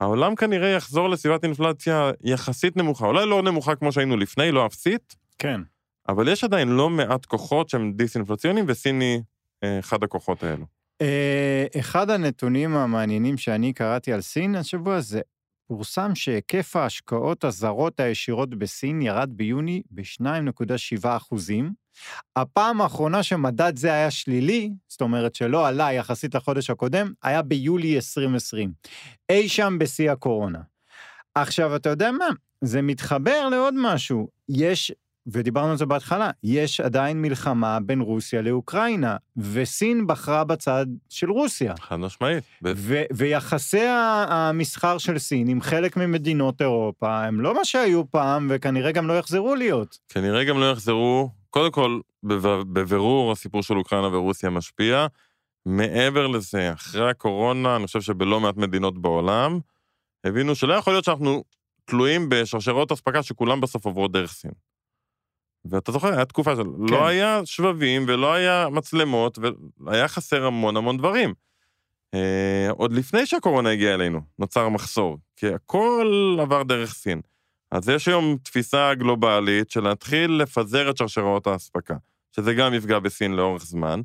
העולם 0.00 0.34
כנראה 0.34 0.68
יחזור 0.68 1.08
לסביבת 1.10 1.44
אינפלציה 1.44 2.10
יחסית 2.24 2.76
נמוכה, 2.76 3.06
אולי 3.06 3.26
לא 3.26 3.42
נמוכה 3.42 3.74
כמו 3.74 3.92
שהיינו 3.92 4.16
לפני, 4.16 4.52
לא 4.52 4.66
אפסית, 4.66 5.16
כן. 5.38 5.60
אבל 6.08 6.28
יש 6.28 6.44
עדיין 6.44 6.68
לא 6.68 6.90
מעט 6.90 7.26
כוחות 7.26 7.68
שהם 7.68 7.92
דיסאינפלציוניים, 7.92 8.64
וסין 8.68 9.00
היא 9.00 9.20
אה, 9.64 9.78
אחד 9.78 10.02
הכוחות 10.04 10.42
האלו. 10.42 10.66
אה, 11.00 11.66
אחד 11.78 12.10
הנתונים 12.10 12.76
המעניינים 12.76 13.36
שאני 13.36 13.72
קראתי 13.72 14.12
על 14.12 14.20
סין 14.20 14.54
השבוע 14.54 15.00
זה 15.00 15.20
פורסם 15.70 16.14
שהיקף 16.14 16.76
ההשקעות 16.76 17.44
הזרות 17.44 18.00
הישירות 18.00 18.54
בסין 18.54 19.02
ירד 19.02 19.30
ביוני 19.32 19.82
ב-2.7 19.90 21.08
אחוזים. 21.16 21.72
הפעם 22.36 22.80
האחרונה 22.80 23.22
שמדד 23.22 23.72
זה 23.76 23.92
היה 23.92 24.10
שלילי, 24.10 24.70
זאת 24.88 25.00
אומרת 25.00 25.34
שלא 25.34 25.66
עלה 25.66 25.92
יחסית 25.92 26.34
לחודש 26.34 26.70
הקודם, 26.70 27.12
היה 27.22 27.42
ביולי 27.42 27.96
2020. 27.96 28.72
אי 29.28 29.48
שם 29.48 29.76
בשיא 29.80 30.10
הקורונה. 30.10 30.60
עכשיו, 31.34 31.76
אתה 31.76 31.88
יודע 31.88 32.10
מה? 32.12 32.28
זה 32.60 32.82
מתחבר 32.82 33.48
לעוד 33.48 33.74
משהו. 33.76 34.28
יש 34.48 34.92
ודיברנו 35.26 35.70
על 35.70 35.76
זה 35.76 35.86
בהתחלה, 35.86 36.30
יש 36.44 36.80
עדיין 36.80 37.22
מלחמה 37.22 37.78
בין 37.80 38.00
רוסיה 38.00 38.42
לאוקראינה, 38.42 39.16
וסין 39.36 40.06
בחרה 40.06 40.44
בצד 40.44 40.86
של 41.08 41.30
רוסיה. 41.30 41.74
חד 41.80 41.96
משמעית. 41.96 42.44
ו- 42.76 43.02
ויחסי 43.12 43.86
המסחר 44.28 44.98
של 44.98 45.18
סין 45.18 45.48
עם 45.48 45.60
חלק 45.60 45.96
ממדינות 45.96 46.62
אירופה 46.62 47.24
הם 47.24 47.40
לא 47.40 47.54
מה 47.54 47.64
שהיו 47.64 48.10
פעם, 48.10 48.46
וכנראה 48.50 48.92
גם 48.92 49.08
לא 49.08 49.18
יחזרו 49.18 49.54
להיות. 49.54 49.98
כנראה 50.08 50.44
גם 50.44 50.60
לא 50.60 50.70
יחזרו. 50.70 51.30
קודם 51.50 51.72
כל, 51.72 52.00
בב- 52.22 52.62
בבירור 52.72 53.32
הסיפור 53.32 53.62
של 53.62 53.76
אוקראינה 53.78 54.08
ורוסיה 54.08 54.50
משפיע. 54.50 55.06
מעבר 55.66 56.26
לזה, 56.26 56.72
אחרי 56.72 57.10
הקורונה, 57.10 57.76
אני 57.76 57.86
חושב 57.86 58.00
שבלא 58.00 58.40
מעט 58.40 58.56
מדינות 58.56 59.02
בעולם, 59.02 59.58
הבינו 60.24 60.54
שלא 60.54 60.74
יכול 60.74 60.92
להיות 60.92 61.04
שאנחנו 61.04 61.44
תלויים 61.84 62.28
בשרשרות 62.28 62.92
אספקה 62.92 63.22
שכולם 63.22 63.60
בסוף 63.60 63.84
עוברות 63.84 64.12
דרך 64.12 64.32
סין. 64.32 64.50
ואתה 65.64 65.92
זוכר, 65.92 66.08
הייתה 66.08 66.24
תקופה 66.24 66.56
של... 66.56 66.62
כן. 66.62 66.94
לא 66.94 67.06
היה 67.06 67.40
שבבים 67.44 68.04
ולא 68.08 68.32
היה 68.32 68.68
מצלמות, 68.70 69.38
והיה 69.80 70.08
חסר 70.08 70.46
המון 70.46 70.76
המון 70.76 70.96
דברים. 70.96 71.34
אה, 72.14 72.70
עוד 72.70 72.92
לפני 72.92 73.26
שהקורונה 73.26 73.70
הגיעה 73.70 73.94
אלינו, 73.94 74.20
נוצר 74.38 74.68
מחסור, 74.68 75.18
כי 75.36 75.54
הכל 75.54 76.36
עבר 76.40 76.62
דרך 76.62 76.94
סין. 76.94 77.20
אז 77.70 77.88
יש 77.88 78.08
היום 78.08 78.36
תפיסה 78.42 78.94
גלובלית 78.94 79.70
של 79.70 79.80
להתחיל 79.80 80.30
לפזר 80.30 80.90
את 80.90 80.96
שרשרות 80.96 81.46
האספקה, 81.46 81.96
שזה 82.36 82.54
גם 82.54 82.74
יפגע 82.74 82.98
בסין 82.98 83.32
לאורך 83.32 83.62
זמן. 83.62 84.00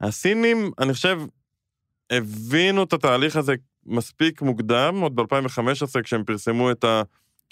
הסינים, 0.00 0.70
אני 0.78 0.92
חושב, 0.92 1.20
הבינו 2.10 2.82
את 2.82 2.92
התהליך 2.92 3.36
הזה 3.36 3.54
מספיק 3.86 4.42
מוקדם, 4.42 5.00
עוד 5.00 5.16
ב-2015, 5.16 6.02
כשהם 6.02 6.24
פרסמו 6.24 6.70
את 6.70 6.84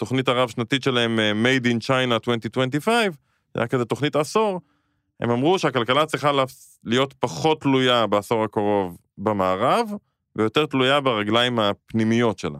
התוכנית 0.01 0.27
הרב-שנתית 0.27 0.83
שלהם, 0.83 1.19
אה, 1.19 1.31
Made 1.31 1.65
in 1.65 1.87
China 1.87 2.13
2025, 2.13 3.05
זה 3.05 3.11
היה 3.55 3.67
כזה 3.67 3.85
תוכנית 3.85 4.15
עשור, 4.15 4.61
הם 5.19 5.29
אמרו 5.29 5.59
שהכלכלה 5.59 6.05
צריכה 6.05 6.31
להיות 6.83 7.13
פחות 7.19 7.61
תלויה 7.61 8.07
בעשור 8.07 8.43
הקרוב 8.43 8.97
במערב, 9.17 9.89
ויותר 10.35 10.65
תלויה 10.65 11.01
ברגליים 11.01 11.59
הפנימיות 11.59 12.39
שלה. 12.39 12.59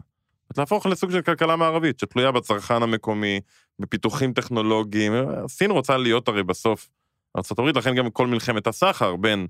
להפוך 0.58 0.86
לסוג 0.86 1.10
של 1.10 1.22
כלכלה 1.22 1.56
מערבית, 1.56 1.98
שתלויה 1.98 2.32
בצרכן 2.32 2.82
המקומי, 2.82 3.40
בפיתוחים 3.78 4.32
טכנולוגיים. 4.32 5.12
סין 5.48 5.70
רוצה 5.70 5.96
להיות 5.96 6.28
הרי 6.28 6.42
בסוף 6.42 6.88
ארה"ב, 7.36 7.78
לכן 7.78 7.94
גם 7.94 8.10
כל 8.10 8.26
מלחמת 8.26 8.66
הסחר 8.66 9.16
בין 9.16 9.46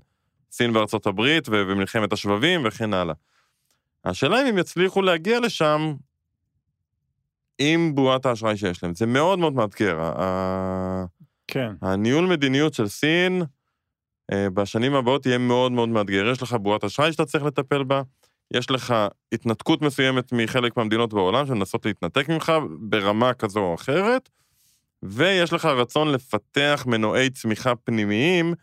סין 0.51 0.75
וארצות 0.75 1.07
הברית, 1.07 1.47
ומלחמת 1.51 2.13
השבבים 2.13 2.61
וכן 2.65 2.93
הלאה. 2.93 3.15
השאלה 4.05 4.41
אם 4.41 4.45
הם 4.45 4.57
יצליחו 4.57 5.01
להגיע 5.01 5.39
לשם 5.39 5.93
עם 7.65 7.95
בועת 7.95 8.25
האשראי 8.25 8.57
שיש 8.57 8.83
להם. 8.83 8.95
זה 8.95 9.05
מאוד 9.05 9.39
מאוד 9.39 9.53
מאתגר. 9.53 9.99
ה- 10.01 11.05
כן. 11.47 11.71
הניהול 11.81 12.25
מדיניות 12.25 12.73
של 12.73 12.87
סין 12.87 13.43
אה, 14.31 14.49
בשנים 14.49 14.93
הבאות 14.95 15.25
יהיה 15.25 15.37
מאוד 15.37 15.71
מאוד 15.71 15.89
מאתגר. 15.89 16.29
יש 16.31 16.41
לך 16.41 16.53
בועת 16.53 16.83
אשראי 16.83 17.11
שאתה 17.11 17.25
צריך 17.25 17.43
לטפל 17.43 17.83
בה, 17.83 18.01
יש 18.53 18.71
לך 18.71 18.95
התנתקות 19.31 19.81
מסוימת 19.81 20.31
מחלק 20.33 20.77
מהמדינות 20.77 21.13
בעולם 21.13 21.45
שמנסות 21.45 21.85
להתנתק 21.85 22.29
ממך 22.29 22.51
ברמה 22.79 23.33
כזו 23.33 23.59
או 23.59 23.75
אחרת, 23.75 24.29
ויש 25.03 25.53
לך 25.53 25.65
רצון 25.65 26.11
לפתח 26.11 26.83
מנועי 26.87 27.29
צמיחה 27.29 27.75
פנימיים 27.75 28.53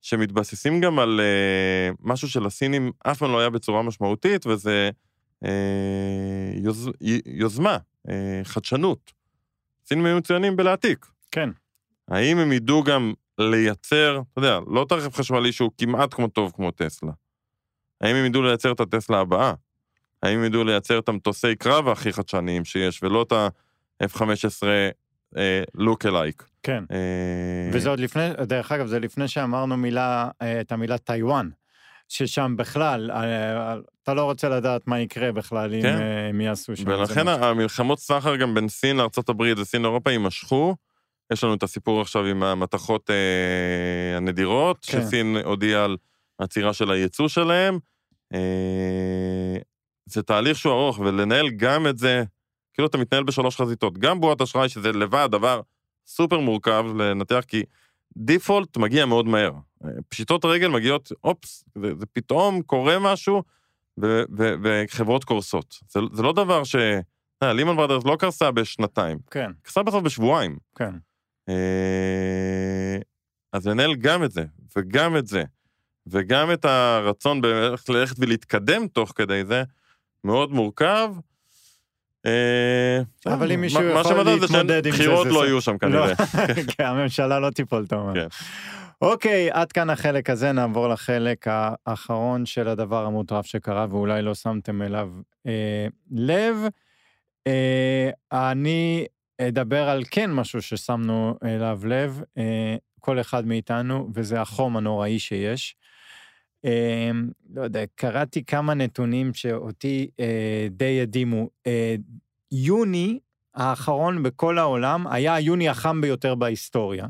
שמתבססים 0.00 0.80
גם 0.80 0.98
על 0.98 1.20
אה, 1.20 1.90
משהו 2.00 2.28
שלסינים 2.28 2.90
אף 3.06 3.18
פעם 3.18 3.32
לא 3.32 3.40
היה 3.40 3.50
בצורה 3.50 3.82
משמעותית, 3.82 4.46
וזה 4.46 4.90
אה, 5.44 5.50
יוז, 6.62 6.90
יוזמה, 7.26 7.76
אה, 8.08 8.40
חדשנות. 8.44 9.12
סינים 9.86 10.06
היו 10.06 10.16
מצוינים 10.16 10.56
בלהעתיק. 10.56 11.06
כן. 11.30 11.50
האם 12.08 12.38
הם 12.38 12.52
ידעו 12.52 12.82
גם 12.82 13.12
לייצר, 13.38 14.20
אתה 14.32 14.38
יודע, 14.38 14.58
לא 14.66 14.82
את 14.82 14.92
הרכב 14.92 15.12
חשמלי 15.12 15.52
שהוא 15.52 15.70
כמעט 15.78 16.14
כמו 16.14 16.28
טוב 16.28 16.52
כמו 16.56 16.70
טסלה. 16.70 17.12
האם 18.00 18.16
הם 18.16 18.26
ידעו 18.26 18.42
לייצר 18.42 18.72
את 18.72 18.80
הטסלה 18.80 19.20
הבאה? 19.20 19.52
האם 20.22 20.38
הם 20.38 20.44
ידעו 20.44 20.64
לייצר 20.64 20.98
את 20.98 21.08
המטוסי 21.08 21.56
קרב 21.56 21.88
הכי 21.88 22.12
חדשניים 22.12 22.64
שיש, 22.64 23.02
ולא 23.02 23.22
את 23.22 23.32
ה-F-15 23.32 24.62
לוק 25.74 26.06
אלייק? 26.06 26.48
כן. 26.62 26.84
אה, 26.90 27.70
וזה 27.72 27.88
עוד 27.90 28.00
לפני, 28.00 28.28
דרך 28.42 28.72
אגב, 28.72 28.86
זה 28.86 28.98
לפני 28.98 29.28
שאמרנו 29.28 29.76
מילה, 29.76 30.30
אה, 30.42 30.60
את 30.60 30.72
המילה 30.72 30.98
טיוואן, 30.98 31.48
ששם 32.08 32.54
בכלל, 32.56 33.10
אה, 33.10 33.76
אתה 34.02 34.14
לא 34.14 34.24
רוצה 34.24 34.48
לדעת 34.48 34.86
מה 34.86 35.00
יקרה 35.00 35.32
בכלל 35.32 35.74
אם 35.74 35.82
כן. 35.82 36.00
אה, 36.00 36.28
הם 36.28 36.40
יעשו 36.40 36.76
שם. 36.76 36.88
ולכן. 36.88 37.28
המלחמות 37.28 37.98
סחר 37.98 38.36
גם 38.36 38.54
בין 38.54 38.68
סין 38.68 38.96
לארה"ב 38.96 39.42
וסין 39.56 39.82
לאירופה 39.82 40.10
יימשכו. 40.10 40.76
יש 41.32 41.44
לנו 41.44 41.54
את 41.54 41.62
הסיפור 41.62 42.00
עכשיו 42.00 42.24
עם 42.24 42.42
המתכות 42.42 43.10
אה, 43.10 44.16
הנדירות, 44.16 44.86
כן. 44.86 45.02
שסין 45.02 45.36
הודיעה 45.44 45.84
על 45.84 45.96
עצירה 46.38 46.72
של 46.72 46.90
הייצוא 46.90 47.28
שלהם. 47.28 47.78
אה, 48.34 49.56
זה 50.06 50.22
תהליך 50.22 50.58
שהוא 50.58 50.72
ארוך, 50.72 50.98
ולנהל 50.98 51.50
גם 51.50 51.86
את 51.86 51.98
זה, 51.98 52.24
כאילו 52.74 52.88
אתה 52.88 52.98
מתנהל 52.98 53.24
בשלוש 53.24 53.56
חזיתות. 53.56 53.98
גם 53.98 54.20
בועת 54.20 54.40
אשראי, 54.40 54.68
שזה 54.68 54.92
לבד 54.92 55.28
דבר 55.32 55.60
סופר 56.06 56.38
מורכב 56.38 56.84
לנתח, 56.98 57.44
כי 57.48 57.62
דיפולט 58.16 58.76
מגיע 58.76 59.06
מאוד 59.06 59.26
מהר. 59.26 59.52
פשיטות 60.08 60.44
רגל 60.44 60.68
מגיעות, 60.68 61.12
אופס, 61.24 61.64
זה, 61.74 61.92
זה 61.98 62.06
פתאום 62.12 62.62
קורה 62.62 62.98
משהו, 62.98 63.42
ו- 64.02 64.22
ו- 64.38 64.54
וחברות 64.62 65.24
קורסות. 65.24 65.78
זה, 65.88 66.00
זה 66.12 66.22
לא 66.22 66.32
דבר 66.32 66.64
ש... 66.64 66.76
אה, 67.42 67.52
לימן 67.52 67.76
ברדרס 67.76 68.04
לא 68.04 68.16
קרסה 68.18 68.50
בשנתיים, 68.50 69.18
כן, 69.30 69.50
קרסה 69.62 69.82
בסוף 69.82 70.02
בשבועיים. 70.02 70.56
כן. 70.76 70.94
אה, 71.48 72.98
אז 73.52 73.66
לנהל 73.66 73.94
גם 73.94 74.24
את 74.24 74.30
זה, 74.32 74.44
וגם 74.76 75.16
את 75.16 75.26
זה, 75.26 75.42
וגם 76.06 76.52
את 76.52 76.64
הרצון 76.64 77.40
ללכת 77.88 78.16
ולהתקדם 78.18 78.86
תוך 78.86 79.12
כדי 79.16 79.44
זה, 79.44 79.62
מאוד 80.24 80.52
מורכב. 80.52 81.10
אה, 82.26 83.00
אבל 83.26 83.52
אם 83.52 83.56
מה- 83.56 83.62
מישהו 83.62 83.80
מה 83.80 84.00
יכול 84.00 84.24
זה 84.24 84.30
להתמודד 84.40 84.86
עם 84.86 84.92
זה, 84.92 84.98
שבחירות 84.98 85.26
זה 85.26 85.32
לא 85.32 85.40
זה. 85.40 85.46
יהיו 85.46 85.60
שם 85.60 85.78
כנראה. 85.78 86.14
כן, 86.76 86.84
הממשלה 86.84 87.38
לא 87.40 87.50
תיפול, 87.50 87.84
אתה 87.84 87.96
אומר. 87.96 88.26
אוקיי, 89.02 89.50
עד 89.50 89.72
כאן 89.72 89.90
החלק 89.90 90.30
הזה, 90.30 90.52
נעבור 90.52 90.88
לחלק 90.88 91.46
האחרון 91.48 92.46
של 92.46 92.68
הדבר 92.68 93.04
המוטרף 93.04 93.46
שקרה, 93.46 93.86
ואולי 93.90 94.22
לא 94.22 94.34
שמתם 94.34 94.82
אליו 94.82 95.10
אה, 95.46 95.86
לב. 96.10 96.56
אה, 97.46 98.10
אני 98.32 99.06
אדבר 99.40 99.88
על 99.88 100.02
כן 100.10 100.32
משהו 100.32 100.62
ששמנו 100.62 101.34
אליו 101.44 101.80
לב, 101.84 102.22
אה, 102.38 102.76
כל 103.00 103.20
אחד 103.20 103.46
מאיתנו, 103.46 104.08
וזה 104.14 104.40
החום 104.40 104.76
הנוראי 104.76 105.18
שיש. 105.18 105.76
אה, 106.64 107.10
לא 107.54 107.62
יודע, 107.62 107.80
קראתי 107.94 108.44
כמה 108.44 108.74
נתונים 108.74 109.34
שאותי 109.34 110.10
אה, 110.20 110.66
די 110.70 111.00
הדהימו. 111.00 111.48
אה, 111.66 111.94
יוני 112.52 113.18
האחרון 113.54 114.22
בכל 114.22 114.58
העולם 114.58 115.06
היה 115.06 115.34
היוני 115.34 115.68
החם 115.68 116.00
ביותר 116.00 116.34
בהיסטוריה. 116.34 117.06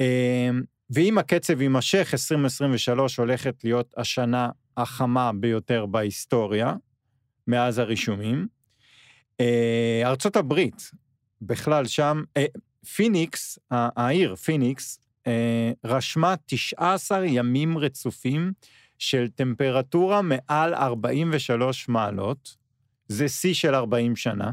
אמ, 0.00 0.62
ואם 0.90 1.18
הקצב 1.18 1.60
יימשך, 1.60 2.08
2023 2.12 3.16
הולכת 3.16 3.64
להיות 3.64 3.94
השנה 3.96 4.48
החמה 4.76 5.32
ביותר 5.32 5.86
בהיסטוריה, 5.86 6.74
מאז 7.46 7.78
הרישומים. 7.78 8.46
אה, 9.40 10.02
ארצות 10.04 10.36
הברית, 10.36 10.90
בכלל 11.42 11.86
שם, 11.86 12.22
אה, 12.36 12.44
פיניקס, 12.94 13.58
העיר 13.70 14.34
פיניקס, 14.36 15.00
אה, 15.26 15.72
רשמה 15.84 16.34
19 16.46 17.26
ימים 17.26 17.78
רצופים 17.78 18.52
של 18.98 19.28
טמפרטורה 19.28 20.22
מעל 20.22 20.74
43 20.74 21.88
מעלות, 21.88 22.56
זה 23.08 23.28
שיא 23.28 23.54
של 23.54 23.74
40 23.74 24.16
שנה. 24.16 24.50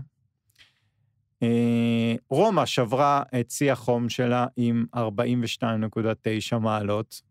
אה, 1.43 2.15
רומא 2.29 2.65
שברה 2.65 3.23
את 3.39 3.51
שיא 3.51 3.71
החום 3.71 4.09
שלה 4.09 4.45
עם 4.57 4.85
42.9 4.95 6.57
מעלות. 6.57 7.21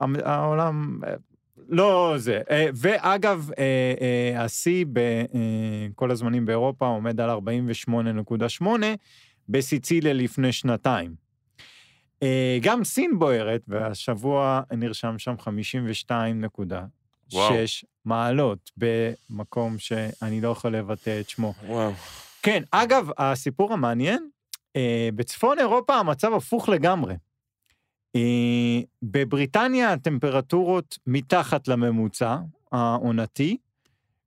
העולם 0.00 1.00
אה, 1.06 1.14
לא 1.68 2.14
זה. 2.16 2.40
אה, 2.50 2.66
ואגב, 2.74 3.50
השיא 4.36 4.84
בכל 4.92 6.10
הזמנים 6.10 6.46
באירופה 6.46 6.86
עומד 6.86 7.20
על 7.20 7.30
48.8 7.30 8.64
בסיציליה 9.48 10.12
לפני 10.12 10.52
שנתיים. 10.52 11.24
גם 12.60 12.84
סין 12.84 13.18
בוערת, 13.18 13.62
והשבוע 13.68 14.60
נרשם 14.72 15.18
שם 15.18 15.34
52.6 15.40 15.44
וואו. 17.32 17.54
מעלות 18.04 18.70
במקום 18.76 19.78
שאני 19.78 20.40
לא 20.40 20.48
יכול 20.48 20.76
לבטא 20.76 21.20
את 21.20 21.28
שמו. 21.28 21.54
וואו. 21.66 21.92
כן, 22.44 22.62
אגב, 22.70 23.08
הסיפור 23.18 23.72
המעניין, 23.72 24.28
אה, 24.76 25.08
בצפון 25.14 25.58
אירופה 25.58 25.94
המצב 25.94 26.32
הפוך 26.32 26.68
לגמרי. 26.68 27.14
אה, 28.16 28.80
בבריטניה 29.02 29.92
הטמפרטורות 29.92 30.98
מתחת 31.06 31.68
לממוצע 31.68 32.36
העונתי, 32.72 33.56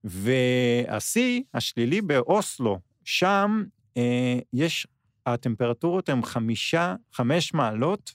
והשיא 0.03 1.41
השלילי 1.53 2.01
באוסלו, 2.01 2.80
שם 3.03 3.63
אה, 3.97 4.39
יש 4.53 4.88
הטמפרטורות 5.26 6.09
הן 6.09 6.22
חמישה, 6.22 6.95
חמש 7.13 7.53
מעלות 7.53 8.13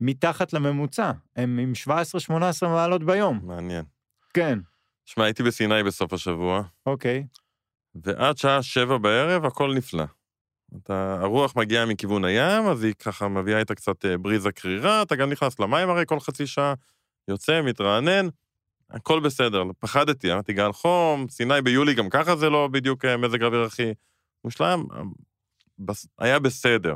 מתחת 0.00 0.52
לממוצע. 0.52 1.12
הם 1.36 1.58
עם 1.58 1.72
17-18 2.28 2.30
מעלות 2.62 3.04
ביום. 3.04 3.40
מעניין. 3.42 3.84
כן, 4.34 4.58
שמע, 5.04 5.24
הייתי 5.24 5.42
בסיני 5.42 5.82
בסוף 5.82 6.12
השבוע, 6.12 6.62
אוקיי. 6.86 7.24
ועד 7.94 8.38
שעה 8.38 8.62
שבע 8.62 8.98
בערב 8.98 9.44
הכל 9.44 9.74
נפלא. 9.74 10.04
אתה, 10.76 11.18
הרוח 11.20 11.56
מגיעה 11.56 11.86
מכיוון 11.86 12.24
הים, 12.24 12.66
אז 12.66 12.84
היא 12.84 12.94
ככה 12.94 13.28
מביאה 13.28 13.58
איתה 13.58 13.74
קצת 13.74 14.04
אה, 14.04 14.18
בריזה 14.18 14.52
קרירה, 14.52 15.02
אתה 15.02 15.16
גם 15.16 15.30
נכנס 15.30 15.60
למים 15.60 15.90
הרי 15.90 16.02
כל 16.06 16.20
חצי 16.20 16.46
שעה, 16.46 16.74
יוצא, 17.28 17.62
מתרענן, 17.62 18.28
הכל 18.90 19.20
בסדר. 19.20 19.62
פחדתי, 19.78 20.32
אמרתי 20.32 20.52
גל 20.52 20.72
חום, 20.72 21.28
סיני 21.28 21.62
ביולי 21.62 21.94
גם 21.94 22.08
ככה 22.10 22.36
זה 22.36 22.50
לא 22.50 22.68
בדיוק 22.72 23.04
אה, 23.04 23.16
מזג 23.16 23.42
האוויר 23.42 23.62
הכי 23.62 23.92
מושלם, 24.44 24.84
בס- 25.78 26.06
היה 26.18 26.38
בסדר. 26.38 26.94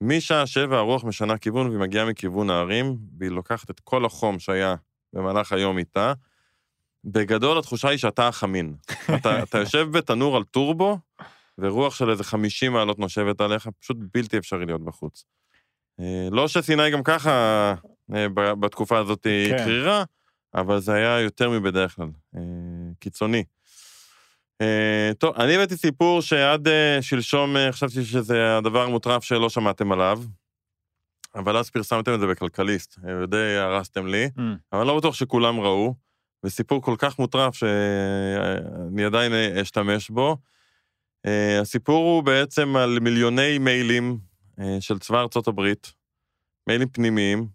משעה 0.00 0.46
שבע 0.46 0.78
הרוח 0.78 1.04
משנה 1.04 1.38
כיוון 1.38 1.66
והיא 1.68 1.80
מגיעה 1.80 2.04
מכיוון 2.06 2.50
ההרים, 2.50 2.96
והיא 3.18 3.30
לוקחת 3.30 3.70
את 3.70 3.80
כל 3.80 4.04
החום 4.04 4.38
שהיה 4.38 4.74
במהלך 5.12 5.52
היום 5.52 5.78
איתה. 5.78 6.12
בגדול 7.04 7.58
התחושה 7.58 7.88
היא 7.88 7.98
שאתה 7.98 8.28
החמין. 8.28 8.74
אתה, 9.16 9.42
אתה 9.42 9.58
יושב 9.58 9.88
בתנור 9.90 10.36
על 10.36 10.44
טורבו, 10.44 10.98
ורוח 11.58 11.94
של 11.94 12.10
איזה 12.10 12.24
50 12.24 12.72
מעלות 12.72 12.98
נושבת 12.98 13.40
עליך, 13.40 13.68
פשוט 13.80 13.96
בלתי 14.14 14.38
אפשרי 14.38 14.66
להיות 14.66 14.84
בחוץ. 14.84 15.24
אה, 16.00 16.28
לא 16.30 16.48
שסיני 16.48 16.90
גם 16.90 17.02
ככה 17.02 17.74
אה, 18.14 18.26
בתקופה 18.60 18.98
הזאת 18.98 19.24
היא 19.24 19.50
כן. 19.50 19.64
קרירה, 19.64 20.04
אבל 20.54 20.80
זה 20.80 20.92
היה 20.94 21.20
יותר 21.20 21.50
מבדרך 21.50 21.96
כלל, 21.96 22.08
אה, 22.36 22.40
קיצוני. 23.00 23.44
טוב, 25.18 25.34
אני 25.36 25.54
הבאתי 25.54 25.76
סיפור 25.76 26.22
שעד 26.22 26.68
שלשום 27.00 27.56
חשבתי 27.70 28.04
שזה 28.04 28.56
הדבר 28.56 28.82
המוטרף 28.82 29.24
שלא 29.24 29.48
שמעתם 29.48 29.92
עליו, 29.92 30.22
אבל 31.34 31.56
אז 31.56 31.70
פרסמתם 31.70 32.14
את 32.14 32.20
זה 32.20 32.26
בכלכליסט, 32.26 32.98
ודי 33.22 33.56
הרסתם 33.56 34.06
לי. 34.06 34.30
Mm, 34.38 34.40
אבל 34.72 34.86
לא 34.86 34.96
בטוח 34.96 35.14
שכולם 35.14 35.60
ראו, 35.60 35.94
וסיפור 36.44 36.82
כל 36.82 36.94
כך 36.98 37.18
מוטרף 37.18 37.54
שאני 37.54 39.04
עדיין 39.04 39.32
אשתמש 39.32 40.10
בו. 40.10 40.36
אה, 41.26 41.60
הסיפור 41.60 42.14
הוא 42.14 42.22
בעצם 42.22 42.76
על 42.76 42.98
מיליוני 43.00 43.58
מיילים 43.58 44.18
אה, 44.60 44.76
של 44.80 44.98
צבא 44.98 45.20
ארצות 45.20 45.48
הברית, 45.48 45.92
מיילים 46.66 46.88
פנימיים, 46.88 47.46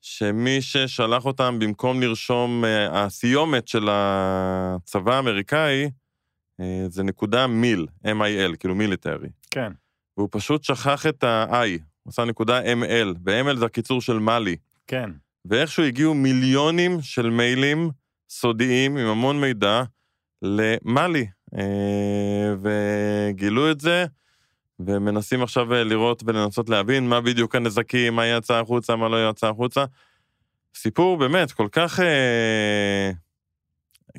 שמי 0.00 0.62
ששלח 0.62 1.24
אותם 1.24 1.58
במקום 1.58 2.00
לרשום, 2.00 2.64
אה, 2.64 3.04
הסיומת 3.04 3.68
של 3.68 3.88
הצבא 3.90 5.14
האמריקאי, 5.14 5.90
זה 6.88 7.02
נקודה 7.02 7.46
מיל, 7.46 7.86
M-I-L, 8.06 8.56
כאילו 8.56 8.74
מיליטרי. 8.74 9.28
כן, 9.50 9.72
והוא 10.16 10.28
פשוט 10.32 10.64
שכח 10.64 11.06
את 11.06 11.24
ה-I, 11.24 11.80
הוא 12.02 12.10
עשה 12.10 12.24
נקודה 12.24 12.60
ML, 12.62 13.18
ו-ML 13.26 13.56
זה 13.56 13.66
הקיצור 13.66 14.00
של 14.00 14.18
מאלי. 14.18 14.56
כן. 14.86 15.10
ואיכשהו 15.44 15.82
הגיעו 15.82 16.14
מיליונים 16.14 17.02
של 17.02 17.30
מיילים 17.30 17.90
סודיים 18.28 18.96
עם 18.96 19.06
המון 19.06 19.40
מידע 19.40 19.82
למאלי, 20.42 21.26
אה, 21.58 22.54
וגילו 22.62 23.70
את 23.70 23.80
זה, 23.80 24.06
ומנסים 24.80 25.42
עכשיו 25.42 25.74
אה, 25.74 25.84
לראות 25.84 26.22
ולנסות 26.26 26.68
להבין 26.68 27.08
מה 27.08 27.20
בדיוק 27.20 27.54
הנזקים, 27.54 28.16
מה 28.16 28.26
יצא 28.26 28.54
החוצה, 28.54 28.96
מה 28.96 29.08
לא 29.08 29.30
יצא 29.30 29.46
החוצה. 29.46 29.84
סיפור 30.74 31.16
באמת 31.16 31.52
כל 31.52 31.68
כך, 31.72 32.00
אה, 32.00 33.10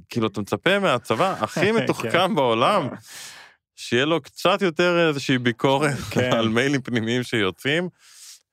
כאילו, 0.10 0.28
אתה 0.28 0.41
מצפה 0.41 0.80
מהצבא 0.80 1.36
הכי 1.39 1.60
כן. 1.72 1.76
מתוחכם 1.76 2.36
בעולם, 2.36 2.88
שיהיה 3.76 4.05
לו 4.05 4.22
קצת 4.22 4.62
יותר 4.62 5.07
איזושהי 5.07 5.38
ביקורת 5.38 5.97
כן. 6.12 6.34
על 6.34 6.49
מיילים 6.49 6.82
פנימיים 6.82 7.24
שיוצאים, 7.24 7.89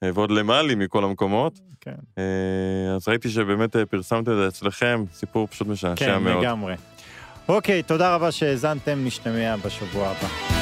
ועוד 0.05 0.31
למעלי 0.31 0.75
מכל 0.75 1.05
המקומות. 1.05 1.61
כן, 1.81 1.95
אה, 2.19 2.95
אז 2.95 3.09
ראיתי 3.09 3.29
שבאמת 3.29 3.77
אה, 3.77 3.87
פרסמתם 3.87 4.33
את 4.33 4.37
זה 4.37 4.49
אצלכם, 4.49 5.05
סיפור 5.13 5.47
פשוט 5.47 5.69
משעשע 5.69 5.95
כן, 6.07 6.23
מאוד. 6.23 6.45
לגמרי. 6.45 6.75
אוקיי, 7.49 7.83
תודה 7.83 8.15
רבה 8.15 8.33
שהאזנתם, 8.33 9.05
נשתמע 9.05 9.57
בשבוע 9.57 10.09
הבא. 10.09 10.56